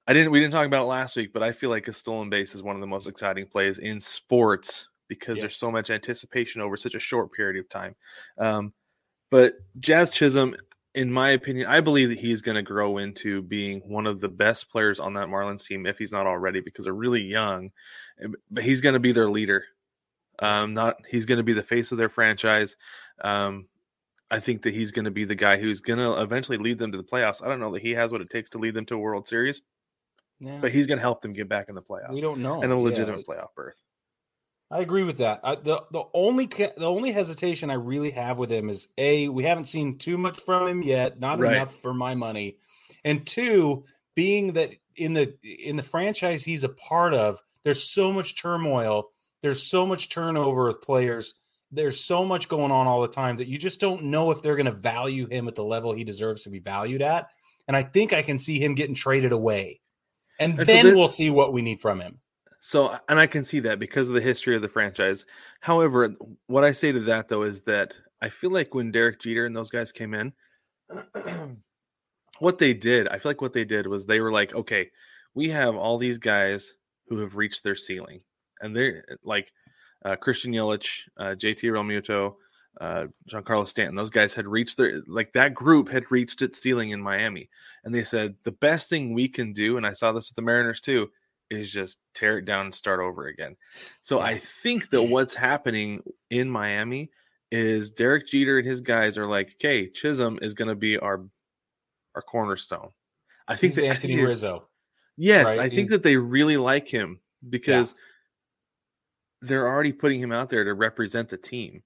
I 0.06 0.12
didn't 0.12 0.32
we 0.32 0.40
didn't 0.40 0.52
talk 0.52 0.66
about 0.66 0.82
it 0.84 0.88
last 0.88 1.16
week, 1.16 1.32
but 1.32 1.42
I 1.42 1.52
feel 1.52 1.70
like 1.70 1.88
a 1.88 1.92
stolen 1.92 2.30
base 2.30 2.54
is 2.54 2.62
one 2.62 2.74
of 2.76 2.80
the 2.80 2.86
most 2.86 3.06
exciting 3.06 3.46
plays 3.46 3.78
in 3.78 4.00
sports 4.00 4.89
because 5.10 5.38
there's 5.42 5.56
so 5.56 5.70
much 5.72 5.90
anticipation 5.90 6.62
over 6.62 6.76
such 6.76 6.94
a 6.94 7.00
short 7.00 7.32
period 7.32 7.58
of 7.58 7.68
time. 7.68 7.96
Um, 8.38 8.72
but 9.28 9.54
Jazz 9.80 10.10
Chisholm, 10.10 10.56
in 10.94 11.12
my 11.12 11.30
opinion, 11.30 11.66
I 11.66 11.80
believe 11.80 12.08
that 12.08 12.18
he's 12.18 12.40
going 12.40 12.54
to 12.54 12.62
grow 12.62 12.98
into 12.98 13.42
being 13.42 13.80
one 13.80 14.06
of 14.06 14.20
the 14.20 14.28
best 14.28 14.70
players 14.70 15.00
on 15.00 15.14
that 15.14 15.26
Marlins 15.26 15.66
team 15.66 15.84
if 15.84 15.98
he's 15.98 16.12
not 16.12 16.26
already, 16.26 16.60
because 16.60 16.84
they're 16.84 16.94
really 16.94 17.22
young. 17.22 17.72
But 18.50 18.64
he's 18.64 18.80
going 18.80 18.94
to 18.94 19.00
be 19.00 19.12
their 19.12 19.28
leader. 19.28 19.64
Um, 20.38 20.72
not 20.74 20.96
he's 21.08 21.26
going 21.26 21.38
to 21.38 21.44
be 21.44 21.52
the 21.52 21.62
face 21.62 21.92
of 21.92 21.98
their 21.98 22.08
franchise. 22.08 22.76
Um, 23.20 23.66
I 24.30 24.38
think 24.38 24.62
that 24.62 24.74
he's 24.74 24.92
going 24.92 25.06
to 25.06 25.10
be 25.10 25.24
the 25.24 25.34
guy 25.34 25.58
who's 25.58 25.80
going 25.80 25.98
to 25.98 26.22
eventually 26.22 26.56
lead 26.56 26.78
them 26.78 26.92
to 26.92 26.98
the 26.98 27.04
playoffs. 27.04 27.44
I 27.44 27.48
don't 27.48 27.60
know 27.60 27.72
that 27.72 27.82
he 27.82 27.90
has 27.90 28.12
what 28.12 28.20
it 28.20 28.30
takes 28.30 28.50
to 28.50 28.58
lead 28.58 28.74
them 28.74 28.86
to 28.86 28.94
a 28.94 28.98
World 28.98 29.26
Series, 29.26 29.60
but 30.60 30.70
he's 30.70 30.86
going 30.86 30.98
to 30.98 31.02
help 31.02 31.20
them 31.20 31.32
get 31.32 31.48
back 31.48 31.68
in 31.68 31.74
the 31.74 31.82
playoffs 31.82 32.12
we 32.12 32.20
don't 32.20 32.38
know 32.38 32.62
and 32.62 32.72
a 32.72 32.76
Yeah, 32.76 32.80
legitimate 32.80 33.26
playoff 33.26 33.54
berth. 33.56 33.80
I 34.70 34.80
agree 34.80 35.02
with 35.02 35.18
that. 35.18 35.40
I, 35.42 35.56
the 35.56 35.82
the 35.90 36.04
only 36.14 36.46
ca- 36.46 36.72
the 36.76 36.88
only 36.88 37.10
hesitation 37.10 37.70
I 37.70 37.74
really 37.74 38.10
have 38.12 38.38
with 38.38 38.52
him 38.52 38.68
is 38.70 38.88
a 38.96 39.28
we 39.28 39.42
haven't 39.42 39.64
seen 39.64 39.98
too 39.98 40.16
much 40.16 40.40
from 40.42 40.68
him 40.68 40.82
yet, 40.82 41.18
not 41.18 41.40
Right. 41.40 41.56
enough 41.56 41.74
for 41.74 41.92
my 41.92 42.14
money, 42.14 42.58
and 43.04 43.26
two, 43.26 43.84
being 44.14 44.52
that 44.52 44.74
in 44.96 45.12
the 45.12 45.34
in 45.42 45.76
the 45.76 45.82
franchise 45.82 46.44
he's 46.44 46.62
a 46.62 46.68
part 46.68 47.14
of, 47.14 47.40
there's 47.64 47.82
so 47.82 48.12
much 48.12 48.40
turmoil, 48.40 49.10
there's 49.42 49.62
so 49.62 49.84
much 49.86 50.08
turnover 50.08 50.68
with 50.68 50.80
players, 50.82 51.34
there's 51.72 51.98
so 51.98 52.24
much 52.24 52.48
going 52.48 52.70
on 52.70 52.86
all 52.86 53.02
the 53.02 53.08
time 53.08 53.38
that 53.38 53.48
you 53.48 53.58
just 53.58 53.80
don't 53.80 54.04
know 54.04 54.30
if 54.30 54.40
they're 54.40 54.56
going 54.56 54.66
to 54.66 54.72
value 54.72 55.26
him 55.26 55.48
at 55.48 55.56
the 55.56 55.64
level 55.64 55.92
he 55.92 56.04
deserves 56.04 56.44
to 56.44 56.50
be 56.50 56.60
valued 56.60 57.02
at, 57.02 57.26
and 57.66 57.76
I 57.76 57.82
think 57.82 58.12
I 58.12 58.22
can 58.22 58.38
see 58.38 58.62
him 58.62 58.76
getting 58.76 58.94
traded 58.94 59.32
away, 59.32 59.80
and 60.38 60.56
then 60.56 60.94
we'll 60.94 61.08
see 61.08 61.28
what 61.30 61.52
we 61.52 61.60
need 61.60 61.80
from 61.80 62.00
him. 62.00 62.20
So, 62.60 62.96
and 63.08 63.18
I 63.18 63.26
can 63.26 63.42
see 63.42 63.60
that 63.60 63.78
because 63.78 64.08
of 64.08 64.14
the 64.14 64.20
history 64.20 64.54
of 64.54 64.60
the 64.60 64.68
franchise. 64.68 65.24
However, 65.60 66.14
what 66.46 66.62
I 66.62 66.72
say 66.72 66.92
to 66.92 67.00
that 67.00 67.28
though 67.28 67.42
is 67.42 67.62
that 67.62 67.94
I 68.20 68.28
feel 68.28 68.50
like 68.50 68.74
when 68.74 68.92
Derek 68.92 69.18
Jeter 69.18 69.46
and 69.46 69.56
those 69.56 69.70
guys 69.70 69.92
came 69.92 70.12
in, 70.12 70.32
what 72.38 72.58
they 72.58 72.74
did, 72.74 73.08
I 73.08 73.18
feel 73.18 73.30
like 73.30 73.40
what 73.40 73.54
they 73.54 73.64
did 73.64 73.86
was 73.86 74.04
they 74.04 74.20
were 74.20 74.30
like, 74.30 74.54
okay, 74.54 74.90
we 75.34 75.48
have 75.48 75.74
all 75.74 75.96
these 75.96 76.18
guys 76.18 76.74
who 77.08 77.18
have 77.18 77.36
reached 77.36 77.64
their 77.64 77.76
ceiling, 77.76 78.20
and 78.60 78.76
they're 78.76 79.04
like 79.24 79.52
uh, 80.04 80.16
Christian 80.16 80.52
Yelich, 80.52 81.00
uh, 81.16 81.34
JT 81.36 81.62
Realmuto, 81.62 82.34
uh, 82.80 83.06
Giancarlo 83.30 83.66
Stanton. 83.66 83.96
Those 83.96 84.10
guys 84.10 84.34
had 84.34 84.46
reached 84.46 84.76
their 84.76 85.02
like 85.06 85.32
that 85.32 85.54
group 85.54 85.88
had 85.88 86.10
reached 86.10 86.42
its 86.42 86.60
ceiling 86.60 86.90
in 86.90 87.00
Miami, 87.00 87.48
and 87.84 87.94
they 87.94 88.02
said 88.02 88.34
the 88.44 88.52
best 88.52 88.90
thing 88.90 89.14
we 89.14 89.28
can 89.28 89.54
do, 89.54 89.78
and 89.78 89.86
I 89.86 89.92
saw 89.92 90.12
this 90.12 90.28
with 90.28 90.36
the 90.36 90.42
Mariners 90.42 90.80
too, 90.80 91.08
is 91.50 91.70
just 91.70 91.98
tear 92.14 92.38
it 92.38 92.44
down 92.44 92.66
and 92.66 92.74
start 92.74 93.00
over 93.00 93.26
again. 93.26 93.56
So 94.02 94.20
I 94.20 94.38
think 94.38 94.90
that 94.90 95.02
what's 95.02 95.34
happening 95.34 96.02
in 96.30 96.48
Miami 96.48 97.10
is 97.50 97.90
Derek 97.90 98.28
Jeter 98.28 98.58
and 98.58 98.66
his 98.68 98.80
guys 98.80 99.18
are 99.18 99.26
like, 99.26 99.52
okay, 99.56 99.88
Chisholm 99.88 100.38
is 100.42 100.54
going 100.54 100.68
to 100.68 100.74
be 100.76 100.96
our 100.98 101.24
our 102.14 102.22
cornerstone. 102.22 102.90
I 103.48 103.54
think 103.56 103.72
He's 103.72 103.76
that 103.76 103.86
Anthony 103.86 104.16
think 104.16 104.28
Rizzo. 104.28 104.68
Yes, 105.16 105.44
right? 105.46 105.58
I 105.58 105.68
think 105.68 105.72
He's- 105.80 105.90
that 105.90 106.02
they 106.02 106.16
really 106.16 106.56
like 106.56 106.86
him 106.88 107.20
because 107.48 107.94
they're 109.42 109.66
already 109.66 109.92
putting 109.92 110.20
him 110.20 110.32
out 110.32 110.50
there 110.50 110.64
to 110.64 110.74
represent 110.74 111.28
the 111.28 111.36
team 111.36 111.82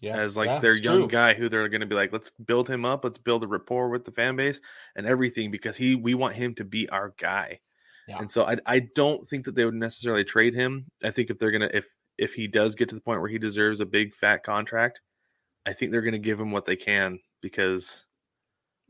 Yeah, 0.00 0.16
as 0.16 0.36
like 0.36 0.46
yeah, 0.46 0.58
their 0.60 0.74
young 0.76 1.00
true. 1.00 1.08
guy 1.08 1.34
who 1.34 1.48
they're 1.48 1.68
going 1.68 1.82
to 1.82 1.86
be 1.86 1.94
like, 1.94 2.12
let's 2.12 2.30
build 2.30 2.68
him 2.68 2.84
up, 2.84 3.04
let's 3.04 3.18
build 3.18 3.44
a 3.44 3.46
rapport 3.46 3.90
with 3.90 4.04
the 4.04 4.10
fan 4.12 4.36
base 4.36 4.60
and 4.96 5.06
everything 5.06 5.50
because 5.50 5.76
he 5.76 5.94
we 5.94 6.14
want 6.14 6.34
him 6.34 6.54
to 6.54 6.64
be 6.64 6.88
our 6.88 7.14
guy. 7.18 7.60
Yeah. 8.08 8.18
And 8.20 8.30
so 8.32 8.44
I 8.44 8.56
I 8.66 8.80
don't 8.94 9.26
think 9.26 9.44
that 9.44 9.54
they 9.54 9.64
would 9.64 9.74
necessarily 9.74 10.24
trade 10.24 10.54
him. 10.54 10.86
I 11.04 11.10
think 11.10 11.30
if 11.30 11.38
they're 11.38 11.50
gonna 11.50 11.70
if 11.72 11.86
if 12.16 12.34
he 12.34 12.46
does 12.48 12.74
get 12.74 12.88
to 12.88 12.94
the 12.94 13.00
point 13.00 13.20
where 13.20 13.28
he 13.30 13.38
deserves 13.38 13.80
a 13.80 13.86
big 13.86 14.14
fat 14.14 14.42
contract, 14.42 15.00
I 15.66 15.72
think 15.72 15.92
they're 15.92 16.02
gonna 16.02 16.18
give 16.18 16.40
him 16.40 16.50
what 16.50 16.64
they 16.64 16.76
can 16.76 17.20
because 17.42 18.04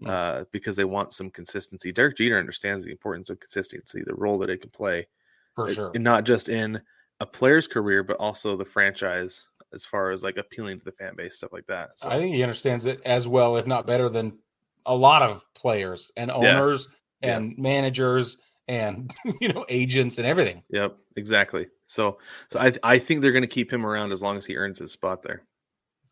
Hmm. 0.00 0.06
uh 0.08 0.44
because 0.52 0.76
they 0.76 0.84
want 0.84 1.12
some 1.12 1.28
consistency. 1.30 1.90
Derek 1.90 2.16
Jeter 2.16 2.38
understands 2.38 2.84
the 2.84 2.92
importance 2.92 3.30
of 3.30 3.40
consistency, 3.40 4.02
the 4.06 4.14
role 4.14 4.38
that 4.38 4.48
it 4.50 4.60
can 4.60 4.70
play 4.70 5.08
for 5.56 5.66
uh, 5.66 5.72
sure. 5.74 5.90
and 5.92 6.04
not 6.04 6.22
just 6.22 6.48
in 6.48 6.80
a 7.18 7.26
player's 7.26 7.66
career, 7.66 8.04
but 8.04 8.16
also 8.18 8.56
the 8.56 8.64
franchise 8.64 9.48
as 9.74 9.84
far 9.84 10.12
as 10.12 10.22
like 10.22 10.36
appealing 10.36 10.78
to 10.78 10.84
the 10.84 10.92
fan 10.92 11.16
base, 11.16 11.36
stuff 11.38 11.52
like 11.52 11.66
that. 11.66 11.98
So 11.98 12.08
I 12.08 12.16
think 12.18 12.32
he 12.32 12.44
understands 12.44 12.86
it 12.86 13.00
as 13.04 13.26
well, 13.26 13.56
if 13.56 13.66
not 13.66 13.88
better 13.88 14.08
than 14.08 14.38
a 14.86 14.94
lot 14.94 15.22
of 15.22 15.44
players 15.54 16.12
and 16.16 16.30
owners 16.30 16.96
Yeah. 17.20 17.36
and 17.38 17.58
managers 17.58 18.38
and 18.68 19.12
you 19.40 19.52
know 19.52 19.64
agents 19.68 20.18
and 20.18 20.26
everything. 20.26 20.62
Yep, 20.70 20.96
exactly. 21.16 21.66
So, 21.86 22.18
so 22.50 22.60
I 22.60 22.72
I 22.82 22.98
think 22.98 23.22
they're 23.22 23.32
going 23.32 23.42
to 23.42 23.48
keep 23.48 23.72
him 23.72 23.84
around 23.84 24.12
as 24.12 24.22
long 24.22 24.36
as 24.36 24.46
he 24.46 24.56
earns 24.56 24.78
his 24.78 24.92
spot 24.92 25.22
there. 25.22 25.42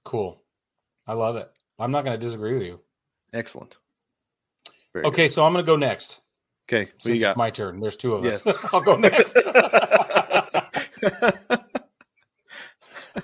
Cool. 0.05 0.43
I 1.07 1.13
love 1.13 1.37
it. 1.37 1.51
I'm 1.79 1.91
not 1.91 2.05
going 2.05 2.19
to 2.19 2.25
disagree 2.25 2.55
with 2.55 2.63
you. 2.63 2.81
Excellent. 3.33 3.77
Very 4.93 5.07
Okay, 5.07 5.29
so 5.29 5.45
I'm 5.45 5.53
going 5.53 5.65
to 5.65 5.67
go 5.67 5.77
next. 5.77 6.23
Okay. 6.69 6.91
Since 6.99 7.23
it's 7.23 7.37
my 7.37 7.51
turn. 7.51 7.79
There's 7.81 7.97
two 7.97 8.15
of 8.15 8.25
us. 8.25 8.47
I'll 8.73 8.81
go 8.81 8.97
next. 8.97 9.37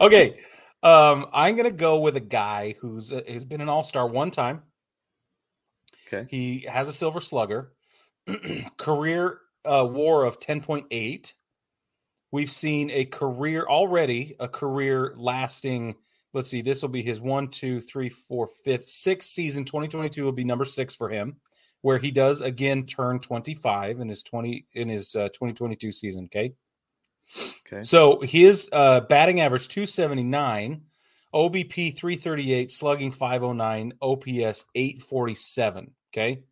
okay. 0.01 0.37
Um, 0.83 1.27
I'm 1.33 1.57
going 1.57 1.69
to 1.69 1.77
go 1.77 2.01
with 2.01 2.17
a 2.17 2.21
guy 2.21 2.77
who's 2.81 3.13
uh, 3.13 3.23
has 3.27 3.45
been 3.45 3.61
an 3.61 3.69
all-star 3.69 4.07
one 4.07 4.31
time. 4.31 4.63
okay. 6.07 6.27
He 6.29 6.61
has 6.71 6.89
a 6.89 6.93
silver 6.93 7.21
slugger, 7.21 7.73
career 8.77 9.41
uh, 9.65 9.87
war 9.91 10.25
of 10.25 10.41
10.8. 10.41 11.33
We've 12.31 12.51
seen 12.51 12.91
a 12.91 13.05
career 13.05 13.65
already, 13.65 14.37
a 14.41 14.49
career 14.49 15.15
lasting. 15.17 15.97
Let's 16.33 16.49
see, 16.49 16.63
this 16.63 16.81
will 16.81 16.89
be 16.89 17.03
his 17.03 17.21
one, 17.21 17.49
two, 17.49 17.81
three, 17.81 18.09
four, 18.09 18.49
fifth, 18.65 18.85
sixth 18.85 19.29
season. 19.29 19.65
2022 19.65 20.25
will 20.25 20.33
be 20.33 20.45
number 20.45 20.65
six 20.65 20.95
for 20.95 21.11
him, 21.11 21.37
where 21.83 21.99
he 21.99 22.11
does 22.11 22.41
again 22.41 22.87
turn 22.87 23.21
25 23.21 24.01
in 24.01 24.09
his 24.09 24.23
20 24.23 24.67
in 24.73 24.89
his 24.89 25.15
uh, 25.15 25.29
2022 25.29 25.93
season. 25.93 26.25
Okay. 26.25 26.55
Okay. 27.67 27.83
So 27.83 28.21
his 28.21 28.69
uh, 28.73 29.03
batting 29.03 29.41
average 29.41 29.69
279, 29.69 30.83
OBP 31.35 31.97
338, 31.97 32.71
slugging 32.71 33.11
509, 33.11 33.93
OPS 34.01 34.65
847. 34.75 35.91
Okay. 36.13 36.43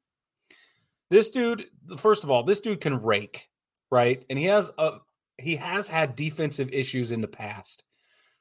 This 1.10 1.30
dude, 1.30 1.64
first 1.98 2.24
of 2.24 2.30
all, 2.30 2.44
this 2.44 2.60
dude 2.60 2.80
can 2.80 3.02
rake, 3.02 3.48
right? 3.90 4.24
And 4.30 4.38
he 4.38 4.46
has 4.46 4.72
a 4.78 4.98
he 5.38 5.56
has 5.56 5.88
had 5.88 6.16
defensive 6.16 6.72
issues 6.72 7.10
in 7.10 7.20
the 7.20 7.28
past 7.28 7.82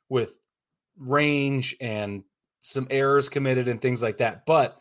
with 0.10 0.38
range 0.98 1.76
and 1.80 2.24
some 2.62 2.88
errors 2.90 3.30
committed 3.30 3.68
and 3.68 3.82
things 3.82 4.04
like 4.04 4.18
that. 4.18 4.46
But 4.46 4.78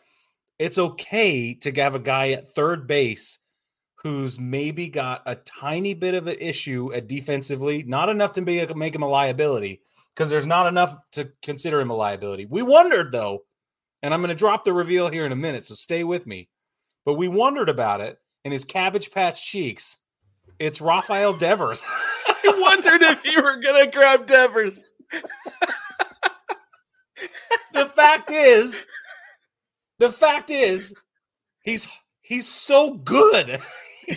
it's 0.57 0.77
okay 0.77 1.53
to 1.61 1.71
have 1.71 1.95
a 1.95 1.99
guy 1.99 2.31
at 2.31 2.49
third 2.49 2.87
base 2.87 3.39
who's 4.03 4.39
maybe 4.39 4.89
got 4.89 5.23
a 5.25 5.35
tiny 5.35 5.93
bit 5.93 6.13
of 6.13 6.27
an 6.27 6.35
issue 6.39 6.93
at 6.93 7.07
defensively, 7.07 7.83
not 7.83 8.09
enough 8.09 8.33
to 8.33 8.41
be, 8.41 8.65
make 8.75 8.95
him 8.95 9.03
a 9.03 9.07
liability 9.07 9.81
because 10.15 10.29
there's 10.29 10.45
not 10.45 10.67
enough 10.67 10.95
to 11.11 11.29
consider 11.41 11.79
him 11.79 11.89
a 11.89 11.95
liability. 11.95 12.45
We 12.45 12.61
wondered 12.61 13.11
though, 13.11 13.43
and 14.01 14.13
I'm 14.13 14.21
going 14.21 14.29
to 14.29 14.35
drop 14.35 14.63
the 14.63 14.73
reveal 14.73 15.09
here 15.09 15.25
in 15.25 15.31
a 15.31 15.37
minute, 15.37 15.65
so 15.65 15.75
stay 15.75 16.03
with 16.03 16.27
me. 16.27 16.49
But 17.05 17.15
we 17.15 17.27
wondered 17.27 17.69
about 17.69 18.01
it, 18.01 18.19
and 18.43 18.53
his 18.53 18.65
cabbage 18.65 19.11
patch 19.11 19.45
cheeks. 19.45 19.97
It's 20.59 20.81
Rafael 20.81 21.33
Devers. 21.33 21.85
I 22.27 22.59
wondered 22.59 23.01
if 23.01 23.25
you 23.25 23.41
were 23.41 23.57
going 23.61 23.85
to 23.85 23.91
grab 23.91 24.27
Devers. 24.27 24.83
the 27.73 27.85
fact 27.85 28.29
is, 28.31 28.85
the 29.99 30.09
fact 30.09 30.49
is, 30.49 30.93
he's 31.63 31.87
he's 32.21 32.47
so 32.47 32.93
good. 32.93 33.61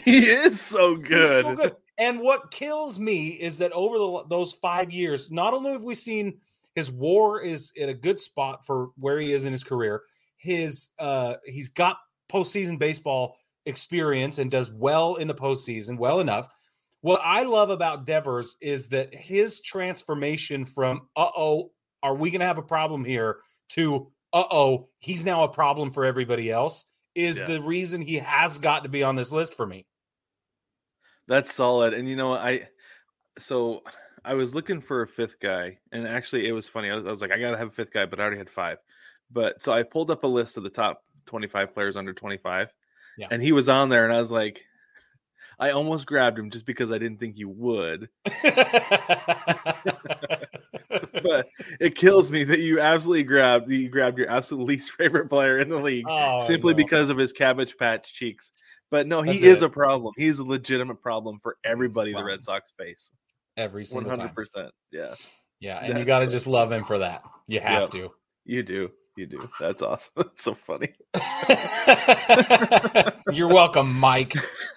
He 0.05 0.21
is 0.21 0.59
so 0.59 0.97
good. 0.97 1.45
so 1.45 1.55
good. 1.55 1.77
And 1.99 2.21
what 2.21 2.51
kills 2.51 2.99
me 2.99 3.29
is 3.29 3.59
that 3.59 3.73
over 3.73 3.99
the, 3.99 4.25
those 4.31 4.55
five 4.55 4.91
years, 4.91 5.31
not 5.31 5.53
only 5.53 5.73
have 5.73 5.83
we 5.83 5.95
seen 5.95 6.39
his 6.75 6.91
WAR 6.91 7.43
is 7.43 7.73
in 7.77 7.91
a 7.91 7.95
good 7.95 8.19
spot 8.19 8.65
for 8.65 8.89
where 8.97 9.19
he 9.19 9.33
is 9.33 9.45
in 9.45 9.53
his 9.53 9.63
career, 9.63 10.03
his 10.39 10.89
uh, 10.99 11.35
he's 11.45 11.69
got 11.69 11.99
postseason 12.33 12.79
baseball 12.79 13.37
experience 13.67 14.39
and 14.39 14.51
does 14.51 14.73
well 14.73 15.17
in 15.17 15.29
the 15.29 15.35
postseason, 15.35 15.99
well 15.99 16.21
enough. 16.21 16.49
What 17.01 17.21
I 17.25 17.43
love 17.43 17.71
about 17.71 18.07
Devers 18.07 18.57
is 18.61 18.89
that 18.89 19.15
his 19.15 19.61
transformation 19.61 20.65
from 20.65 21.09
"uh 21.17 21.31
oh, 21.37 21.73
are 22.03 22.15
we 22.15 22.31
going 22.31 22.41
to 22.41 22.47
have 22.47 22.59
a 22.59 22.63
problem 22.63 23.05
here?" 23.05 23.39
to 23.71 24.11
"uh 24.33 24.45
oh, 24.51 24.89
he's 24.99 25.25
now 25.27 25.43
a 25.43 25.49
problem 25.49 25.91
for 25.91 26.05
everybody 26.05 26.51
else." 26.51 26.87
Is 27.15 27.39
Yeah. 27.41 27.47
the 27.47 27.63
reason 27.63 28.01
he 28.01 28.17
has 28.17 28.59
got 28.59 28.85
to 28.85 28.89
be 28.89 29.03
on 29.03 29.17
this 29.17 29.33
list 29.33 29.55
for 29.55 29.67
me. 29.67 29.87
That's 31.29 31.53
solid. 31.53 31.93
And 31.93 32.09
you 32.09 32.17
know, 32.17 32.33
I 32.33 32.69
so 33.39 33.83
I 34.25 34.35
was 34.35 34.55
looking 34.55 34.81
for 34.81 35.03
a 35.03 35.09
fifth 35.09 35.41
guy, 35.41 35.79
and 35.91 36.07
actually, 36.07 36.49
it 36.49 36.53
was 36.53 36.69
funny. 36.69 36.91
I 36.91 36.95
was, 36.95 37.05
I 37.07 37.11
was 37.11 37.21
like, 37.21 37.33
I 37.33 37.39
gotta 37.39 37.59
have 37.59 37.69
a 37.69 37.73
fifth 37.73 37.93
guy, 37.93 38.07
but 38.07 38.19
I 38.21 38.23
already 38.23 38.39
had 38.39 38.51
five. 38.51 38.79
But 39.31 39.61
so 39.61 39.73
I 39.73 39.83
pulled 39.83 40.11
up 40.11 40.25
a 40.25 40.29
list 40.29 40.57
of 40.57 40.63
the 40.63 40.71
top 40.71 41.03
25 41.27 41.75
players 41.75 41.97
under 41.97 42.13
25, 42.13 42.73
Yeah. 43.19 43.29
and 43.31 43.43
he 43.43 43.53
was 43.53 43.69
on 43.69 43.89
there, 43.89 44.05
and 44.05 44.13
I 44.13 44.19
was 44.21 44.31
like, 44.31 44.65
I 45.59 45.71
almost 45.71 46.07
grabbed 46.07 46.39
him 46.39 46.51
just 46.51 46.67
because 46.67 46.91
I 46.91 46.99
didn't 46.99 47.19
think 47.19 47.37
you 47.39 47.49
would. 47.49 48.09
But 51.23 51.49
it 51.81 51.95
kills 51.95 52.31
me 52.33 52.43
that 52.45 52.59
you 52.59 52.81
absolutely 52.81 53.23
grabbed 53.23 53.71
you 53.71 53.89
grabbed 53.89 54.19
your 54.19 54.29
absolute 54.29 54.65
least 54.67 54.91
favorite 54.93 55.29
player 55.29 55.59
in 55.59 55.69
the 55.69 55.79
league 55.79 56.05
Oh, 56.09 56.45
simply 56.47 56.75
because 56.75 57.11
of 57.11 57.17
his 57.17 57.33
cabbage 57.33 57.77
patch 57.79 58.13
cheeks. 58.13 58.51
But 58.91 59.07
no, 59.07 59.23
he 59.23 59.31
That's 59.33 59.43
is 59.43 59.63
it. 59.63 59.67
a 59.67 59.69
problem. 59.71 60.13
He's 60.17 60.39
a 60.41 60.45
legitimate 60.45 61.01
problem 61.01 61.39
for 61.43 61.57
everybody 61.65 62.13
the. 62.13 62.23
Red 62.25 62.43
Sox 62.45 62.73
face. 62.79 63.11
every 63.57 63.85
single 63.85 64.11
hundred 64.11 64.27
time. 64.27 64.35
percent. 64.35 64.71
Yeah, 64.91 65.15
Yeah, 65.61 65.79
and 65.79 65.99
you 65.99 66.05
got 66.05 66.21
to 66.21 66.25
so 66.27 66.31
just 66.33 66.47
love 66.47 66.73
him 66.73 66.85
for 66.85 66.99
that. 66.99 67.23
You 67.47 67.61
have 67.61 67.89
to. 67.91 68.11
you 68.45 68.63
do. 68.63 68.91
You 69.17 69.27
do. 69.27 69.51
That's 69.61 69.83
awesome. 69.83 70.13
That's 70.17 70.43
so 70.43 70.55
funny. 70.55 70.95
You're 73.37 73.49
welcome, 73.53 73.93
Mike. 73.95 74.33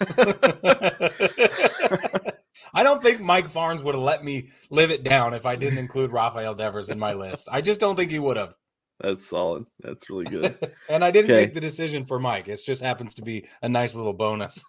I 2.74 2.82
don't 2.82 3.02
think 3.02 3.20
Mike 3.20 3.48
Farnes 3.48 3.82
would 3.82 3.94
have 3.94 4.04
let 4.04 4.22
me 4.24 4.50
live 4.70 4.90
it 4.90 5.02
down 5.04 5.32
if 5.32 5.46
I 5.46 5.56
didn't 5.56 5.78
include 5.78 6.12
Rafael 6.12 6.54
Devers 6.54 6.90
in 6.90 6.98
my 6.98 7.14
list. 7.14 7.48
I 7.50 7.62
just 7.62 7.80
don't 7.80 7.96
think 7.96 8.10
he 8.10 8.18
would 8.18 8.36
have. 8.36 8.54
That's 9.00 9.26
solid. 9.28 9.64
That's 9.80 10.10
really 10.10 10.24
good. 10.26 10.58
and 10.88 11.02
I 11.04 11.10
didn't 11.10 11.30
Okay. 11.30 11.44
make 11.46 11.54
the 11.54 11.60
decision 11.60 12.04
for 12.04 12.18
Mike. 12.18 12.48
It 12.48 12.60
just 12.64 12.82
happens 12.82 13.14
to 13.16 13.22
be 13.22 13.46
a 13.62 13.68
nice 13.68 13.94
little 13.94 14.12
bonus. 14.14 14.62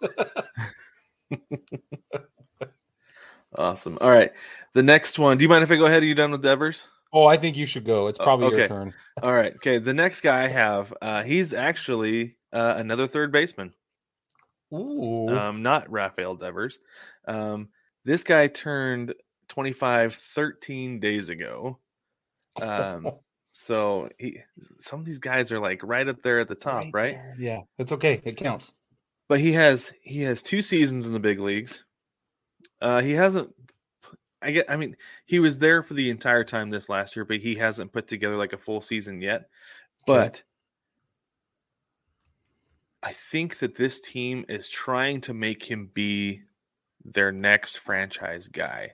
awesome. 3.56 3.98
All 4.00 4.10
right. 4.10 4.32
The 4.74 4.82
next 4.82 5.18
one. 5.18 5.36
Do 5.38 5.42
you 5.42 5.48
mind 5.48 5.64
if 5.64 5.70
I 5.70 5.76
go 5.76 5.86
ahead? 5.86 6.02
Are 6.02 6.06
you 6.06 6.14
done 6.14 6.30
with 6.30 6.42
Devers? 6.42 6.88
Oh, 7.12 7.26
I 7.26 7.36
think 7.36 7.56
you 7.56 7.66
should 7.66 7.84
go. 7.84 8.08
It's 8.08 8.18
probably 8.18 8.48
your 8.48 8.60
okay. 8.60 8.68
turn. 8.68 8.94
All 9.22 9.32
right. 9.32 9.54
Okay. 9.56 9.78
The 9.78 9.94
next 9.94 10.20
guy 10.20 10.44
I 10.44 10.48
have, 10.48 10.94
uh, 11.00 11.22
he's 11.22 11.52
actually 11.52 12.36
uh, 12.52 12.74
another 12.76 13.06
third 13.06 13.32
baseman. 13.32 13.72
Ooh. 14.72 15.28
um, 15.30 15.62
not 15.62 15.90
Rafael 15.90 16.34
Devers. 16.34 16.78
Um, 17.26 17.68
this 18.04 18.22
guy 18.22 18.48
turned 18.48 19.14
25 19.48 20.14
13 20.14 21.00
days 21.00 21.28
ago. 21.30 21.78
Um, 22.60 23.10
so 23.52 24.08
he, 24.18 24.40
some 24.78 25.00
of 25.00 25.06
these 25.06 25.18
guys 25.18 25.52
are 25.52 25.60
like 25.60 25.80
right 25.82 26.06
up 26.06 26.22
there 26.22 26.40
at 26.40 26.48
the 26.48 26.54
top, 26.54 26.86
right? 26.92 27.14
there. 27.14 27.34
Yeah, 27.38 27.60
it's 27.78 27.92
okay. 27.92 28.20
It 28.24 28.36
counts. 28.36 28.74
But 29.28 29.40
he 29.40 29.52
has 29.52 29.92
he 30.02 30.22
has 30.22 30.42
two 30.42 30.62
seasons 30.62 31.06
in 31.06 31.12
the 31.12 31.20
big 31.20 31.40
leagues. 31.40 31.84
Uh, 32.80 33.02
he 33.02 33.12
hasn't. 33.12 33.50
I 34.40 34.50
get. 34.52 34.70
I 34.70 34.76
mean, 34.76 34.96
he 35.26 35.38
was 35.40 35.58
there 35.58 35.82
for 35.82 35.94
the 35.94 36.10
entire 36.10 36.44
time 36.44 36.70
this 36.70 36.88
last 36.88 37.16
year, 37.16 37.24
but 37.24 37.38
he 37.38 37.56
hasn't 37.56 37.92
put 37.92 38.06
together 38.06 38.36
like 38.36 38.52
a 38.52 38.58
full 38.58 38.80
season 38.80 39.20
yet. 39.20 39.48
Okay. 40.08 40.18
But 40.18 40.42
I 43.02 43.12
think 43.30 43.58
that 43.58 43.76
this 43.76 44.00
team 44.00 44.44
is 44.48 44.68
trying 44.68 45.20
to 45.22 45.34
make 45.34 45.62
him 45.64 45.90
be 45.92 46.42
their 47.04 47.32
next 47.32 47.76
franchise 47.78 48.48
guy, 48.48 48.92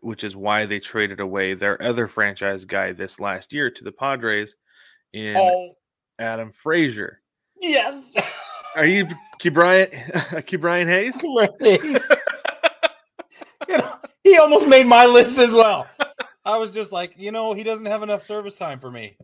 which 0.00 0.24
is 0.24 0.36
why 0.36 0.66
they 0.66 0.78
traded 0.80 1.20
away 1.20 1.54
their 1.54 1.80
other 1.82 2.06
franchise 2.06 2.64
guy 2.64 2.92
this 2.92 3.18
last 3.20 3.52
year 3.52 3.70
to 3.70 3.84
the 3.84 3.92
Padres 3.92 4.54
in 5.12 5.36
Oh, 5.36 5.72
Adam 6.18 6.52
Frazier. 6.52 7.20
yes. 7.60 8.04
Are 8.76 8.86
you 8.86 9.06
Ke'Bryan 9.40 10.46
Key 10.46 10.58
Hayes? 10.58 11.20
Grace. 11.58 12.08
You 14.40 14.46
know, 14.46 14.48
he 14.48 14.54
almost 14.54 14.68
made 14.68 14.86
my 14.86 15.06
list 15.06 15.38
as 15.38 15.52
well. 15.52 15.86
I 16.44 16.56
was 16.56 16.72
just 16.72 16.92
like, 16.92 17.14
you 17.16 17.30
know, 17.30 17.52
he 17.52 17.62
doesn't 17.62 17.86
have 17.86 18.02
enough 18.02 18.22
service 18.22 18.56
time 18.56 18.80
for 18.80 18.90
me. 18.90 19.16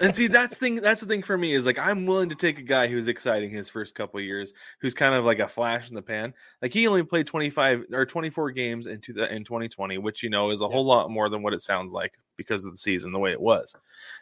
And 0.00 0.16
see, 0.16 0.26
that's 0.26 0.58
thing. 0.58 0.76
That's 0.76 1.00
the 1.00 1.06
thing 1.06 1.22
for 1.22 1.38
me 1.38 1.52
is 1.52 1.64
like 1.64 1.78
I'm 1.78 2.06
willing 2.06 2.28
to 2.30 2.34
take 2.34 2.58
a 2.58 2.62
guy 2.62 2.88
who's 2.88 3.06
exciting 3.06 3.50
his 3.50 3.68
first 3.68 3.94
couple 3.94 4.18
of 4.18 4.24
years, 4.24 4.52
who's 4.80 4.94
kind 4.94 5.14
of 5.14 5.24
like 5.24 5.38
a 5.38 5.48
flash 5.48 5.88
in 5.88 5.94
the 5.94 6.02
pan. 6.02 6.34
Like 6.60 6.72
he 6.72 6.88
only 6.88 7.04
played 7.04 7.26
25 7.26 7.84
or 7.92 8.04
24 8.04 8.50
games 8.50 8.86
in 8.86 9.00
two, 9.00 9.12
in 9.22 9.44
2020, 9.44 9.98
which 9.98 10.22
you 10.22 10.30
know 10.30 10.50
is 10.50 10.60
a 10.60 10.68
whole 10.68 10.84
lot 10.84 11.10
more 11.10 11.28
than 11.28 11.42
what 11.42 11.52
it 11.52 11.60
sounds 11.60 11.92
like 11.92 12.14
because 12.36 12.64
of 12.64 12.72
the 12.72 12.78
season 12.78 13.12
the 13.12 13.18
way 13.18 13.32
it 13.32 13.40
was. 13.40 13.76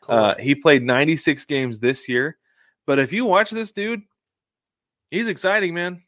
Uh, 0.07 0.35
he 0.39 0.55
played 0.55 0.83
96 0.83 1.45
games 1.47 1.81
this 1.81 2.09
year, 2.09 2.37
but 2.87 2.99
if 2.99 3.13
you 3.13 3.25
watch 3.25 3.51
this 3.51 3.73
dude, 3.73 4.03
he's 5.11 5.29
exciting, 5.29 5.73
man. 5.73 6.03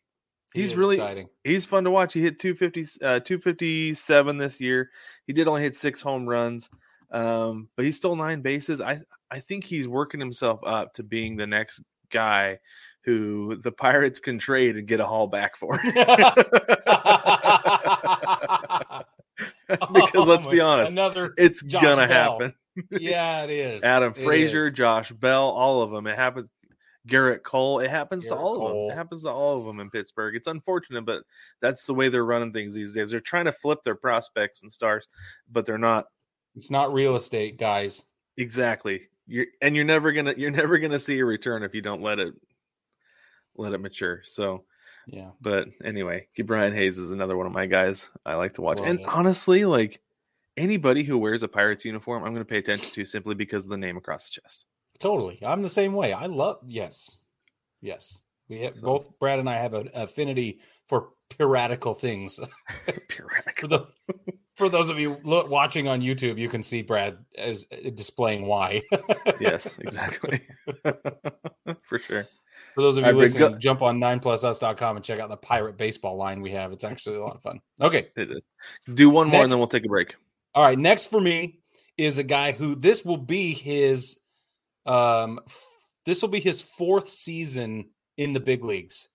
He 0.54 0.60
He's 0.60 0.72
is 0.72 0.76
really 0.76 0.96
exciting. 0.96 1.28
he's 1.44 1.64
fun 1.64 1.84
to 1.84 1.90
watch. 1.90 2.12
He 2.12 2.20
hit 2.22 2.38
250 2.38 3.04
uh 3.04 3.20
257 3.20 4.36
this 4.38 4.60
year. 4.60 4.90
He 5.26 5.32
did 5.32 5.48
only 5.48 5.62
hit 5.62 5.74
6 5.76 6.00
home 6.00 6.28
runs. 6.28 6.68
Um 7.10 7.68
but 7.76 7.84
he 7.84 7.92
stole 7.92 8.16
9 8.16 8.42
bases. 8.42 8.80
I 8.80 9.00
I 9.30 9.40
think 9.40 9.64
he's 9.64 9.88
working 9.88 10.20
himself 10.20 10.60
up 10.64 10.94
to 10.94 11.02
being 11.02 11.36
the 11.36 11.46
next 11.46 11.80
guy 12.10 12.58
who 13.04 13.56
the 13.56 13.72
Pirates 13.72 14.20
can 14.20 14.38
trade 14.38 14.76
and 14.76 14.86
get 14.86 15.00
a 15.00 15.06
haul 15.06 15.26
back 15.26 15.56
for. 15.56 15.80
because 19.68 20.26
let's 20.26 20.46
be 20.46 20.60
Oh, 20.60 20.66
honest, 20.68 20.92
another. 20.92 21.34
it's 21.36 21.62
Josh 21.62 21.82
gonna 21.82 22.06
Bell. 22.08 22.38
happen. 22.40 22.54
Yeah, 22.90 23.44
it 23.44 23.50
is. 23.50 23.82
Adam 23.84 24.14
Frazier. 24.14 24.70
Josh 24.70 25.10
Bell, 25.12 25.48
all 25.48 25.82
of 25.82 25.90
them. 25.90 26.06
It 26.06 26.16
happens. 26.16 26.48
Gerrit 27.08 27.42
Cole. 27.42 27.80
It 27.80 27.90
happens 27.90 28.24
to 28.28 28.34
Gerrit 28.34 28.38
all 28.38 28.66
of 28.66 28.72
them. 28.88 28.92
It 28.92 28.96
happens 28.96 29.22
to 29.22 29.28
all 29.30 29.58
of 29.58 29.66
them 29.66 29.80
in 29.80 29.90
Pittsburgh. 29.90 30.36
It's 30.36 30.48
unfortunate, 30.48 31.04
but 31.04 31.24
that's 31.60 31.84
the 31.86 31.94
way 31.94 32.08
they're 32.08 32.24
running 32.24 32.52
things 32.52 32.74
these 32.74 32.92
days. 32.92 33.10
They're 33.10 33.20
trying 33.20 33.46
to 33.46 33.52
flip 33.52 33.82
their 33.84 33.94
prospects 33.96 34.62
and 34.62 34.72
stars, 34.72 35.08
but 35.50 35.66
they're 35.66 35.78
not 35.78 36.06
It's 36.54 36.70
not 36.70 36.92
real 36.92 37.16
estate, 37.16 37.58
guys. 37.58 38.04
exactly. 38.36 39.08
You're 39.26 39.46
and 39.60 39.74
you're 39.76 39.84
never 39.84 40.12
gonna 40.12 40.34
you're 40.36 40.50
never 40.50 40.78
gonna 40.78 40.98
see 40.98 41.18
a 41.20 41.24
return 41.24 41.62
if 41.62 41.74
you 41.74 41.80
don't 41.82 42.02
let 42.02 42.18
it 42.18 42.34
let 43.56 43.72
it 43.72 43.78
mature. 43.78 44.22
So, 44.24 44.64
Yeah. 45.06 45.30
but 45.40 45.68
anyway, 45.84 46.26
Brian 46.44 46.74
Hayes 46.74 46.98
is 46.98 47.10
another 47.12 47.36
one 47.36 47.46
of 47.46 47.52
my 47.52 47.66
guys 47.66 48.08
I 48.26 48.34
like 48.34 48.54
to 48.54 48.62
watch. 48.62 48.78
Love 48.78 48.86
and 48.88 49.00
it. 49.00 49.06
honestly, 49.06 49.64
like 49.64 50.00
anybody 50.56 51.02
who 51.04 51.18
wears 51.18 51.42
a 51.42 51.48
Pirates 51.48 51.84
uniform, 51.84 52.24
I'm 52.24 52.32
going 52.32 52.44
to 52.44 52.48
pay 52.48 52.58
attention 52.58 52.92
to 52.94 53.04
simply 53.04 53.34
because 53.34 53.64
of 53.64 53.70
the 53.70 53.76
name 53.76 53.96
across 53.96 54.28
the 54.28 54.40
chest. 54.40 54.66
Totally. 54.98 55.38
I'm 55.44 55.62
the 55.62 55.68
same 55.68 55.92
way. 55.94 56.12
I 56.12 56.26
love 56.26 56.58
yes. 56.66 57.16
Yes. 57.80 58.20
We 58.48 58.60
have 58.60 58.76
So- 58.76 58.82
both 58.82 59.18
Brad 59.18 59.38
and 59.38 59.48
I 59.48 59.54
have 59.58 59.74
an 59.74 59.90
affinity 59.94 60.60
for 60.88 61.10
piratical 61.30 61.94
things. 61.94 62.38
Pyrrhic. 63.08 63.60
for 63.60 63.66
the 63.66 63.86
for 64.56 64.68
those 64.68 64.90
of 64.90 65.00
you 65.00 65.18
look, 65.24 65.48
watching 65.48 65.88
on 65.88 66.02
YouTube, 66.02 66.38
you 66.38 66.48
can 66.48 66.62
see 66.62 66.82
Brad 66.82 67.16
as 67.38 67.66
uh, 67.72 67.88
displaying 67.94 68.46
why. 68.46 68.82
yes, 69.40 69.74
exactly. 69.78 70.42
For 71.84 71.98
sure. 71.98 72.26
For 72.74 72.82
those 72.82 72.98
of 72.98 73.04
you 73.06 73.12
Brad, 73.12 73.16
listening, 73.16 73.58
jump 73.58 73.80
on 73.80 73.98
9plusus.com 73.98 74.96
and 74.96 75.04
check 75.04 75.18
out 75.20 75.30
the 75.30 75.36
pirate 75.38 75.78
baseball 75.78 76.16
line 76.16 76.42
we 76.42 76.50
have. 76.52 76.70
It's 76.72 76.84
actually 76.84 77.16
a 77.16 77.20
lot 77.24 77.36
of 77.36 77.42
fun. 77.42 77.60
Okay. 77.80 78.08
Do 78.94 79.08
one 79.10 79.28
more 79.28 79.32
Next- 79.40 79.42
and 79.44 79.50
then 79.52 79.58
we'll 79.58 79.68
take 79.68 79.86
a 79.86 79.88
break. 79.88 80.14
All 80.54 80.62
right. 80.62 80.78
Next 80.78 81.06
for 81.06 81.20
me 81.20 81.60
is 81.96 82.18
a 82.18 82.22
guy 82.22 82.52
who 82.52 82.74
this 82.74 83.04
will 83.06 83.16
be 83.16 83.54
his 83.54 84.18
um 84.86 85.40
this 86.04 86.20
will 86.22 86.28
be 86.28 86.40
his 86.40 86.62
fourth 86.62 87.08
season 87.08 87.90
in 88.16 88.32
the 88.32 88.40
big 88.40 88.64
leagues. 88.64 89.08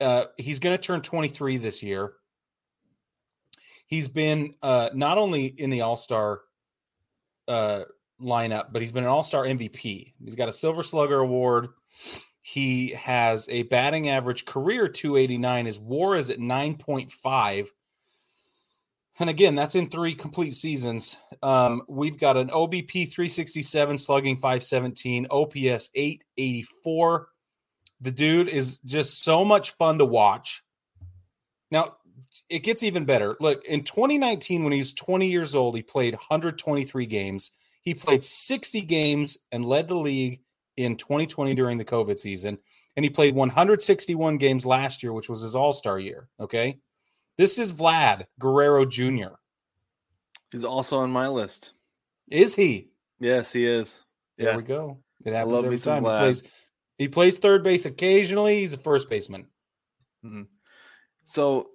Uh 0.00 0.24
he's 0.36 0.58
going 0.58 0.76
to 0.76 0.82
turn 0.82 1.02
23 1.02 1.58
this 1.58 1.82
year. 1.82 2.12
He's 3.86 4.08
been 4.08 4.54
uh 4.62 4.90
not 4.94 5.18
only 5.18 5.46
in 5.46 5.70
the 5.70 5.82
All-Star 5.82 6.40
uh 7.48 7.82
lineup, 8.20 8.72
but 8.72 8.82
he's 8.82 8.92
been 8.92 9.04
an 9.04 9.10
All-Star 9.10 9.44
MVP. 9.44 10.14
He's 10.22 10.34
got 10.34 10.48
a 10.48 10.52
Silver 10.52 10.82
Slugger 10.82 11.18
award. 11.18 11.68
He 12.42 12.88
has 12.90 13.48
a 13.48 13.64
batting 13.64 14.08
average 14.08 14.44
career 14.44 14.88
289. 14.88 15.66
His 15.66 15.78
WAR 15.78 16.16
is 16.16 16.30
at 16.30 16.38
9.5. 16.38 17.68
And 19.20 19.28
again, 19.28 19.54
that's 19.54 19.74
in 19.74 19.90
three 19.90 20.14
complete 20.14 20.54
seasons. 20.54 21.18
Um, 21.42 21.82
we've 21.88 22.18
got 22.18 22.38
an 22.38 22.48
OBP 22.48 23.12
367, 23.12 23.98
slugging 23.98 24.36
517, 24.36 25.26
OPS 25.30 25.90
884. 25.94 27.28
The 28.00 28.10
dude 28.10 28.48
is 28.48 28.78
just 28.78 29.22
so 29.22 29.44
much 29.44 29.72
fun 29.72 29.98
to 29.98 30.06
watch. 30.06 30.62
Now, 31.70 31.96
it 32.48 32.60
gets 32.60 32.82
even 32.82 33.04
better. 33.04 33.36
Look, 33.40 33.62
in 33.66 33.84
2019, 33.84 34.64
when 34.64 34.72
he 34.72 34.78
was 34.78 34.94
20 34.94 35.30
years 35.30 35.54
old, 35.54 35.76
he 35.76 35.82
played 35.82 36.14
123 36.14 37.04
games. 37.04 37.52
He 37.82 37.92
played 37.92 38.24
60 38.24 38.80
games 38.80 39.36
and 39.52 39.66
led 39.66 39.88
the 39.88 39.98
league 39.98 40.40
in 40.78 40.96
2020 40.96 41.54
during 41.54 41.76
the 41.76 41.84
COVID 41.84 42.18
season. 42.18 42.56
And 42.96 43.04
he 43.04 43.10
played 43.10 43.34
161 43.34 44.38
games 44.38 44.64
last 44.64 45.02
year, 45.02 45.12
which 45.12 45.28
was 45.28 45.42
his 45.42 45.54
all 45.54 45.74
star 45.74 45.98
year. 45.98 46.28
Okay. 46.40 46.78
This 47.40 47.58
is 47.58 47.72
Vlad 47.72 48.26
Guerrero 48.38 48.84
Jr. 48.84 49.32
He's 50.52 50.62
also 50.62 50.98
on 50.98 51.10
my 51.10 51.26
list. 51.26 51.72
Is 52.30 52.54
he? 52.54 52.90
Yes, 53.18 53.50
he 53.50 53.64
is. 53.64 54.02
There 54.36 54.50
Yeah. 54.50 54.56
we 54.58 54.62
go. 54.62 55.02
It 55.24 55.32
happens 55.32 55.64
every 55.64 55.78
time. 55.78 56.04
He 56.04 56.10
plays, 56.10 56.44
he 56.98 57.08
plays 57.08 57.38
third 57.38 57.64
base 57.64 57.86
occasionally. 57.86 58.60
He's 58.60 58.74
a 58.74 58.76
first 58.76 59.08
baseman. 59.08 59.46
So 61.24 61.70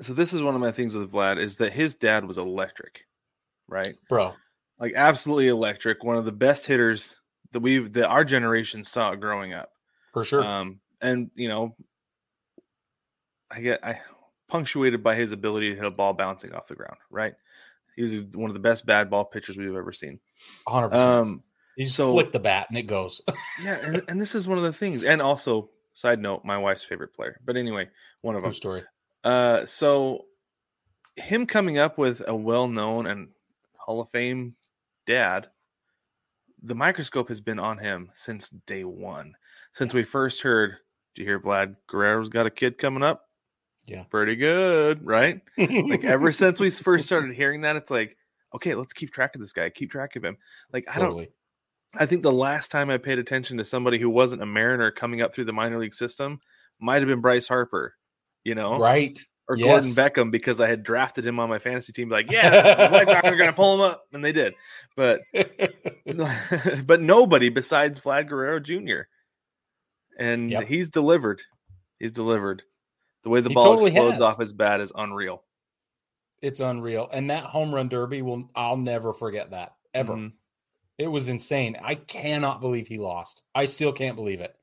so 0.00 0.14
this 0.14 0.32
is 0.32 0.40
one 0.40 0.54
of 0.54 0.60
my 0.62 0.72
things 0.72 0.94
with 0.94 1.12
Vlad 1.12 1.38
is 1.38 1.58
that 1.58 1.74
his 1.74 1.96
dad 1.96 2.24
was 2.24 2.38
electric, 2.38 3.04
right? 3.68 3.96
Bro. 4.08 4.32
Like 4.78 4.94
absolutely 4.96 5.48
electric, 5.48 6.02
one 6.02 6.16
of 6.16 6.24
the 6.24 6.32
best 6.32 6.64
hitters 6.64 7.20
that 7.52 7.60
we've 7.60 7.92
that 7.92 8.08
our 8.08 8.24
generation 8.24 8.84
saw 8.84 9.14
growing 9.16 9.52
up. 9.52 9.70
For 10.14 10.24
sure. 10.24 10.42
Um, 10.42 10.80
and 11.02 11.30
you 11.34 11.48
know, 11.48 11.76
I 13.50 13.60
get 13.60 13.84
I 13.84 14.00
punctuated 14.50 15.02
by 15.02 15.14
his 15.14 15.32
ability 15.32 15.70
to 15.70 15.76
hit 15.76 15.84
a 15.84 15.90
ball 15.90 16.12
bouncing 16.12 16.52
off 16.52 16.66
the 16.66 16.74
ground. 16.74 16.96
Right, 17.10 17.34
he's 17.96 18.20
one 18.34 18.50
of 18.50 18.54
the 18.54 18.60
best 18.60 18.86
bad 18.86 19.10
ball 19.10 19.24
pitchers 19.24 19.56
we've 19.56 19.74
ever 19.74 19.92
seen. 19.92 20.18
100%. 20.68 20.92
Um, 20.94 21.42
you 21.76 21.84
just 21.86 21.96
so- 21.96 22.12
flick 22.12 22.32
the 22.32 22.40
bat 22.40 22.66
and 22.68 22.78
it 22.78 22.86
goes. 22.86 23.22
yeah, 23.64 23.78
and, 23.82 24.02
and 24.08 24.20
this 24.20 24.34
is 24.34 24.48
one 24.48 24.58
of 24.58 24.64
the 24.64 24.72
things. 24.72 25.04
And 25.04 25.22
also, 25.22 25.70
side 25.94 26.20
note, 26.20 26.44
my 26.44 26.58
wife's 26.58 26.82
favorite 26.82 27.14
player. 27.14 27.40
But 27.44 27.56
anyway, 27.56 27.88
one 28.22 28.34
of 28.34 28.42
True 28.42 28.50
them. 28.50 28.54
story. 28.54 28.82
Uh, 29.24 29.66
so 29.66 30.26
him 31.16 31.46
coming 31.46 31.78
up 31.78 31.98
with 31.98 32.22
a 32.26 32.34
well-known 32.34 33.06
and 33.06 33.28
Hall 33.76 34.00
of 34.00 34.10
Fame 34.10 34.54
dad, 35.06 35.48
the 36.62 36.74
microscope 36.74 37.28
has 37.28 37.40
been 37.40 37.58
on 37.58 37.78
him 37.78 38.10
since 38.14 38.50
day 38.66 38.84
one. 38.84 39.34
Since 39.72 39.94
we 39.94 40.02
first 40.02 40.42
heard, 40.42 40.76
do 41.14 41.22
you 41.22 41.28
hear 41.28 41.40
Vlad 41.40 41.76
Guerrero's 41.88 42.28
got 42.28 42.46
a 42.46 42.50
kid 42.50 42.78
coming 42.78 43.02
up? 43.02 43.28
Yeah. 43.90 44.04
Pretty 44.04 44.36
good, 44.36 45.04
right? 45.04 45.40
Like 45.58 46.04
ever 46.04 46.32
since 46.32 46.60
we 46.60 46.70
first 46.70 47.06
started 47.06 47.34
hearing 47.34 47.62
that, 47.62 47.76
it's 47.76 47.90
like, 47.90 48.16
okay, 48.54 48.74
let's 48.74 48.92
keep 48.92 49.12
track 49.12 49.34
of 49.34 49.40
this 49.40 49.52
guy, 49.52 49.68
keep 49.70 49.90
track 49.90 50.16
of 50.16 50.24
him. 50.24 50.36
Like 50.72 50.84
I 50.94 50.98
don't. 51.00 51.28
I 51.94 52.06
think 52.06 52.22
the 52.22 52.30
last 52.30 52.70
time 52.70 52.88
I 52.88 52.98
paid 52.98 53.18
attention 53.18 53.58
to 53.58 53.64
somebody 53.64 53.98
who 53.98 54.08
wasn't 54.08 54.42
a 54.42 54.46
Mariner 54.46 54.92
coming 54.92 55.22
up 55.22 55.34
through 55.34 55.46
the 55.46 55.52
minor 55.52 55.78
league 55.80 55.94
system 55.94 56.38
might 56.78 57.02
have 57.02 57.08
been 57.08 57.20
Bryce 57.20 57.48
Harper, 57.48 57.94
you 58.44 58.54
know, 58.54 58.78
Right. 58.78 59.18
or 59.48 59.56
Yes. 59.56 59.66
Gordon 59.66 59.90
Beckham 59.90 60.30
because 60.30 60.60
I 60.60 60.68
had 60.68 60.84
drafted 60.84 61.26
him 61.26 61.40
on 61.40 61.48
my 61.48 61.58
fantasy 61.58 61.92
team. 61.92 62.08
Like, 62.08 62.30
yeah, 62.30 62.86
the 62.86 62.90
White 62.92 63.08
Sox 63.08 63.26
are 63.26 63.34
going 63.36 63.50
to 63.50 63.56
pull 63.56 63.74
him 63.74 63.80
up, 63.80 64.04
and 64.12 64.24
they 64.24 64.30
did. 64.30 64.54
But 64.94 65.22
but 66.86 67.00
nobody 67.02 67.48
besides 67.48 67.98
Vlad 67.98 68.28
Guerrero 68.28 68.60
Jr. 68.60 69.08
And 70.18 70.48
Yep. 70.50 70.68
he's 70.68 70.88
delivered. 70.90 71.42
He's 71.98 72.12
delivered. 72.12 72.62
The 73.22 73.28
way 73.30 73.40
the 73.40 73.48
He 73.50 73.54
ball 73.54 73.64
totally 73.64 73.90
explodes 73.90 74.12
has. 74.14 74.20
off 74.22 74.38
his 74.38 74.52
bat 74.52 74.80
is 74.80 74.92
unreal. 74.94 75.42
it's 76.42 76.60
unreal. 76.60 77.06
And 77.12 77.28
that 77.30 77.44
home 77.44 77.74
run 77.74 77.88
derby 77.88 78.22
will 78.22 78.50
I'll 78.54 78.78
never 78.78 79.12
forget 79.12 79.50
that 79.50 79.74
ever. 79.92 80.14
Mhm. 80.14 80.32
It 80.96 81.08
was 81.08 81.28
insane. 81.28 81.76
I 81.82 81.94
cannot 81.96 82.60
believe 82.62 82.86
he 82.86 82.96
lost. 82.98 83.42
I 83.54 83.66
still 83.66 83.92
can't 83.92 84.16
believe 84.16 84.40
it. 84.40 84.54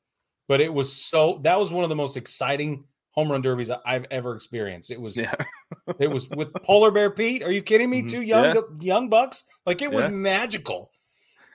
But 0.48 0.60
it 0.62 0.74
was 0.74 0.92
so 0.92 1.40
that 1.44 1.60
was 1.60 1.72
one 1.72 1.84
of 1.84 1.90
the 1.90 1.96
most 1.96 2.18
exciting 2.18 2.86
home 3.12 3.32
run 3.32 3.42
derbies 3.44 3.70
I've 3.70 4.06
ever 4.10 4.36
experienced. 4.36 4.90
It 4.90 5.00
was 5.00 5.18
Yeah. 5.18 5.34
it 6.00 6.10
was 6.10 6.28
with 6.30 6.52
Polar 6.64 6.90
Bear 6.90 7.12
Pete. 7.12 7.44
Are 7.44 7.52
you 7.52 7.62
kidding 7.62 7.90
me? 7.92 8.02
Mhm. 8.02 8.10
Two 8.10 8.22
young 8.24 8.56
Yeah. 8.56 8.62
young 8.80 9.10
bucks. 9.10 9.44
Like 9.68 9.82
it 9.84 9.92
was 9.92 10.06
Yeah. 10.06 10.12
magical. 10.12 10.92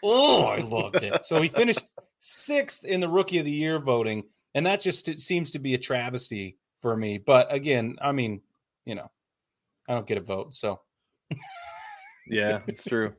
Oh, 0.04 0.44
I 0.46 0.58
loved 0.58 1.02
it. 1.02 1.24
So 1.26 1.40
he 1.40 1.48
finished 1.48 1.84
sixth 2.18 2.84
in 2.84 3.00
the 3.00 3.08
rookie 3.08 3.38
of 3.38 3.44
the 3.44 3.50
year 3.50 3.78
voting, 3.80 4.24
and 4.54 4.66
that 4.66 4.80
just 4.80 5.08
it 5.08 5.20
seems 5.20 5.50
to 5.52 5.58
be 5.58 5.74
a 5.74 5.78
travesty 5.78 6.58
for 6.82 6.96
me. 6.96 7.18
But 7.18 7.52
again, 7.52 7.96
I 8.02 8.12
mean, 8.12 8.42
you 8.84 8.94
know, 8.94 9.10
I 9.88 9.94
don't 9.94 10.06
get 10.06 10.18
a 10.18 10.22
vote, 10.22 10.54
so 10.54 10.80
Yeah, 12.26 12.60
it's 12.66 12.84
true. 12.84 13.14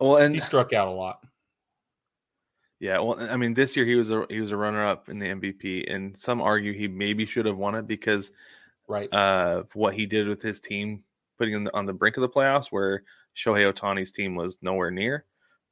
Well, 0.00 0.16
and 0.16 0.34
he 0.34 0.40
struck 0.40 0.72
out 0.72 0.88
a 0.88 0.94
lot. 0.94 1.18
Yeah, 2.80 2.98
well, 2.98 3.20
I 3.20 3.36
mean, 3.36 3.54
this 3.54 3.76
year 3.76 3.84
he 3.86 3.94
was 3.94 4.10
a 4.10 4.26
he 4.28 4.40
was 4.40 4.50
a 4.50 4.56
runner 4.56 4.84
up 4.84 5.08
in 5.08 5.18
the 5.18 5.26
MVP, 5.26 5.92
and 5.92 6.16
some 6.18 6.40
argue 6.40 6.72
he 6.72 6.88
maybe 6.88 7.26
should 7.26 7.46
have 7.46 7.56
won 7.56 7.74
it 7.74 7.86
because 7.86 8.32
Right. 8.88 9.08
Uh, 9.12 9.60
of 9.60 9.74
what 9.74 9.94
he 9.94 10.06
did 10.06 10.28
with 10.28 10.42
his 10.42 10.60
team, 10.60 11.04
putting 11.38 11.54
him 11.54 11.68
on 11.72 11.86
the 11.86 11.92
brink 11.92 12.16
of 12.16 12.20
the 12.20 12.28
playoffs, 12.28 12.66
where 12.66 13.04
Shohei 13.36 13.72
Ohtani's 13.72 14.12
team 14.12 14.34
was 14.34 14.58
nowhere 14.60 14.90
near. 14.90 15.24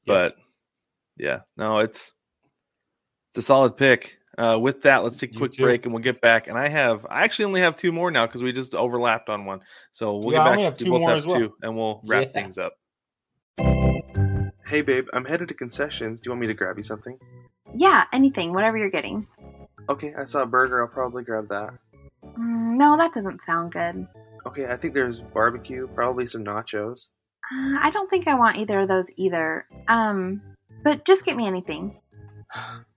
But 0.07 0.37
yeah, 1.19 1.41
no, 1.57 1.81
it's 1.81 2.15
it's 3.31 3.39
a 3.39 3.43
solid 3.43 3.77
pick. 3.77 4.17
Uh, 4.39 4.59
with 4.61 4.83
that, 4.83 5.03
let's 5.03 5.19
take 5.19 5.35
a 5.35 5.39
quick 5.39 5.53
break 5.57 5.85
and 5.85 5.93
we'll 5.93 6.03
get 6.03 6.21
back. 6.21 6.47
And 6.47 6.57
I 6.57 6.69
have 6.69 7.05
I 7.11 7.23
actually 7.25 7.47
only 7.47 7.61
have 7.61 7.77
two 7.77 7.93
more 7.93 8.11
now 8.11 8.27
because 8.27 8.43
we 8.43 8.53
just 8.53 8.75
overlapped 8.75 9.29
on 9.29 9.45
one. 9.45 9.61
So 9.93 10.17
we'll 10.17 10.33
Yeah, 10.35 10.43
I 10.43 10.45
get 10.45 10.51
only 10.53 10.63
back. 10.65 10.73
have 10.73 10.81
we 10.81 10.91
both 10.91 11.01
more 11.01 11.09
have 11.11 11.19
as 11.19 11.27
well. 11.27 11.37
two, 11.37 11.55
and 11.63 11.77
we'll 11.77 12.01
wrap 12.07 12.23
Yeah. 12.25 12.29
things 12.31 12.59
up. 12.59 12.75
Hey 14.67 14.83
babe, 14.83 15.07
I'm 15.13 15.25
headed 15.25 15.49
to 15.49 15.55
concessions. 15.55 16.21
Do 16.21 16.29
you 16.29 16.31
want 16.33 16.43
me 16.43 16.47
to 16.47 16.55
grab 16.55 16.77
you 16.77 16.85
something? 16.85 17.19
Yeah, 17.75 18.05
anything, 18.13 18.53
whatever 18.53 18.77
you're 18.79 18.91
getting. 18.91 19.27
Okay, 19.89 20.15
I 20.17 20.25
saw 20.25 20.43
a 20.43 20.47
burger. 20.47 20.81
I'll 20.81 20.89
probably 20.89 21.25
grab 21.25 21.49
that. 21.49 21.71
Mm, 22.25 22.77
no, 22.77 22.97
that 22.97 23.13
doesn't 23.13 23.43
sound 23.43 23.73
good. 23.73 24.07
Okay, 24.47 24.67
I 24.67 24.77
think 24.77 24.95
there's 24.95 25.21
barbecue, 25.21 25.89
probably 25.89 26.27
some 26.27 26.45
nachos. 26.45 27.09
Uh, 27.53 27.79
I 27.83 27.91
don't 27.93 28.09
think 28.09 28.29
I 28.29 28.35
want 28.35 28.59
either 28.59 28.81
of 28.81 28.89
those 28.89 29.07
either. 29.17 29.67
Um, 29.89 30.41
but 30.85 31.05
just 31.05 31.25
get 31.25 31.37
me 31.37 31.49
anything. 31.49 31.99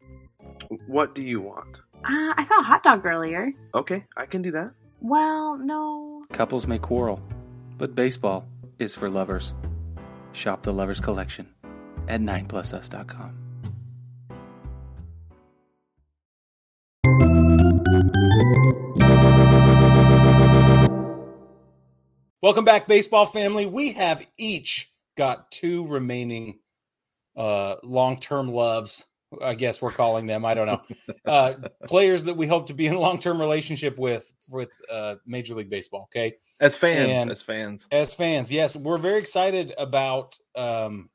What 0.87 1.15
do 1.15 1.21
you 1.23 1.41
want? 1.41 1.77
Uh, 2.03 2.33
I 2.37 2.45
saw 2.47 2.59
a 2.59 2.63
hot 2.63 2.83
dog 2.83 3.05
earlier. 3.05 3.51
Okay, 3.73 4.03
I 4.17 4.25
can 4.25 4.41
do 4.41 4.51
that. 4.51 4.71
Well, 5.01 5.57
no. 5.57 6.25
Couples 6.31 6.67
may 6.67 6.79
quarrel, 6.79 7.21
but 7.77 7.95
baseball 7.95 8.45
is 8.79 8.95
for 8.95 9.09
lovers. 9.09 9.53
Shop 10.31 10.63
the 10.63 10.73
Lovers 10.73 10.99
Collection 10.99 11.47
at 12.07 12.21
9plusus.com. 12.21 13.43
Welcome 22.41 22.65
back, 22.65 22.87
baseball 22.87 23.25
family. 23.25 23.65
We 23.65 23.93
have 23.93 24.27
each 24.37 24.91
got 25.15 25.49
two 25.49 25.87
remaining 25.87 26.59
uh, 27.37 27.75
long-term 27.83 28.49
loves. 28.49 29.05
I 29.41 29.53
guess 29.55 29.81
we're 29.81 29.91
calling 29.91 30.25
them. 30.27 30.45
I 30.45 30.53
don't 30.53 30.67
know. 30.67 30.81
Uh, 31.25 31.53
players 31.87 32.25
that 32.25 32.35
we 32.35 32.47
hope 32.47 32.67
to 32.67 32.73
be 32.73 32.87
in 32.87 32.93
a 32.93 32.99
long-term 32.99 33.39
relationship 33.39 33.97
with 33.97 34.31
with 34.49 34.69
uh, 34.91 35.15
Major 35.25 35.55
League 35.55 35.69
Baseball. 35.69 36.09
Okay, 36.11 36.35
As 36.59 36.75
fans, 36.77 37.09
And- 37.09 37.31
as 37.31 37.41
fans. 37.41 37.87
as 37.91 38.13
fans, 38.13 38.51
yes, 38.51 38.75
we're 38.75 38.97
very 38.97 39.19
excited 39.19 39.73
about 39.77 40.37
um, 40.55 41.09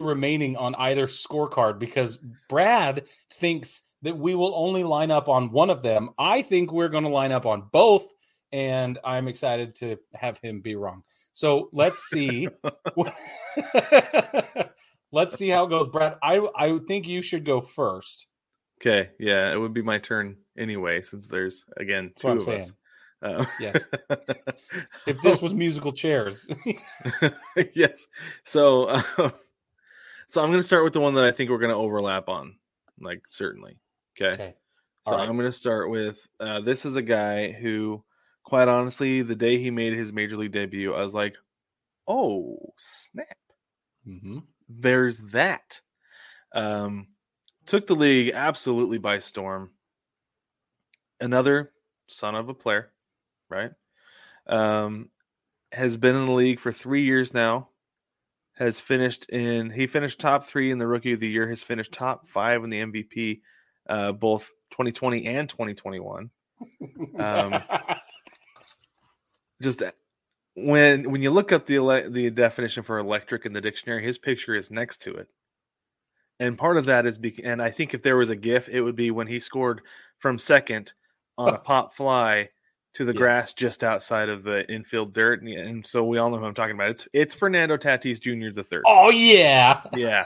remaining 0.00 0.56
on 0.56 0.74
either 0.74 1.06
scorecard 1.06 1.78
because 1.78 2.18
Brad 2.48 3.04
thinks 3.32 3.82
that 4.02 4.16
we 4.18 4.34
will 4.34 4.54
only 4.54 4.84
line 4.84 5.10
up 5.10 5.28
on 5.28 5.50
one 5.50 5.70
of 5.70 5.82
them. 5.82 6.10
I 6.18 6.42
think 6.42 6.72
we're 6.72 6.88
going 6.88 7.04
to 7.04 7.10
line 7.10 7.32
up 7.32 7.46
on 7.46 7.68
both, 7.72 8.04
and 8.52 8.98
I'm 9.04 9.28
excited 9.28 9.76
to 9.76 9.96
have 10.14 10.38
him 10.38 10.60
be 10.60 10.74
wrong. 10.74 11.04
So 11.32 11.68
let's 11.72 12.02
see. 12.10 12.48
let's 15.14 15.36
see 15.36 15.48
how 15.48 15.64
it 15.64 15.70
goes, 15.70 15.88
Brad. 15.88 16.16
I 16.22 16.46
I 16.56 16.78
think 16.86 17.08
you 17.08 17.22
should 17.22 17.44
go 17.44 17.60
first. 17.60 18.26
Okay, 18.80 19.10
yeah, 19.18 19.52
it 19.52 19.56
would 19.56 19.72
be 19.72 19.82
my 19.82 19.98
turn 19.98 20.36
anyway, 20.58 21.00
since 21.02 21.26
there's 21.26 21.64
again 21.76 22.12
two 22.16 22.28
of 22.28 22.42
saying. 22.42 22.62
us. 22.62 22.72
Uh, 23.22 23.44
Yes. 23.58 23.88
If 25.06 25.20
this 25.22 25.40
was 25.40 25.54
musical 25.54 25.92
chairs, 25.92 26.48
yes. 27.74 28.06
So, 28.44 28.84
uh, 28.84 29.30
so 30.28 30.42
I'm 30.42 30.48
going 30.48 30.58
to 30.58 30.62
start 30.62 30.84
with 30.84 30.94
the 30.94 31.00
one 31.00 31.14
that 31.14 31.24
I 31.24 31.30
think 31.30 31.50
we're 31.50 31.58
going 31.58 31.70
to 31.70 31.76
overlap 31.76 32.28
on, 32.28 32.56
like 33.00 33.22
certainly. 33.28 33.78
Okay. 34.18 34.32
okay. 34.32 34.54
So 35.06 35.12
right. 35.12 35.28
I'm 35.28 35.36
going 35.36 35.46
to 35.46 35.52
start 35.52 35.90
with 35.90 36.26
uh, 36.40 36.60
this 36.60 36.86
is 36.86 36.96
a 36.96 37.02
guy 37.02 37.52
who, 37.52 38.02
quite 38.44 38.68
honestly, 38.68 39.22
the 39.22 39.36
day 39.36 39.58
he 39.58 39.70
made 39.70 39.92
his 39.92 40.12
major 40.12 40.36
league 40.36 40.52
debut, 40.52 40.94
I 40.94 41.02
was 41.02 41.14
like, 41.14 41.36
oh 42.08 42.58
snap, 42.78 43.36
hmm 44.04 44.38
there's 44.68 45.18
that. 45.32 45.80
Um, 46.54 47.08
took 47.66 47.86
the 47.86 47.96
league 47.96 48.32
absolutely 48.34 48.98
by 48.98 49.18
storm. 49.18 49.70
Another 51.20 51.72
son 52.06 52.34
of 52.34 52.48
a 52.48 52.54
player, 52.54 52.90
right? 53.48 53.70
Um, 54.46 55.08
has 55.72 55.96
been 55.96 56.14
in 56.16 56.26
the 56.26 56.32
league 56.32 56.60
for 56.60 56.72
three 56.72 57.04
years 57.04 57.32
now. 57.34 57.68
Has 58.56 58.78
finished 58.78 59.28
in 59.30 59.70
he 59.70 59.86
finished 59.88 60.20
top 60.20 60.44
three 60.44 60.70
in 60.70 60.78
the 60.78 60.86
rookie 60.86 61.12
of 61.12 61.20
the 61.20 61.28
year. 61.28 61.48
Has 61.48 61.62
finished 61.62 61.92
top 61.92 62.28
five 62.28 62.62
in 62.62 62.70
the 62.70 62.80
MVP, 62.80 63.40
uh, 63.88 64.12
both 64.12 64.50
2020 64.72 65.26
and 65.26 65.48
2021. 65.48 66.30
Um, 67.18 67.62
Just 69.60 69.80
that- 69.80 69.96
when 70.54 71.10
when 71.10 71.22
you 71.22 71.30
look 71.30 71.52
up 71.52 71.66
the 71.66 71.76
ele- 71.76 72.10
the 72.10 72.30
definition 72.30 72.82
for 72.82 72.98
electric 72.98 73.44
in 73.46 73.52
the 73.52 73.60
dictionary, 73.60 74.04
his 74.04 74.18
picture 74.18 74.54
is 74.54 74.70
next 74.70 75.02
to 75.02 75.14
it. 75.14 75.28
And 76.40 76.58
part 76.58 76.76
of 76.76 76.86
that 76.86 77.06
is, 77.06 77.16
bec- 77.18 77.40
and 77.44 77.62
I 77.62 77.70
think 77.70 77.94
if 77.94 78.02
there 78.02 78.16
was 78.16 78.30
a 78.30 78.36
GIF, 78.36 78.68
it 78.68 78.80
would 78.80 78.96
be 78.96 79.10
when 79.12 79.26
he 79.26 79.38
scored 79.40 79.82
from 80.18 80.38
second 80.38 80.92
on 81.38 81.54
a 81.54 81.58
pop 81.70 81.94
fly 81.96 82.48
to 82.94 83.04
the 83.04 83.12
Yeah. 83.12 83.18
grass 83.18 83.52
just 83.54 83.82
outside 83.84 84.28
of 84.28 84.42
the 84.44 84.68
infield 84.72 85.12
dirt, 85.12 85.42
and, 85.42 85.48
and 85.52 85.86
so 85.86 86.04
we 86.04 86.18
all 86.18 86.30
know 86.30 86.38
who 86.38 86.44
I'm 86.44 86.54
talking 86.54 86.74
about. 86.76 86.90
It's 86.90 87.08
it's 87.12 87.34
Fernando 87.34 87.76
Tatis 87.76 88.20
Jr. 88.20 88.54
the 88.54 88.64
third. 88.64 88.82
oh 88.86 89.10
yeah. 89.10 89.80
Yeah, 89.96 90.24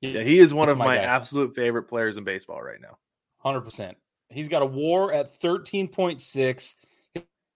yeah, 0.00 0.22
he 0.22 0.38
is 0.38 0.54
one 0.54 0.68
That's 0.68 0.74
of 0.74 0.78
my 0.78 0.84
my 0.86 0.98
absolute 0.98 1.54
favorite 1.56 1.84
players 1.84 2.16
in 2.16 2.24
baseball 2.24 2.62
right 2.62 2.80
now. 2.80 2.98
Hundred 3.38 3.62
percent. 3.62 3.96
He's 4.30 4.48
got 4.48 4.62
a 4.62 4.66
WAR 4.66 5.12
at 5.12 5.34
thirteen 5.40 5.88
point 5.88 6.20
six. 6.20 6.76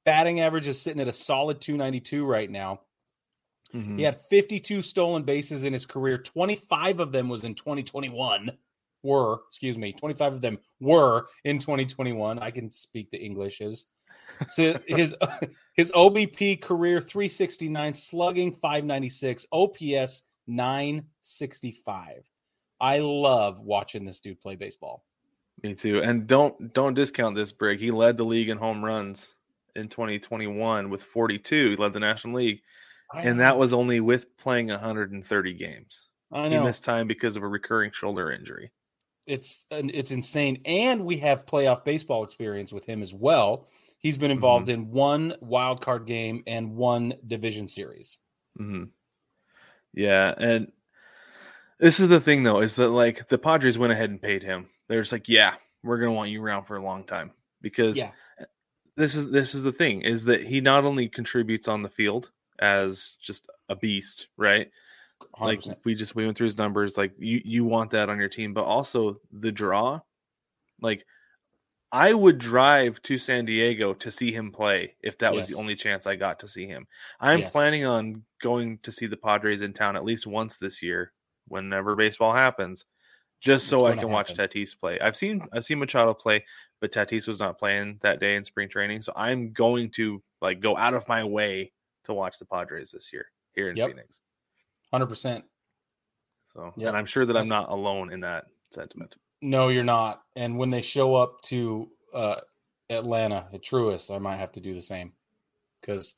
Batting 0.04 0.40
average 0.40 0.66
is 0.66 0.80
sitting 0.80 1.00
at 1.00 1.08
a 1.08 1.12
solid 1.12 1.60
two 1.60 1.76
ninety 1.76 2.00
two 2.00 2.26
right 2.26 2.50
now. 2.50 2.80
Mhm. 3.74 3.98
He 3.98 4.04
had 4.04 4.22
fifty 4.24 4.60
two 4.60 4.82
stolen 4.82 5.22
bases 5.22 5.64
in 5.64 5.72
his 5.72 5.86
career. 5.86 6.18
Twenty 6.18 6.56
five 6.56 7.00
of 7.00 7.12
them 7.12 7.28
was 7.28 7.44
in 7.44 7.54
twenty 7.54 7.82
twenty 7.82 8.08
one. 8.08 8.50
were, 9.02 9.40
excuse 9.48 9.76
me, 9.76 9.92
25 9.92 10.34
of 10.34 10.40
them 10.40 10.58
were 10.80 11.26
in 11.44 11.58
2021. 11.58 12.38
I 12.38 12.50
can 12.50 12.70
speak 12.70 13.10
the 13.10 13.18
Englishes. 13.18 13.86
So 14.48 14.78
his 14.86 15.14
his 15.74 15.90
OBP 15.92 16.60
career 16.60 17.00
369, 17.00 17.94
slugging 17.94 18.52
596, 18.52 19.46
OPS 19.52 20.22
965. 20.46 22.24
I 22.80 22.98
love 22.98 23.60
watching 23.60 24.04
this 24.04 24.20
dude 24.20 24.40
play 24.40 24.56
baseball. 24.56 25.04
Me 25.62 25.74
too. 25.74 26.00
And 26.02 26.26
don't 26.26 26.72
don't 26.72 26.94
discount 26.94 27.36
this 27.36 27.52
Brig. 27.52 27.78
He 27.78 27.90
led 27.90 28.16
the 28.16 28.24
league 28.24 28.48
in 28.48 28.58
home 28.58 28.84
runs 28.84 29.34
in 29.74 29.88
2021 29.88 30.90
with 30.90 31.02
42. 31.02 31.70
He 31.70 31.76
led 31.76 31.92
the 31.92 32.00
National 32.00 32.38
League. 32.38 32.62
And 33.14 33.40
that 33.40 33.58
was 33.58 33.72
only 33.72 34.00
with 34.00 34.36
playing 34.38 34.68
130 34.68 35.54
games. 35.54 36.08
I 36.32 36.48
know. 36.48 36.60
He 36.60 36.64
missed 36.66 36.84
time 36.84 37.06
because 37.06 37.36
of 37.36 37.42
a 37.42 37.48
recurring 37.48 37.92
shoulder 37.92 38.32
injury. 38.32 38.72
it's 39.26 39.66
it's 39.70 40.10
insane, 40.10 40.62
and 40.64 41.04
we 41.04 41.18
have 41.18 41.46
playoff 41.46 41.84
baseball 41.84 42.24
experience 42.24 42.72
with 42.72 42.86
him 42.86 43.02
as 43.02 43.12
well. 43.12 43.66
He's 43.98 44.18
been 44.18 44.30
involved 44.30 44.68
in 44.68 44.90
one 44.90 45.34
wild 45.40 45.80
card 45.80 46.06
game 46.06 46.42
and 46.46 46.74
one 46.74 47.14
division 47.26 47.68
series. 47.68 48.18
hmm 48.56 48.84
Yeah, 49.92 50.34
and 50.36 50.72
this 51.78 52.00
is 52.00 52.08
the 52.08 52.20
thing 52.20 52.42
though, 52.42 52.60
is 52.60 52.76
that 52.76 52.88
like 52.88 53.28
the 53.28 53.38
Padres 53.38 53.78
went 53.78 53.92
ahead 53.92 54.10
and 54.10 54.20
paid 54.20 54.42
him. 54.42 54.70
They're 54.88 55.02
just 55.02 55.12
like, 55.12 55.28
yeah, 55.28 55.54
we're 55.82 55.98
gonna 55.98 56.12
want 56.12 56.30
you 56.30 56.42
around 56.42 56.64
for 56.64 56.76
a 56.76 56.82
long 56.82 57.04
time 57.04 57.32
because 57.60 57.98
Yeah. 57.98 58.10
This 59.02 59.14
is 59.16 59.30
this 59.30 59.54
is 59.54 59.62
the 59.62 59.72
thing 59.72 60.02
is 60.02 60.24
that 60.24 60.42
he 60.44 60.60
not 60.60 60.84
only 60.84 61.08
contributes 61.08 61.66
on 61.68 61.82
the 61.82 61.88
field 61.88 62.30
as 62.60 63.16
just 63.20 63.48
a 63.68 63.74
beast, 63.76 64.28
right? 64.36 64.70
100%. 65.36 65.66
Like 65.68 65.78
we 65.84 65.94
just 65.94 66.14
we 66.14 66.24
went 66.24 66.36
through 66.36 66.46
his 66.46 66.56
numbers. 66.56 66.96
Like 66.96 67.12
you 67.18 67.40
you 67.44 67.64
want 67.64 67.90
that 67.90 68.08
on 68.08 68.18
your 68.18 68.28
team, 68.28 68.54
but 68.54 68.64
also 68.64 69.20
the 69.32 69.50
draw. 69.50 70.00
Like 70.80 71.04
I 71.90 72.14
would 72.14 72.38
drive 72.38 73.02
to 73.02 73.18
San 73.18 73.44
Diego 73.44 73.92
to 73.94 74.10
see 74.10 74.32
him 74.32 74.50
play 74.52 74.94
if 75.02 75.18
that 75.18 75.34
was 75.34 75.46
the 75.48 75.54
only 75.56 75.74
chance 75.74 76.06
I 76.06 76.16
got 76.16 76.40
to 76.40 76.48
see 76.48 76.66
him. 76.66 76.86
I'm 77.20 77.40
Yes. 77.40 77.52
planning 77.52 77.84
on 77.84 78.22
going 78.40 78.78
to 78.78 78.92
see 78.92 79.06
the 79.06 79.16
Padres 79.16 79.60
in 79.60 79.74
town 79.74 79.96
at 79.96 80.04
least 80.04 80.26
once 80.26 80.58
this 80.58 80.80
year, 80.82 81.12
whenever 81.48 81.94
baseball 81.94 82.32
happens, 82.32 82.84
just 83.42 83.66
so 83.66 83.86
I 83.86 83.96
can 83.96 84.08
watch 84.08 84.30
happen. 84.30 84.48
Tatis 84.48 84.78
play. 84.78 84.98
I've 85.00 85.16
seen 85.16 85.42
I've 85.52 85.64
seen 85.64 85.78
Machado 85.78 86.14
play, 86.14 86.44
but 86.80 86.92
Tatis 86.92 87.26
was 87.26 87.38
not 87.38 87.58
playing 87.58 87.98
that 88.02 88.20
day 88.20 88.36
in 88.36 88.44
spring 88.44 88.68
training, 88.68 89.02
so 89.02 89.12
I'm 89.16 89.52
going 89.52 89.90
to 89.92 90.22
like 90.40 90.60
go 90.60 90.76
out 90.76 90.94
of 90.94 91.06
my 91.08 91.24
way 91.24 91.72
to 92.04 92.14
watch 92.14 92.38
the 92.38 92.44
Padres 92.46 92.92
this 92.92 93.12
year 93.12 93.26
here 93.54 93.68
in 93.68 93.76
Yep. 93.76 93.88
Phoenix. 93.90 94.20
Hundred 94.92 95.06
percent. 95.06 95.44
So, 96.54 96.72
Yep. 96.76 96.88
and 96.88 96.96
I'm 96.96 97.06
sure 97.06 97.26
that 97.26 97.36
I'm 97.36 97.48
not 97.48 97.70
alone 97.70 98.12
in 98.12 98.20
that 98.20 98.44
sentiment. 98.72 99.16
No, 99.40 99.68
you're 99.68 99.84
not. 99.84 100.22
And 100.36 100.58
when 100.58 100.70
they 100.70 100.82
show 100.82 101.14
up 101.16 101.40
to 101.42 101.90
uh, 102.14 102.36
Atlanta 102.90 103.48
at 103.52 103.62
Truist, 103.62 104.14
I 104.14 104.18
might 104.18 104.36
have 104.36 104.52
to 104.52 104.60
do 104.60 104.74
the 104.74 104.80
same 104.80 105.12
because 105.80 106.14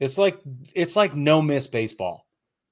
it's 0.00 0.18
like 0.18 0.38
it's 0.74 0.96
like 0.96 1.14
no 1.14 1.40
miss 1.40 1.66
baseball. 1.68 2.26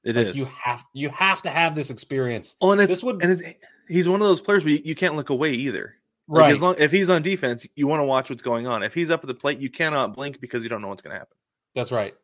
It 0.04 0.16
like 0.16 0.28
is. 0.28 0.36
you 0.36 0.46
have 0.46 0.84
you 0.94 1.10
have 1.10 1.42
to 1.42 1.50
have 1.50 1.74
this 1.74 1.90
experience. 1.90 2.56
oh, 2.60 2.72
and 2.72 2.80
it's, 2.80 2.90
this 2.90 3.04
would- 3.04 3.22
and 3.22 3.32
it's, 3.32 3.42
he's 3.88 4.08
one 4.08 4.20
of 4.22 4.26
those 4.28 4.40
players 4.40 4.64
where 4.64 4.74
you, 4.74 4.80
you 4.84 4.94
can't 4.94 5.14
look 5.16 5.30
away 5.30 5.52
either. 5.52 5.96
Like, 6.28 6.40
Right. 6.42 6.54
As 6.54 6.62
long 6.62 6.76
if 6.78 6.92
he's 6.92 7.10
on 7.10 7.22
defense, 7.22 7.66
you 7.74 7.86
want 7.88 8.00
to 8.00 8.04
watch 8.04 8.30
what's 8.30 8.42
going 8.42 8.66
on. 8.68 8.82
If 8.84 8.94
he's 8.94 9.10
up 9.10 9.22
at 9.24 9.26
the 9.26 9.34
plate, 9.34 9.58
you 9.58 9.68
cannot 9.68 10.14
blink 10.14 10.40
because 10.40 10.62
you 10.62 10.68
don't 10.68 10.80
know 10.80 10.86
what's 10.88 11.02
going 11.02 11.12
to 11.12 11.18
happen. 11.18 11.36
That's 11.74 11.90
right. 11.90 12.14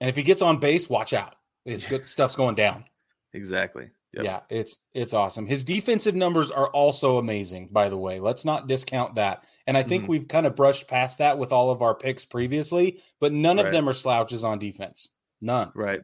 And 0.00 0.10
if 0.10 0.16
he 0.16 0.22
gets 0.24 0.42
on 0.42 0.58
base, 0.58 0.90
watch 0.90 1.12
out. 1.12 1.36
It's 1.64 1.86
good 1.86 2.06
stuff's 2.06 2.34
going 2.36 2.56
down. 2.56 2.84
Exactly. 3.32 3.90
Yep. 4.12 4.24
Yeah, 4.24 4.40
it's 4.48 4.84
it's 4.92 5.12
awesome. 5.12 5.46
His 5.46 5.64
defensive 5.64 6.14
numbers 6.14 6.50
are 6.52 6.68
also 6.68 7.18
amazing, 7.18 7.68
by 7.72 7.88
the 7.88 7.96
way. 7.96 8.20
Let's 8.20 8.44
not 8.44 8.68
discount 8.68 9.16
that. 9.16 9.42
And 9.66 9.76
I 9.76 9.82
think 9.82 10.04
Mhm. 10.04 10.08
we've 10.08 10.28
kind 10.28 10.46
of 10.46 10.54
brushed 10.54 10.86
past 10.86 11.18
that 11.18 11.36
with 11.38 11.50
all 11.52 11.70
of 11.70 11.82
our 11.82 11.94
picks 11.96 12.24
previously, 12.24 13.00
but 13.18 13.32
none 13.32 13.58
of 13.58 13.72
them 13.72 13.88
are 13.88 13.92
slouches 13.94 14.44
on 14.44 14.58
defense. 14.60 15.08
None. 15.40 15.72
Right. 15.74 16.00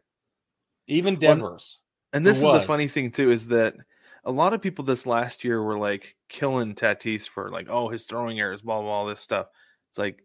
Even 0.91 1.15
Well, 1.15 1.37
Devers. 1.37 1.81
And 2.13 2.27
this 2.27 2.39
is 2.39 2.43
Who 2.45 2.53
the 2.53 2.63
funny 2.67 2.89
thing 2.89 3.11
too 3.11 3.31
is 3.31 3.47
that 3.49 3.77
a 4.25 4.31
lot 4.31 4.53
of 4.53 4.61
people 4.61 4.85
this 4.85 5.07
last 5.07 5.45
year 5.45 5.63
were 5.63 5.79
like 5.79 6.17
killing 6.29 6.75
Tatis 6.75 7.29
for 7.29 7.51
like, 7.51 7.69
oh, 7.71 7.89
his 7.89 8.05
throwing 8.05 8.39
errors, 8.41 8.61
blah 8.61 8.81
blah, 8.81 8.91
all 8.91 9.07
this 9.07 9.21
stuff. 9.21 9.47
It's 9.91 9.99
like, 9.99 10.25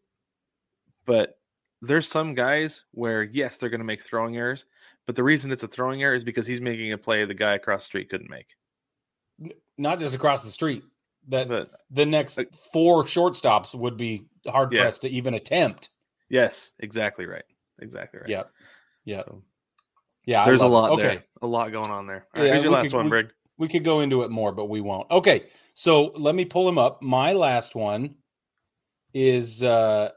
but 1.06 1.38
there's 1.82 2.08
some 2.08 2.34
guys 2.34 2.84
where 2.92 3.24
yes, 3.24 3.58
they're 3.58 3.70
going 3.70 3.80
to 3.80 3.86
make 3.86 4.04
throwing 4.04 4.36
errors, 4.38 4.66
but 5.06 5.16
the 5.16 5.24
reason 5.24 5.52
it's 5.52 5.64
a 5.64 5.68
throwing 5.68 6.02
error 6.02 6.16
is 6.16 6.24
because 6.24 6.48
he's 6.48 6.62
making 6.62 6.92
a 6.94 6.98
play 6.98 7.24
the 7.26 7.34
guy 7.34 7.54
across 7.54 7.82
the 7.84 7.86
street 7.86 8.10
couldn't 8.10 8.30
make. 8.30 8.48
Not 9.78 10.00
just 10.00 10.16
across 10.16 10.44
the 10.44 10.50
street. 10.50 10.84
That 11.28 11.48
But 11.48 11.72
the 11.92 12.06
next 12.06 12.38
Like- 12.38 12.54
four 12.54 13.04
shortstops 13.04 13.74
would 13.76 13.98
be 13.98 14.26
hard 14.48 14.72
Yeah. 14.74 14.82
pressed 14.82 15.02
to 15.04 15.10
even 15.10 15.34
attempt. 15.36 15.90
yes, 16.30 16.72
exactly 16.80 17.26
right, 17.26 17.46
exactly 17.80 18.20
right. 18.22 18.30
Yep. 18.30 18.52
Yep. 19.06 19.26
So, 19.28 19.44
Yeah. 20.26 20.46
There's 20.46 20.62
a 20.62 20.66
it. 20.66 20.68
lot 20.68 20.92
Okay. 20.92 21.02
there, 21.04 21.24
a 21.42 21.48
lot 21.48 21.72
going 21.72 21.90
on 21.92 22.08
there. 22.08 22.28
All 22.36 22.42
right, 22.42 22.48
Yeah, 22.48 22.56
who's 22.56 22.64
your 22.64 22.72
we 22.72 22.78
last 22.78 22.86
could- 22.86 22.94
one, 22.96 23.06
we- 23.06 23.10
Brig? 23.10 23.28
We 23.58 23.68
could 23.70 23.86
go 23.86 24.02
into 24.02 24.24
it 24.24 24.32
more, 24.32 24.52
but 24.52 24.66
we 24.66 24.82
won't. 24.82 25.10
Okay. 25.10 25.46
So 25.74 26.12
let 26.18 26.36
me 26.36 26.44
pull 26.44 26.68
him 26.68 26.78
up. 26.78 27.02
My 27.02 27.32
last 27.34 27.74
one 27.74 28.16
is 29.14 29.64
uh 29.64 30.10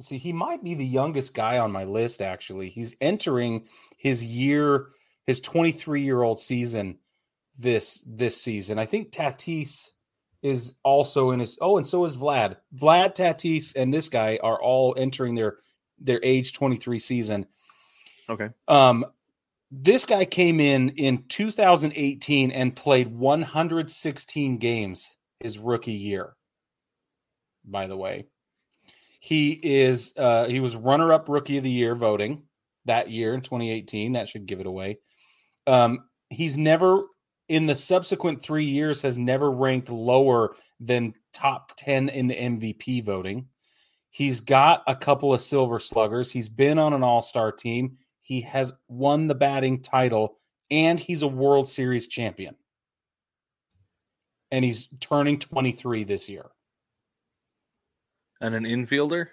see, 0.00 0.18
he 0.18 0.32
might 0.32 0.62
be 0.64 0.74
the 0.74 0.84
youngest 0.86 1.34
guy 1.34 1.58
on 1.58 1.70
my 1.72 1.84
list, 1.84 2.20
actually. 2.20 2.68
He's 2.70 2.94
entering 3.00 3.66
his 3.96 4.24
year, 4.24 4.88
his 5.26 5.40
23-year-old 5.40 6.40
season 6.40 6.98
this 7.56 8.04
this 8.06 8.40
season. 8.40 8.78
I 8.78 8.86
think 8.86 9.12
Tatis 9.12 9.90
is 10.42 10.76
also 10.82 11.30
in 11.30 11.40
his 11.40 11.56
oh, 11.62 11.76
and 11.76 11.86
so 11.86 12.04
is 12.04 12.16
Vlad. 12.16 12.56
Vlad 12.76 13.14
Tatis 13.14 13.76
and 13.76 13.94
this 13.94 14.08
guy 14.08 14.38
are 14.42 14.60
all 14.60 14.94
entering 14.98 15.36
their 15.36 15.58
their 15.98 16.20
age 16.22 16.52
23 16.52 16.98
season. 16.98 17.46
Okay, 18.28 18.48
Um, 18.68 19.04
this 19.70 20.06
guy 20.06 20.24
came 20.24 20.60
in 20.60 20.90
in 20.90 21.24
2018 21.28 22.50
and 22.50 22.76
played 22.76 23.08
116 23.08 24.58
games 24.58 25.08
his 25.40 25.58
rookie 25.58 25.92
year. 25.92 26.34
By 27.64 27.86
the 27.86 27.96
way, 27.96 28.26
he 29.20 29.52
is 29.52 30.12
uh, 30.16 30.46
he 30.48 30.60
was 30.60 30.76
runner 30.76 31.12
up 31.12 31.28
rookie 31.28 31.56
of 31.58 31.64
the 31.64 31.70
year 31.70 31.94
voting 31.94 32.42
that 32.84 33.10
year 33.10 33.34
in 33.34 33.40
2018. 33.40 34.12
That 34.12 34.28
should 34.28 34.46
give 34.46 34.60
it 34.60 34.66
away. 34.66 34.98
Um, 35.66 36.00
he's 36.30 36.58
never 36.58 37.04
in 37.48 37.66
the 37.66 37.76
subsequent 37.76 38.42
three 38.42 38.64
years 38.64 39.02
has 39.02 39.18
never 39.18 39.50
ranked 39.50 39.90
lower 39.90 40.54
than 40.80 41.14
top 41.32 41.72
10 41.76 42.08
in 42.08 42.26
the 42.26 42.34
MVP 42.34 43.04
voting. 43.04 43.48
He's 44.14 44.40
got 44.40 44.84
a 44.86 44.94
couple 44.94 45.34
of 45.34 45.40
silver 45.40 45.80
sluggers. 45.80 46.30
He's 46.30 46.48
been 46.48 46.78
on 46.78 46.92
an 46.92 47.02
all 47.02 47.20
star 47.20 47.50
team. 47.50 47.98
He 48.20 48.42
has 48.42 48.72
won 48.86 49.26
the 49.26 49.34
batting 49.34 49.82
title 49.82 50.38
and 50.70 51.00
he's 51.00 51.22
a 51.22 51.26
World 51.26 51.68
Series 51.68 52.06
champion. 52.06 52.54
And 54.52 54.64
he's 54.64 54.86
turning 55.00 55.40
23 55.40 56.04
this 56.04 56.28
year. 56.28 56.46
and 58.40 58.54
an 58.54 58.62
infielder. 58.62 59.30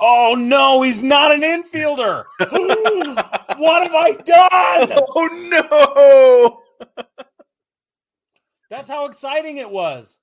Oh 0.00 0.34
no, 0.36 0.82
he's 0.82 1.04
not 1.04 1.30
an 1.32 1.42
infielder. 1.42 2.24
what 2.40 3.82
have 3.84 3.94
I 3.94 4.14
done? 4.24 5.04
Oh 5.14 6.62
no! 6.88 6.94
That's 8.70 8.90
how 8.90 9.06
exciting 9.06 9.58
it 9.58 9.70
was. 9.70 10.18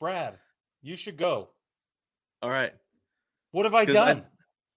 Brad, 0.00 0.38
you 0.80 0.96
should 0.96 1.18
go. 1.18 1.50
All 2.44 2.50
right. 2.50 2.72
What 3.52 3.64
have 3.64 3.74
I- 3.74 3.86
done? 3.86 4.26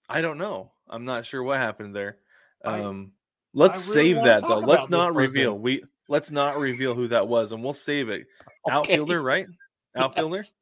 I 0.07 0.21
don't 0.21 0.37
know. 0.37 0.71
I'm 0.89 1.03
not 1.03 1.25
sure 1.25 1.43
what 1.43 1.57
happened 1.57 1.93
there. 1.93 2.17
I- 2.63 2.79
Um, 2.79 3.11
let's 3.53 3.89
I 3.89 3.93
really 3.93 4.13
save 4.13 4.23
that 4.23 4.41
though. 4.47 4.59
Let's 4.59 4.87
not 4.89 5.13
reveal. 5.15 5.51
person. 5.51 5.61
We 5.63 5.83
let's 6.07 6.31
not 6.31 6.55
reveal 6.57 6.95
who 6.95 7.09
that 7.09 7.27
was, 7.27 7.51
and 7.51 7.61
we'll 7.61 7.73
save 7.73 8.07
it. 8.09 8.25
Okay. 8.69 8.75
Outfielder, 8.75 9.21
right? 9.21 9.47
Outfielder. 9.95 10.37
Yes. 10.37 10.53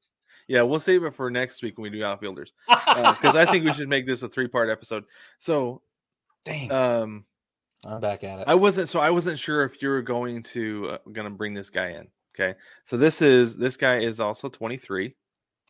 Yeah, 0.48 0.62
we'll 0.64 0.80
save 0.80 1.04
it 1.04 1.16
for 1.16 1.32
next 1.32 1.64
week 1.64 1.78
when 1.80 1.92
we 1.92 1.98
do 1.98 2.04
outfielders 2.06 2.54
because 2.68 3.36
I 3.36 3.46
think 3.46 3.66
we 3.66 3.74
should 3.74 3.90
make 3.90 4.06
this 4.06 4.22
a 4.22 4.30
three 4.30 4.48
part 4.48 4.70
episode. 4.70 5.06
So, 5.40 5.82
Dang, 6.44 6.72
um, 6.72 7.26
I'm 7.86 8.00
back 8.02 8.24
at 8.24 8.40
it. 8.40 8.48
I 8.48 8.54
wasn't 8.56 8.90
so 8.90 9.00
I 9.00 9.10
wasn't 9.12 9.40
sure 9.40 9.64
if 9.64 9.82
you 9.82 9.90
were 9.90 10.04
going 10.04 10.42
to 10.54 10.90
uh, 10.90 10.98
going 11.12 11.26
to 11.26 11.36
bring 11.36 11.54
this 11.56 11.70
guy 11.72 11.90
in. 11.94 12.08
Okay, 12.36 12.58
so 12.86 12.98
this 12.98 13.22
is 13.24 13.58
this 13.58 13.78
guy 13.78 14.00
is 14.00 14.20
also 14.20 14.50
23. 14.50 15.16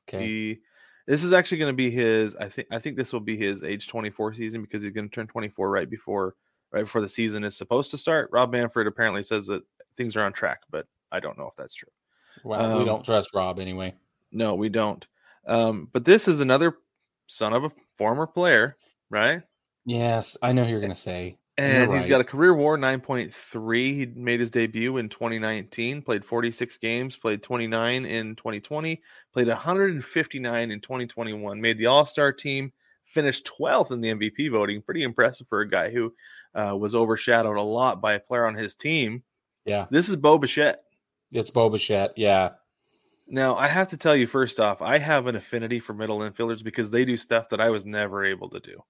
okay. 0.09 0.25
He 0.25 0.59
this 1.07 1.23
is 1.23 1.33
actually 1.33 1.59
going 1.59 1.71
to 1.71 1.75
be 1.75 1.91
his. 1.91 2.35
I 2.35 2.49
think 2.49 2.67
I 2.71 2.79
think 2.79 2.97
this 2.97 3.13
will 3.13 3.19
be 3.19 3.37
his 3.37 3.63
age 3.63 3.87
24 3.87 4.33
season 4.33 4.61
because 4.61 4.83
he's 4.83 4.93
going 4.93 5.09
to 5.09 5.13
turn 5.15 5.27
24 5.27 5.69
right 5.69 5.89
before 5.89 6.35
right 6.71 6.83
before 6.83 7.01
the 7.01 7.09
season 7.09 7.43
is 7.43 7.55
supposed 7.55 7.91
to 7.91 7.97
start. 7.97 8.29
Rob 8.31 8.51
Manfred 8.51 8.87
apparently 8.87 9.23
says 9.23 9.45
that 9.47 9.63
things 9.95 10.15
are 10.15 10.23
on 10.23 10.33
track, 10.33 10.61
but 10.69 10.87
I 11.11 11.19
don't 11.19 11.37
know 11.37 11.47
if 11.47 11.55
that's 11.55 11.73
true. 11.73 11.89
Well, 12.43 12.75
we 12.75 12.79
um, 12.81 12.85
don't 12.85 13.05
trust 13.05 13.29
Rob 13.33 13.59
anyway. 13.59 13.95
No, 14.31 14.55
we 14.55 14.69
don't. 14.69 15.05
Um, 15.47 15.89
but 15.93 16.05
this 16.05 16.27
is 16.27 16.39
another 16.39 16.75
son 17.27 17.53
of 17.53 17.63
a 17.63 17.71
former 17.97 18.27
player, 18.27 18.75
right? 19.09 19.43
Yes, 19.85 20.37
I 20.41 20.51
know 20.51 20.65
you're 20.65 20.79
going 20.79 20.91
to 20.91 20.95
say. 20.95 21.37
And 21.57 21.89
You're 21.89 21.99
he's 21.99 22.07
got 22.07 22.19
a 22.19 22.25
career 22.25 22.53
war 22.53 22.77
9.3. 22.77 23.95
He 23.95 24.05
made 24.07 24.41
his 24.41 24.51
debut 24.51 24.97
in 24.97 25.07
2019, 25.07 26.01
played 26.01 26.25
46 26.25 26.77
games, 26.77 27.15
played 27.15 27.41
29 27.43 28.05
in 28.05 28.35
2020, 28.35 29.01
played 29.31 29.47
159 29.47 30.71
in 30.71 30.81
2021, 30.81 31.61
made 31.61 31.77
the 31.77 31.85
All 31.85 32.05
Star 32.05 32.33
team, 32.33 32.73
finished 33.05 33.49
12th 33.57 33.91
in 33.91 34.01
the 34.01 34.09
MVP 34.09 34.51
voting. 34.51 34.81
Pretty 34.81 35.03
impressive 35.03 35.47
for 35.47 35.61
a 35.61 35.69
guy 35.69 35.91
who 35.91 36.13
uh, 36.53 36.75
was 36.75 36.93
overshadowed 36.93 37.57
a 37.57 37.61
lot 37.61 38.01
by 38.01 38.13
a 38.13 38.19
player 38.19 38.45
on 38.45 38.55
his 38.55 38.75
team. 38.75 39.23
Yeah. 39.63 39.85
This 39.89 40.09
is 40.09 40.17
Bo 40.17 40.37
Bichette. 40.37 40.83
It's 41.31 41.51
Bo 41.51 41.69
Bichette. 41.69 42.11
Yeah. 42.17 42.51
Now, 43.27 43.55
I 43.55 43.67
have 43.67 43.87
to 43.89 43.97
tell 43.97 44.15
you 44.15 44.27
first 44.27 44.59
off, 44.59 44.81
I 44.81 44.97
have 44.97 45.27
an 45.27 45.35
affinity 45.35 45.79
for 45.79 45.93
middle 45.93 46.19
infielders 46.19 46.63
because 46.63 46.91
they 46.91 47.05
do 47.05 47.15
stuff 47.17 47.49
that 47.49 47.61
I 47.61 47.69
was 47.69 47.85
never 47.85 48.25
able 48.25 48.49
to 48.49 48.59
do. 48.59 48.83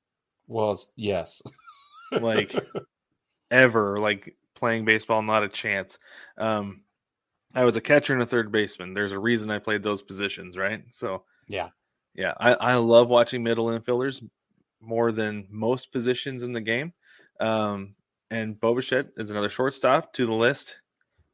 Well, 0.47 0.79
yes. 0.95 1.41
like 2.11 2.55
ever 3.51 3.97
like 3.99 4.35
playing 4.55 4.85
baseball 4.85 5.21
not 5.21 5.43
a 5.43 5.49
chance. 5.49 5.97
Um 6.37 6.81
i 7.53 7.63
was 7.63 7.75
a 7.77 7.81
catcher 7.81 8.13
and 8.13 8.21
a 8.21 8.25
third 8.25 8.51
baseman. 8.51 8.93
There's 8.93 9.11
a 9.11 9.19
reason 9.19 9.49
i 9.51 9.59
played 9.59 9.83
those 9.83 10.01
positions 10.01 10.57
right? 10.57 10.83
So 10.89 11.23
Yeah. 11.47 11.69
yeah 12.13 12.33
i, 12.39 12.53
I 12.53 12.75
love 12.75 13.07
watching 13.09 13.43
middle 13.43 13.67
infielders 13.67 14.23
more 14.81 15.11
than 15.11 15.47
most 15.49 15.91
positions 15.91 16.43
in 16.43 16.53
the 16.53 16.61
game. 16.61 16.93
Um 17.39 17.95
and 18.31 18.59
Bo 18.59 18.73
Bichette 18.75 19.07
is 19.17 19.29
another 19.29 19.49
shortstop 19.49 20.13
to 20.13 20.25
the 20.25 20.33
list. 20.33 20.81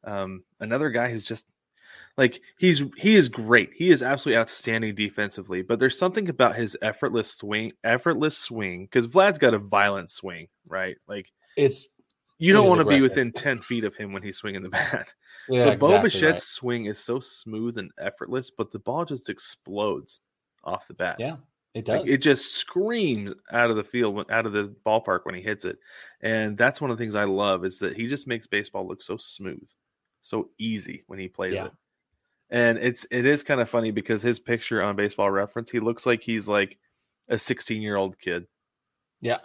Um 0.03 0.43
another 0.59 0.89
guy 0.89 1.09
who's 1.11 1.25
just 1.25 1.45
like 2.21 2.39
he's 2.59 2.83
he 2.97 3.15
is 3.15 3.27
great 3.29 3.71
he 3.73 3.89
is 3.89 4.03
absolutely 4.03 4.37
outstanding 4.39 4.93
defensively 4.95 5.61
but 5.63 5.79
there's 5.79 5.97
something 5.97 6.29
about 6.29 6.55
his 6.55 6.77
effortless 6.81 7.31
swing 7.31 7.71
effortless 7.83 8.37
swing 8.37 8.85
because 8.85 9.07
vlad's 9.07 9.39
got 9.39 9.53
a 9.53 9.59
violent 9.59 10.11
swing 10.11 10.47
right 10.67 10.97
like 11.07 11.27
It's 11.57 11.87
you 12.37 12.53
don't 12.53 12.67
want 12.67 12.79
to 12.81 12.85
be 12.85 13.01
within 13.01 13.31
10 13.31 13.61
feet 13.61 13.83
of 13.83 13.95
him 13.95 14.13
when 14.13 14.23
he's 14.23 14.37
swinging 14.37 14.63
the 14.63 14.69
bat. 14.81 15.13
yeah, 15.49 15.65
but 15.65 15.79
Bo 15.79 15.87
exactly 15.95 16.09
Bichette's 16.09 16.31
right. 16.33 16.41
swing 16.41 16.85
is 16.85 16.97
so 16.97 17.19
smooth 17.19 17.77
and 17.77 17.91
effortless, 17.99 18.49
but 18.49 18.71
the 18.71 18.79
ball 18.79 19.05
just 19.05 19.29
explodes 19.29 20.19
off 20.63 20.87
the 20.87 20.95
bat. 20.95 21.17
Yeah, 21.19 21.35
it 21.75 21.87
Like, 21.87 21.99
does. 22.01 22.09
it 22.09 22.17
just 22.17 22.53
screams 22.55 23.31
out 23.51 23.69
of 23.69 23.75
the 23.75 23.83
field, 23.83 24.25
out 24.31 24.47
of 24.47 24.53
the 24.53 24.73
ballpark 24.83 25.19
when 25.25 25.35
he 25.35 25.41
hits 25.43 25.65
it. 25.65 25.77
And 26.21 26.57
that's 26.57 26.81
one 26.81 26.89
of 26.89 26.97
the 26.97 27.03
things 27.03 27.15
I 27.15 27.25
love 27.25 27.63
is 27.63 27.77
that 27.77 27.95
he 27.95 28.07
just 28.07 28.25
makes 28.25 28.47
baseball 28.47 28.87
look 28.87 29.03
so 29.03 29.17
smooth, 29.17 29.69
so 30.21 30.49
easy 30.57 31.03
when 31.05 31.19
he 31.19 31.27
plays 31.27 31.53
Yeah. 31.53 31.65
it. 31.65 31.71
And 32.51 32.77
it's 32.77 33.07
it 33.09 33.25
is 33.25 33.43
kind 33.43 33.61
of 33.61 33.69
funny 33.69 33.91
because 33.91 34.21
his 34.21 34.37
picture 34.39 34.81
on 34.83 34.95
Baseball 34.97 35.31
Reference, 35.31 35.71
he 35.71 35.79
looks 35.79 36.05
like 36.05 36.21
he's 36.21 36.47
like 36.47 36.77
a 37.29 37.39
16 37.39 37.81
year 37.81 37.95
old 37.95 38.19
kid. 38.19 38.45
yeah. 39.21 39.37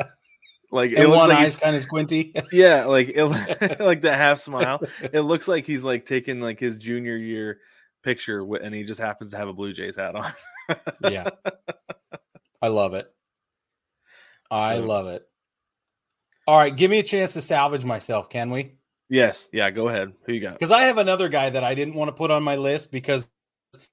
Like 0.73 0.91
it 0.91 0.99
And 0.99 1.09
looks 1.11 1.19
one 1.19 1.29
like 1.29 1.39
eye's 1.39 1.57
kind 1.57 1.77
of 1.77 1.83
squinty. 1.83 2.35
yeah, 2.53 2.87
like 2.87 3.11
it, 3.15 3.25
like 3.81 4.03
that 4.03 4.19
half 4.19 4.41
smile. 4.41 4.83
It 5.01 5.21
looks 5.21 5.47
like 5.47 5.65
he's 5.65 5.85
like 5.85 6.07
taking 6.07 6.41
like 6.41 6.59
his 6.59 6.77
junior 6.77 7.17
year 7.17 7.61
picture, 8.03 8.41
and 8.57 8.75
he 8.75 8.83
just 8.83 9.01
happens 9.01 9.31
to 9.31 9.37
have 9.37 9.47
a 9.47 9.53
Blue 9.53 9.73
Jays 9.73 9.95
hat 9.97 10.17
on. 10.17 10.33
yeah. 11.09 11.29
I 12.61 12.67
love 12.69 12.95
it. 12.95 13.09
I 14.51 14.79
love 14.79 15.07
it. 15.07 15.23
All 16.49 16.59
right, 16.59 16.75
give 16.75 16.91
me 16.91 16.99
a 16.99 17.05
chance 17.05 17.35
to 17.35 17.43
salvage 17.43 17.85
myself, 17.85 18.29
can 18.29 18.51
we? 18.51 18.73
Yes, 19.09 19.49
yeah. 19.53 19.71
Go 19.71 19.89
ahead. 19.89 20.13
Who 20.25 20.33
you 20.33 20.41
got? 20.41 20.55
Because 20.55 20.71
I 20.71 20.83
have 20.83 20.99
another 20.99 21.29
guy 21.29 21.51
that 21.51 21.65
I 21.65 21.75
didn't 21.75 21.95
want 21.95 22.09
to 22.09 22.13
put 22.13 22.31
on 22.31 22.43
my 22.43 22.57
list 22.57 22.93
because 22.93 23.29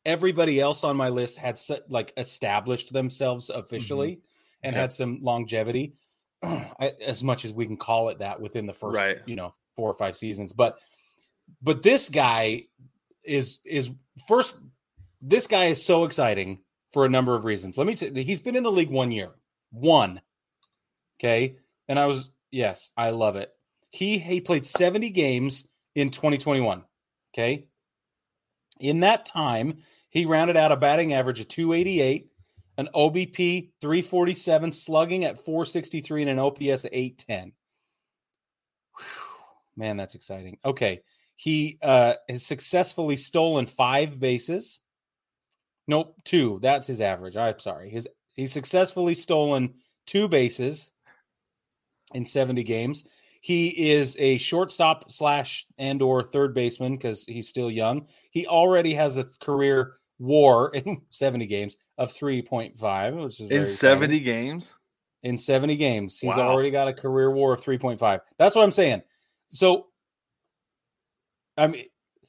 everybody 0.06 0.60
else 0.60 0.84
on 0.84 0.98
my 0.98 1.10
list 1.10 1.38
had 1.38 1.58
set, 1.58 1.90
like 1.90 2.14
established 2.18 2.94
themselves 2.94 3.50
mm-hmm. 3.50 3.60
officially 3.60 4.22
and 4.62 4.74
Yep. 4.74 4.82
had 4.82 4.92
some 4.92 5.20
longevity, 5.22 5.94
as 7.06 7.24
much 7.24 7.46
as 7.46 7.54
we 7.54 7.66
can 7.66 7.78
call 7.78 8.10
it 8.10 8.20
that 8.20 8.40
within 8.40 8.66
the 8.66 8.74
first, 8.74 8.98
Right. 8.98 9.20
you 9.26 9.36
know, 9.36 9.54
four 9.76 9.90
or 9.90 9.94
five 9.94 10.16
seasons. 10.16 10.54
But 10.54 10.78
but 11.62 11.84
this 11.84 12.10
guy 12.10 12.64
is 13.24 13.60
is 13.66 13.92
first. 14.28 14.58
This 15.22 15.48
guy 15.48 15.66
is 15.66 15.84
so 15.84 16.04
exciting 16.04 16.60
for 16.92 17.06
a 17.06 17.10
number 17.10 17.36
of 17.36 17.46
reasons. 17.46 17.78
Let 17.78 17.88
me 17.88 17.94
say 17.94 18.12
he's 18.24 18.42
been 18.42 18.56
in 18.56 18.64
the 18.64 18.72
league 18.72 18.90
one 18.90 19.12
year, 19.12 19.32
one. 19.72 20.22
Okay, 21.20 21.58
and 21.88 21.98
I 21.98 22.06
was 22.08 22.32
yes, 22.52 22.92
I 22.98 23.12
love 23.12 23.36
it. 23.36 23.52
He 23.94 24.18
he 24.18 24.42
played 24.42 24.66
70 24.66 25.12
games 25.12 25.70
in 25.94 26.10
2021. 26.10 26.84
Okay. 27.34 27.68
In 28.80 29.02
that 29.02 29.26
time, 29.26 29.78
he 30.10 30.26
rounded 30.26 30.58
out 30.58 30.72
a 30.72 30.78
batting 30.78 31.14
average 31.14 31.40
of 31.40 31.48
288, 31.48 32.28
an 32.80 32.90
OBP 32.94 33.70
347, 33.80 34.72
slugging 34.72 35.26
at 35.26 35.46
463, 35.46 36.24
and 36.24 36.32
an 36.32 36.40
OPS 36.40 36.86
at 36.86 36.94
810. 36.94 37.54
Whew. 38.98 39.06
Man, 39.76 39.96
that's 39.96 40.16
exciting. 40.16 40.58
Okay. 40.66 41.02
He 41.36 41.78
uh, 41.82 42.16
has 42.28 42.44
successfully 42.44 43.16
stolen 43.16 43.68
five 43.68 44.20
bases. 44.20 44.80
Nope, 45.88 46.16
two. 46.24 46.60
That's 46.62 46.88
his 46.88 47.00
average. 47.00 47.38
I'm 47.38 47.60
sorry. 47.60 47.90
His 47.90 48.08
he's 48.34 48.52
successfully 48.52 49.14
stolen 49.14 49.76
two 50.08 50.28
bases 50.28 50.90
in 52.14 52.26
70 52.26 52.64
games. 52.64 53.08
He 53.44 53.92
is 53.92 54.16
a 54.22 54.38
shortstop 54.38 55.12
slash 55.12 55.68
and 55.78 56.02
or 56.02 56.24
third 56.24 56.54
baseman 56.54 56.96
because 56.96 57.26
he's 57.26 57.50
still 57.50 57.70
young. 57.70 58.08
He 58.32 58.48
already 58.48 58.94
has 58.94 59.18
a 59.18 59.26
career 59.42 59.98
WAR 60.18 60.70
in 60.74 61.02
70 61.10 61.46
games 61.48 61.76
of 61.98 62.10
3.5, 62.14 63.22
which 63.22 63.42
is 63.42 63.48
In 63.50 63.62
exciting. 63.64 63.66
70 63.76 64.20
games? 64.22 64.76
in 65.24 65.38
70 65.38 65.76
games. 65.76 66.20
He's 66.20 66.38
Wow. 66.38 66.50
already 66.52 66.72
got 66.72 66.88
a 66.88 66.94
career 66.94 67.32
WAR 67.32 67.52
of 67.54 67.62
3.5. 67.62 68.22
That's 68.38 68.56
what 68.56 68.64
I'm 68.64 68.72
saying. 68.72 69.02
So, 69.50 69.88
I 71.58 71.68
mean, 71.68 71.86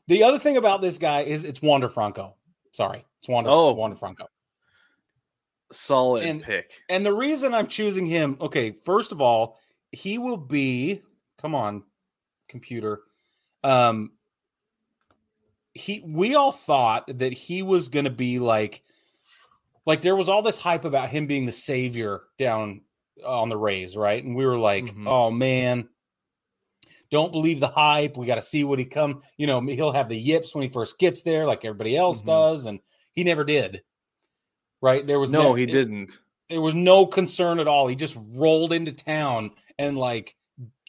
the 0.08 0.24
other 0.24 0.40
thing 0.40 0.56
about 0.56 0.80
this 0.80 0.98
guy 0.98 1.20
is 1.20 1.44
it's 1.44 1.62
Wander 1.62 1.88
Franco. 1.88 2.34
Sorry, 2.72 3.04
it's 3.20 3.28
Wander. 3.28 3.50
Oh. 3.50 3.72
Wander 3.72 3.94
Franco. 3.96 4.26
Solid 5.72 6.24
And- 6.24 6.42
pick. 6.42 6.72
And 6.88 7.06
the 7.06 7.12
reason 7.12 7.54
I'm 7.54 7.68
choosing 7.68 8.06
him, 8.06 8.36
okay, 8.40 8.72
first 8.84 9.12
of 9.12 9.20
all, 9.20 9.58
he 9.94 10.18
will 10.18 10.36
be, 10.36 11.02
come 11.38 11.54
on, 11.54 11.82
computer. 12.48 13.00
Um 13.62 14.12
he 15.72 16.02
we 16.06 16.34
all 16.34 16.52
thought 16.52 17.04
that 17.18 17.32
he 17.32 17.62
was 17.62 17.88
going 17.88 18.04
to 18.04 18.10
be 18.10 18.38
like 18.38 18.82
like 19.86 20.02
there 20.02 20.14
was 20.16 20.28
all 20.28 20.40
this 20.42 20.58
hype 20.58 20.84
about 20.84 21.08
him 21.10 21.26
being 21.26 21.46
the 21.46 21.52
savior 21.52 22.20
down 22.38 22.82
on 23.26 23.48
the 23.48 23.56
Rays, 23.56 23.96
right? 23.96 24.22
And 24.22 24.36
we 24.36 24.46
were 24.46 24.56
like, 24.58 24.84
Mhm. 24.86 25.08
"Oh 25.08 25.30
man, 25.30 25.88
don't 27.10 27.32
believe 27.32 27.60
the 27.60 27.68
hype. 27.68 28.16
We 28.16 28.26
got 28.26 28.36
to 28.36 28.42
see 28.42 28.64
what 28.64 28.78
he 28.78 28.84
come, 28.84 29.22
you 29.36 29.46
know, 29.46 29.60
he'll 29.60 29.92
have 29.92 30.08
the 30.08 30.16
yips 30.18 30.54
when 30.54 30.62
he 30.62 30.68
first 30.68 30.98
gets 30.98 31.22
there 31.22 31.46
like 31.46 31.64
everybody 31.64 31.96
else 31.96 32.22
Mhm. 32.22 32.26
does 32.26 32.66
and 32.66 32.80
he 33.12 33.24
never 33.24 33.44
did." 33.44 33.82
Right? 34.80 35.06
There 35.06 35.18
was 35.18 35.32
No, 35.32 35.54
he 35.54 35.64
it- 35.64 35.72
didn't. 35.72 36.10
there 36.50 36.60
was 36.60 36.74
no 36.74 37.06
concern 37.06 37.58
at 37.58 37.66
all. 37.68 37.88
He 37.88 37.96
just 37.96 38.16
rolled 38.32 38.72
into 38.72 38.92
town 38.92 39.50
and 39.78 39.96
like 39.98 40.34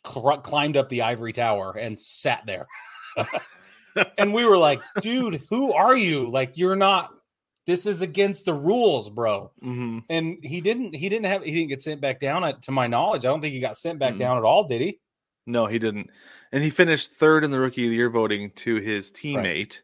cl- 0.06 0.38
climbed 0.40 0.78
up 0.78 0.90
the 0.90 1.04
ivory 1.04 1.34
tower 1.34 1.76
and 1.78 2.00
sat 2.00 2.46
there. 2.46 2.66
and 4.18 4.34
we 4.34 4.46
were 4.46 4.58
like, 4.58 4.82
dude, 5.02 5.42
who 5.50 5.74
are 5.74 5.96
you? 5.96 6.30
Like, 6.30 6.58
you're 6.58 6.76
not. 6.76 7.12
This 7.68 7.88
is 7.88 8.04
against 8.04 8.46
the 8.46 8.54
rules, 8.54 9.10
bro. 9.10 9.52
hmm 9.60 10.00
And 10.10 10.38
he 10.44 10.62
didn't. 10.62 10.94
He 10.96 11.10
didn't 11.10 11.26
have. 11.26 11.44
He 11.44 11.52
didn't 11.52 11.70
get 11.70 11.82
sent 11.82 12.00
back 12.00 12.20
down. 12.20 12.44
uh, 12.44 12.54
To 12.64 12.72
my 12.72 12.86
knowledge, 12.88 13.26
I 13.26 13.30
don't 13.30 13.42
think 13.42 13.54
he 13.54 13.60
got 13.60 13.76
sent 13.78 13.98
back 13.98 14.14
Mm-mm. 14.16 14.20
down 14.20 14.38
at 14.38 14.44
all. 14.44 14.68
Did 14.68 14.82
he? 14.82 15.00
No, 15.48 15.66
he 15.66 15.80
didn't. 15.80 16.10
And 16.52 16.64
he 16.64 16.70
finished 16.70 17.12
third 17.14 17.44
in 17.44 17.52
the 17.52 17.60
rookie 17.60 17.86
of 17.86 17.90
the 17.90 17.96
year 17.96 18.10
voting 18.10 18.52
to 18.58 18.76
his 18.78 19.12
teammate, 19.12 19.80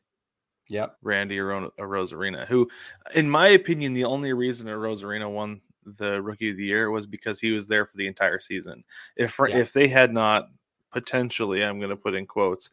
Yep. 0.69 0.95
Randy 1.01 1.37
Aro- 1.37 1.71
Arozarena, 1.79 2.47
who, 2.47 2.69
in 3.15 3.29
my 3.29 3.49
opinion, 3.49 3.93
the 3.93 4.05
only 4.05 4.31
reason 4.33 4.67
Arozarena 4.67 5.29
won 5.29 5.61
the 5.97 6.21
rookie 6.21 6.51
of 6.51 6.57
the 6.57 6.65
year 6.65 6.91
was 6.91 7.05
because 7.05 7.39
he 7.39 7.51
was 7.51 7.67
there 7.67 7.85
for 7.85 7.97
the 7.97 8.07
entire 8.07 8.39
season. 8.39 8.83
If 9.15 9.37
Yeah. 9.39 9.57
if 9.57 9.73
they 9.73 9.87
had 9.87 10.13
not 10.13 10.49
potentially, 10.91 11.63
I'm 11.63 11.79
going 11.79 11.89
to 11.89 11.95
put 11.95 12.13
in 12.15 12.25
quotes, 12.25 12.69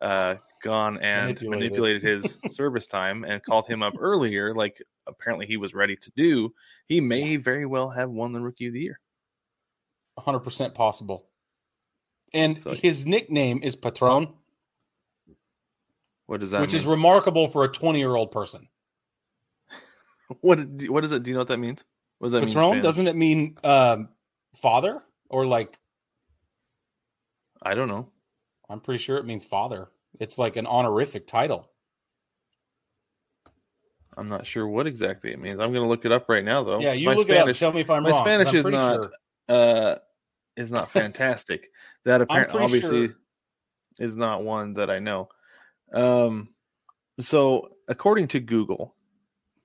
uh, 0.00 0.36
gone 0.62 0.98
and 0.98 1.26
Manipulated. 1.26 1.50
manipulated, 1.50 2.02
his 2.02 2.38
service 2.56 2.86
time 2.86 3.24
and 3.24 3.42
called 3.42 3.66
him 3.66 3.82
up 3.82 3.94
earlier, 3.98 4.54
like 4.54 4.80
apparently 5.06 5.46
he 5.46 5.56
was 5.56 5.74
ready 5.74 5.96
to 5.96 6.10
do, 6.16 6.52
he 6.86 7.00
may 7.00 7.36
very 7.36 7.66
well 7.66 7.88
have 7.90 8.10
won 8.10 8.32
the 8.32 8.40
rookie 8.40 8.66
of 8.68 8.72
the 8.74 8.80
year. 8.80 9.00
100 10.14 10.40
percent 10.40 10.74
possible. 10.74 11.26
And 12.34 12.60
So- 12.62 12.74
his 12.74 13.06
nickname 13.06 13.60
is 13.62 13.74
Patron, 13.76 14.32
What 16.26 16.40
does 16.40 16.50
that 16.52 16.60
which 16.60 16.70
mean? 16.72 16.76
is 16.80 16.86
remarkable 16.86 17.48
for 17.48 17.64
a 17.64 17.68
20 17.68 17.98
year 17.98 18.14
old 18.14 18.30
person. 18.30 18.68
what 20.40 20.58
what 20.88 21.04
is 21.04 21.12
it? 21.12 21.22
Do 21.24 21.30
you 21.30 21.34
know 21.34 21.40
what 21.40 21.48
that 21.48 21.58
means? 21.58 21.84
What 22.22 22.26
does 22.26 22.32
that 22.34 22.38
mean? 22.42 22.48
Patron 22.50 22.64
Spanish? 22.68 22.82
doesn't 22.84 23.08
it 23.08 23.16
mean 23.16 23.56
um, 23.64 24.08
father 24.54 25.02
or 25.28 25.44
like 25.44 25.76
I 27.60 27.74
don't 27.74 27.88
know. 27.88 28.10
I'm 28.70 28.78
pretty 28.78 29.02
sure 29.02 29.16
it 29.16 29.26
means 29.26 29.44
father. 29.44 29.88
It's 30.20 30.38
like 30.38 30.54
an 30.54 30.68
honorific 30.68 31.26
title. 31.26 31.68
I'm 34.16 34.28
not 34.28 34.46
sure 34.46 34.68
what 34.68 34.86
exactly 34.86 35.32
it 35.32 35.40
means. 35.40 35.54
I'm 35.54 35.72
going 35.72 35.82
to 35.82 35.88
look 35.88 36.04
it 36.04 36.12
up 36.12 36.28
right 36.28 36.44
now, 36.44 36.62
though. 36.62 36.78
yeah, 36.78 36.92
you 36.92 37.06
My 37.08 37.14
look 37.14 37.28
it 37.28 37.36
up. 37.36 37.42
Spanish- 37.42 37.58
Tell 37.58 37.72
me 37.72 37.80
if 37.80 37.90
I'm 37.90 38.04
my 38.04 38.10
wrong. 38.10 38.24
'cause 38.24 38.40
Spanish 38.46 38.54
is 38.54 38.64
not- 38.66 38.94
sure. 38.94 39.12
Uh, 39.48 39.96
is 40.56 40.70
not 40.70 40.90
fantastic. 40.92 41.70
that 42.04 42.20
apparently 42.20 42.62
obviously 42.62 43.06
sure- 43.08 43.16
is 43.98 44.14
not 44.16 44.44
one 44.44 44.74
that 44.74 44.90
I 44.90 45.00
know. 45.00 45.28
Um, 45.92 46.50
so 47.20 47.70
according 47.88 48.28
to 48.28 48.38
Google, 48.38 48.94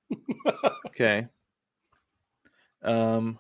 okay. 0.88 1.28
Um, 2.88 3.40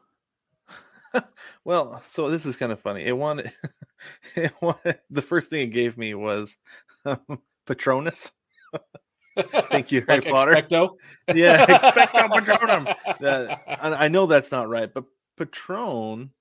well, 1.64 2.04
so 2.08 2.30
this 2.30 2.45
is 2.45 2.58
kind 2.58 2.72
of 2.72 2.80
funny. 2.82 3.04
It 3.06 3.18
wanted, 3.18 3.52
it 4.36 4.54
wanted 4.62 5.00
the 5.10 5.22
first 5.22 5.50
thing 5.50 5.62
it 5.62 5.68
gave 5.74 5.98
me 5.98 6.14
was 6.14 6.58
um, 7.06 7.39
Patronus. 7.66 8.32
Thank 9.72 9.91
you, 9.91 10.04
Harry 10.08 10.22
like 10.22 10.30
Potter. 10.30 10.52
Expecto? 10.54 10.95
Yeah, 11.34 11.66
expecto 11.66 12.30
patronum. 12.30 12.95
That- 13.20 13.62
I, 13.68 14.06
I 14.06 14.08
know 14.08 14.26
that's 14.26 14.52
not 14.52 14.68
right, 14.70 14.91
but 14.93 15.06
Patron. 15.38 16.32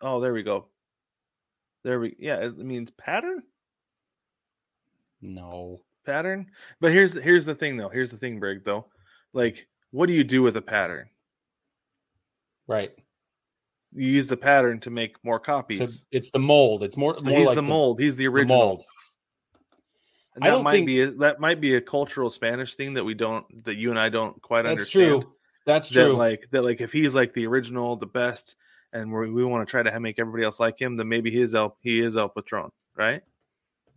Oh, 0.00 0.20
there 0.20 0.32
we 0.32 0.42
go. 0.42 0.66
There 1.84 2.00
we. 2.00 2.16
Yeah, 2.18 2.36
it 2.38 2.58
means 2.58 2.90
pattern. 2.92 3.42
no. 5.20 5.80
Pattern. 6.06 6.46
But 6.80 6.92
here's 6.92 7.12
here's 7.12 7.44
the 7.44 7.54
thing 7.54 7.76
though. 7.76 7.90
Here's 7.90 8.10
the 8.10 8.16
thing, 8.16 8.40
Brig. 8.40 8.64
Though, 8.64 8.86
like, 9.34 9.68
what 9.90 10.06
do 10.06 10.14
you 10.14 10.24
do 10.24 10.42
with 10.42 10.56
a 10.56 10.62
pattern? 10.62 11.10
Right. 12.68 12.92
You 13.94 14.06
use 14.08 14.28
the 14.28 14.36
pattern 14.36 14.78
to 14.80 14.90
make 14.90 15.16
more 15.24 15.40
copies. 15.40 15.78
So 15.78 15.86
it's 16.12 16.30
the 16.30 16.38
mold. 16.38 16.82
It's 16.82 16.96
more, 16.96 17.18
So 17.18 17.24
more 17.24 17.38
he's 17.38 17.46
like 17.46 17.56
the 17.56 17.62
mold. 17.62 17.98
He's 18.00 18.14
the 18.16 18.24
the 18.24 18.28
original. 18.28 18.56
mold. 18.58 18.84
And 20.34 20.44
I 20.44 20.48
that 20.48 20.54
don't 20.54 20.64
might 20.64 20.72
think- 20.72 20.86
be 20.86 21.00
a, 21.02 21.10
that 21.12 21.40
might 21.40 21.60
be 21.60 21.74
a 21.74 21.80
cultural 21.80 22.30
Spanish 22.30 22.74
thing 22.76 22.94
that 22.94 23.04
we 23.04 23.14
don't 23.14 23.64
that 23.64 23.76
you 23.76 23.90
and 23.90 23.98
I 23.98 24.08
don't 24.08 24.40
quite 24.42 24.66
understand. 24.66 25.04
That's 25.06 25.12
understand. 25.14 25.22
true. 25.22 25.32
That's 25.66 25.88
that 25.90 26.04
true. 26.04 26.12
like 26.12 26.48
that 26.52 26.62
like 26.64 26.80
if 26.80 26.92
he's 26.92 27.14
like 27.14 27.34
the 27.34 27.46
original, 27.46 27.96
the 27.96 28.06
best, 28.06 28.54
and 28.92 29.12
we 29.12 29.30
we 29.30 29.44
want 29.44 29.66
to 29.66 29.70
try 29.70 29.82
to 29.82 30.00
make 30.00 30.18
everybody 30.18 30.44
else 30.44 30.60
like 30.60 30.80
him, 30.80 30.96
then 30.96 31.08
maybe 31.08 31.30
he 31.30 31.40
is 31.40 31.54
El 31.54 31.76
he 31.80 32.00
is 32.00 32.16
El 32.16 32.28
Patron, 32.28 32.70
right? 32.96 33.22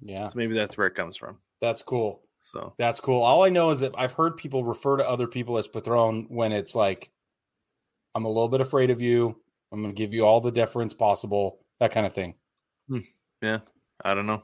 yeah, 0.02 0.28
So 0.28 0.34
maybe 0.36 0.56
that's 0.56 0.78
where 0.78 0.88
it 0.88 0.96
comes 0.96 1.16
from. 1.18 1.38
that's 1.60 1.82
cool. 1.84 2.24
So 2.44 2.74
That's 2.80 3.00
cool. 3.00 3.22
All 3.22 3.44
I 3.44 3.50
know 3.50 3.70
is 3.70 3.82
that 3.82 3.94
I've 3.96 4.14
heard 4.14 4.36
people 4.36 4.64
refer 4.64 4.98
to 4.98 5.08
other 5.08 5.28
people 5.28 5.58
as 5.60 5.68
patron 5.68 6.26
when 6.30 6.52
it's 6.52 6.74
like, 6.74 7.12
I'm 8.16 8.26
a 8.26 8.30
little 8.30 8.50
bit 8.50 8.62
afraid 8.62 8.90
of 8.90 9.02
you. 9.02 9.36
I'm 9.72 9.82
going 9.82 9.94
to 9.94 9.98
give 9.98 10.14
you 10.14 10.26
all 10.26 10.42
the 10.42 10.52
deference 10.52 10.94
possible. 10.94 11.60
That 11.80 11.92
kind 11.92 12.06
of 12.06 12.14
thing. 12.14 12.36
Hmm. 12.90 13.00
Yeah, 13.42 13.60
I 14.04 14.14
don't 14.14 14.26
know. 14.28 14.44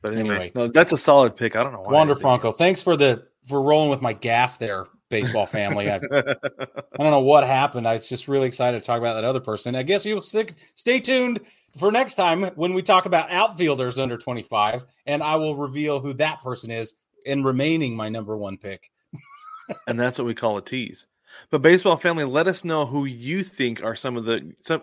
But 0.00 0.14
anyway, 0.14 0.34
Anyway. 0.36 0.52
no, 0.54 0.68
that's 0.68 0.92
a 0.92 0.98
solid 0.98 1.36
pick. 1.36 1.54
I 1.56 1.62
don't 1.62 1.72
know 1.72 1.82
Wander 1.86 2.14
Franco, 2.16 2.50
thanks 2.52 2.82
for 2.82 2.96
the 2.96 3.26
for 3.44 3.62
rolling 3.62 3.90
with 3.90 4.00
my 4.02 4.12
gaff 4.12 4.58
there, 4.58 4.86
baseball 5.10 5.46
family. 5.46 5.90
I, 5.90 5.96
I 5.96 5.98
don't 6.98 7.10
know 7.10 7.20
what 7.20 7.44
happened. 7.44 7.86
I 7.86 7.94
was 7.94 8.08
just 8.08 8.26
really 8.28 8.46
excited 8.46 8.80
to 8.80 8.84
talk 8.86 8.98
about 8.98 9.14
that 9.14 9.24
other 9.24 9.40
person. 9.40 9.74
I 9.76 9.82
guess 9.82 10.04
you'll 10.04 10.22
stick 10.22 10.54
stay 10.74 10.98
tuned 11.00 11.40
for 11.76 11.92
next 11.92 12.14
time 12.16 12.42
when 12.56 12.74
we 12.74 12.82
talk 12.82 13.06
about 13.06 13.30
outfielders 13.30 13.98
under 13.98 14.16
25, 14.18 14.84
and 15.06 15.22
I 15.22 15.36
will 15.36 15.56
reveal 15.56 16.00
who 16.00 16.12
that 16.14 16.42
person 16.42 16.70
is 16.70 16.94
in 17.24 17.44
remaining 17.44 17.94
my 17.94 18.08
number 18.08 18.36
one 18.36 18.56
pick. 18.56 18.90
and 19.86 19.98
that's 19.98 20.18
what 20.18 20.26
we 20.26 20.34
call 20.34 20.56
a 20.56 20.62
tease. 20.62 21.06
But 21.50 21.62
baseball 21.62 21.96
family, 21.96 22.24
let 22.24 22.46
us 22.48 22.64
know 22.64 22.86
who 22.86 23.04
you 23.04 23.44
think 23.44 23.82
are 23.82 23.96
some 23.96 24.16
of 24.16 24.24
the 24.24 24.54
some 24.62 24.82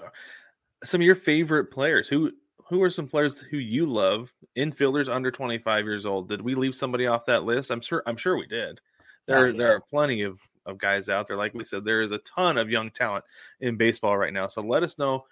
some 0.84 1.02
of 1.02 1.06
your 1.06 1.16
favorite 1.16 1.66
players. 1.72 2.08
Who 2.08 2.32
who 2.68 2.82
are 2.84 2.90
some 2.90 3.08
players 3.08 3.40
who 3.40 3.58
you 3.58 3.86
love? 3.86 4.32
Infielders 4.58 5.10
under 5.14 5.32
25 5.32 5.86
years 5.86 6.06
old. 6.06 6.30
Did 6.30 6.42
we 6.42 6.56
leave 6.56 6.76
somebody 6.76 7.08
off 7.08 7.26
that 7.26 7.44
list? 7.44 7.72
I'm 7.72 7.82
sure 7.82 8.04
I'm 8.06 8.18
sure 8.18 8.38
we 8.38 8.48
did. 8.48 8.80
There 9.26 9.46
Oh, 9.46 9.46
yeah. 9.48 9.58
there 9.58 9.72
are 9.76 9.82
plenty 9.82 10.22
of 10.22 10.40
of 10.66 10.78
guys 10.78 11.10
out 11.10 11.28
there. 11.28 11.38
Like 11.38 11.54
we 11.54 11.66
said, 11.66 11.84
there 11.84 12.02
is 12.02 12.12
a 12.12 12.20
ton 12.20 12.58
of 12.58 12.70
young 12.70 12.92
talent 12.92 13.26
in 13.62 13.76
baseball 13.76 14.18
right 14.18 14.34
now. 14.34 14.48
So 14.48 14.62
let 14.62 14.84
us 14.84 14.98
know 14.98 15.26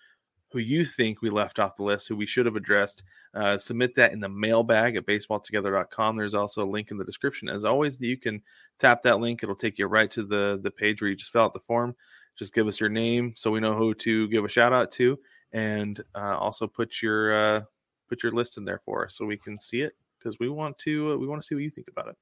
who 0.51 0.59
you 0.59 0.85
think 0.85 1.21
we 1.21 1.29
left 1.29 1.59
off 1.59 1.75
the 1.75 1.83
list, 1.83 2.07
who 2.07 2.15
we 2.15 2.25
should 2.25 2.45
have 2.45 2.55
addressed. 2.55 3.03
Uh, 3.33 3.57
submit 3.57 3.95
that 3.95 4.13
in 4.13 4.19
the 4.19 4.29
mailbag 4.29 4.95
at 4.95 5.05
baseballtogether.com. 5.05 6.15
There's 6.15 6.33
also 6.33 6.63
a 6.63 6.69
link 6.69 6.91
in 6.91 6.97
the 6.97 7.03
description. 7.03 7.49
As 7.49 7.65
always, 7.65 7.99
you 7.99 8.17
can 8.17 8.41
tap 8.79 9.03
that 9.03 9.19
link. 9.19 9.43
It'll 9.43 9.55
take 9.55 9.77
you 9.77 9.87
right 9.87 10.09
to 10.11 10.23
the, 10.23 10.59
the 10.63 10.71
page 10.71 11.01
where 11.01 11.09
you 11.09 11.15
just 11.15 11.31
fill 11.31 11.43
out 11.43 11.53
the 11.53 11.59
form. 11.59 11.95
Just 12.37 12.53
give 12.53 12.67
us 12.67 12.79
your 12.79 12.89
name 12.89 13.33
so 13.35 13.51
we 13.51 13.59
know 13.59 13.75
who 13.75 13.93
to 13.95 14.27
give 14.29 14.45
a 14.45 14.49
shout 14.49 14.71
out 14.71 14.91
to, 14.93 15.19
and 15.53 16.03
uh, 16.15 16.37
also 16.37 16.67
put 16.67 17.01
your 17.01 17.33
uh, 17.33 17.61
put 18.07 18.21
your 18.21 18.31
list 18.31 18.57
in 18.57 18.65
there 18.65 18.79
for 18.85 19.05
us 19.05 19.15
so 19.15 19.25
we 19.25 19.37
can 19.37 19.59
see 19.59 19.81
it 19.81 19.93
because 20.19 20.37
we 20.39 20.47
want 20.47 20.77
to 20.79 21.13
uh, 21.13 21.17
we 21.17 21.25
want 21.25 21.41
to 21.41 21.47
see 21.47 21.55
what 21.55 21.63
you 21.63 21.71
think 21.71 21.87
about 21.87 22.09
it. 22.09 22.15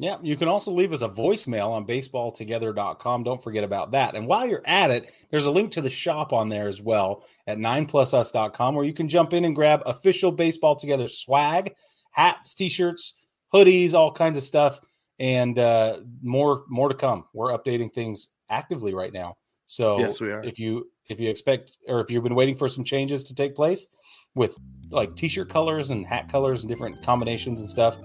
Yeah, 0.00 0.16
you 0.22 0.36
can 0.36 0.46
also 0.46 0.70
leave 0.70 0.92
us 0.92 1.02
a 1.02 1.08
voicemail 1.08 1.70
on 1.70 1.84
baseballtogether.com. 1.84 3.24
Don't 3.24 3.42
forget 3.42 3.64
about 3.64 3.90
that. 3.92 4.14
And 4.14 4.28
while 4.28 4.46
you're 4.46 4.62
at 4.64 4.90
it, 4.92 5.12
there's 5.30 5.46
a 5.46 5.50
link 5.50 5.72
to 5.72 5.80
the 5.80 5.90
shop 5.90 6.32
on 6.32 6.48
there 6.48 6.68
as 6.68 6.80
well 6.80 7.24
at 7.48 7.58
9plusus.com 7.58 8.74
where 8.76 8.84
you 8.84 8.92
can 8.94 9.08
jump 9.08 9.32
in 9.32 9.44
and 9.44 9.56
grab 9.56 9.82
official 9.86 10.30
Baseball 10.30 10.76
Together 10.76 11.08
swag, 11.08 11.74
hats, 12.12 12.54
t-shirts, 12.54 13.26
hoodies, 13.52 13.94
all 13.94 14.12
kinds 14.12 14.36
of 14.36 14.44
stuff 14.44 14.80
and 15.20 15.58
uh 15.58 15.98
more 16.22 16.62
more 16.68 16.88
to 16.88 16.94
come. 16.94 17.24
We're 17.34 17.56
updating 17.56 17.92
things 17.92 18.28
actively 18.48 18.94
right 18.94 19.12
now. 19.12 19.36
So 19.66 19.98
Yes, 19.98 20.20
we 20.20 20.30
are. 20.30 20.40
if 20.44 20.58
you 20.60 20.90
if 21.08 21.18
you 21.18 21.28
expect 21.28 21.76
or 21.88 22.00
if 22.00 22.10
you've 22.10 22.22
been 22.22 22.36
waiting 22.36 22.54
for 22.54 22.68
some 22.68 22.84
changes 22.84 23.24
to 23.24 23.34
take 23.34 23.56
place 23.56 23.88
with 24.36 24.56
like 24.90 25.16
t-shirt 25.16 25.48
colors 25.48 25.90
and 25.90 26.06
hat 26.06 26.28
colors 26.30 26.60
and 26.62 26.68
different 26.68 27.02
combinations 27.02 27.60
and 27.60 27.68
stuff, 27.68 27.98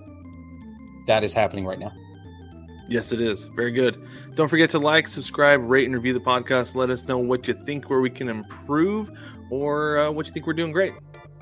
that 1.07 1.23
is 1.23 1.33
happening 1.33 1.65
right 1.65 1.79
now. 1.79 1.91
Yes, 2.89 3.11
it 3.11 3.21
is. 3.21 3.45
Very 3.55 3.71
good. 3.71 4.07
Don't 4.35 4.49
forget 4.49 4.69
to 4.71 4.79
like, 4.79 5.07
subscribe, 5.07 5.61
rate, 5.63 5.85
and 5.85 5.95
review 5.95 6.13
the 6.13 6.19
podcast. 6.19 6.75
Let 6.75 6.89
us 6.89 7.07
know 7.07 7.17
what 7.17 7.47
you 7.47 7.53
think, 7.65 7.89
where 7.89 8.01
we 8.01 8.09
can 8.09 8.29
improve, 8.29 9.09
or 9.49 9.99
uh, 9.99 10.11
what 10.11 10.27
you 10.27 10.33
think 10.33 10.45
we're 10.45 10.53
doing 10.53 10.71
great. 10.71 10.93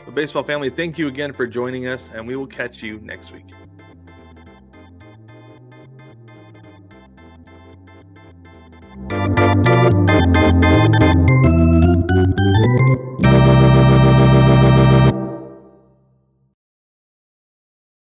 The 0.05 0.11
baseball 0.11 0.43
family, 0.43 0.69
thank 0.69 0.97
you 0.97 1.07
again 1.07 1.33
for 1.33 1.47
joining 1.47 1.87
us, 1.87 2.09
and 2.13 2.27
we 2.27 2.35
will 2.35 2.47
catch 2.47 2.81
you 2.83 2.99
next 2.99 3.31
week. 3.31 3.45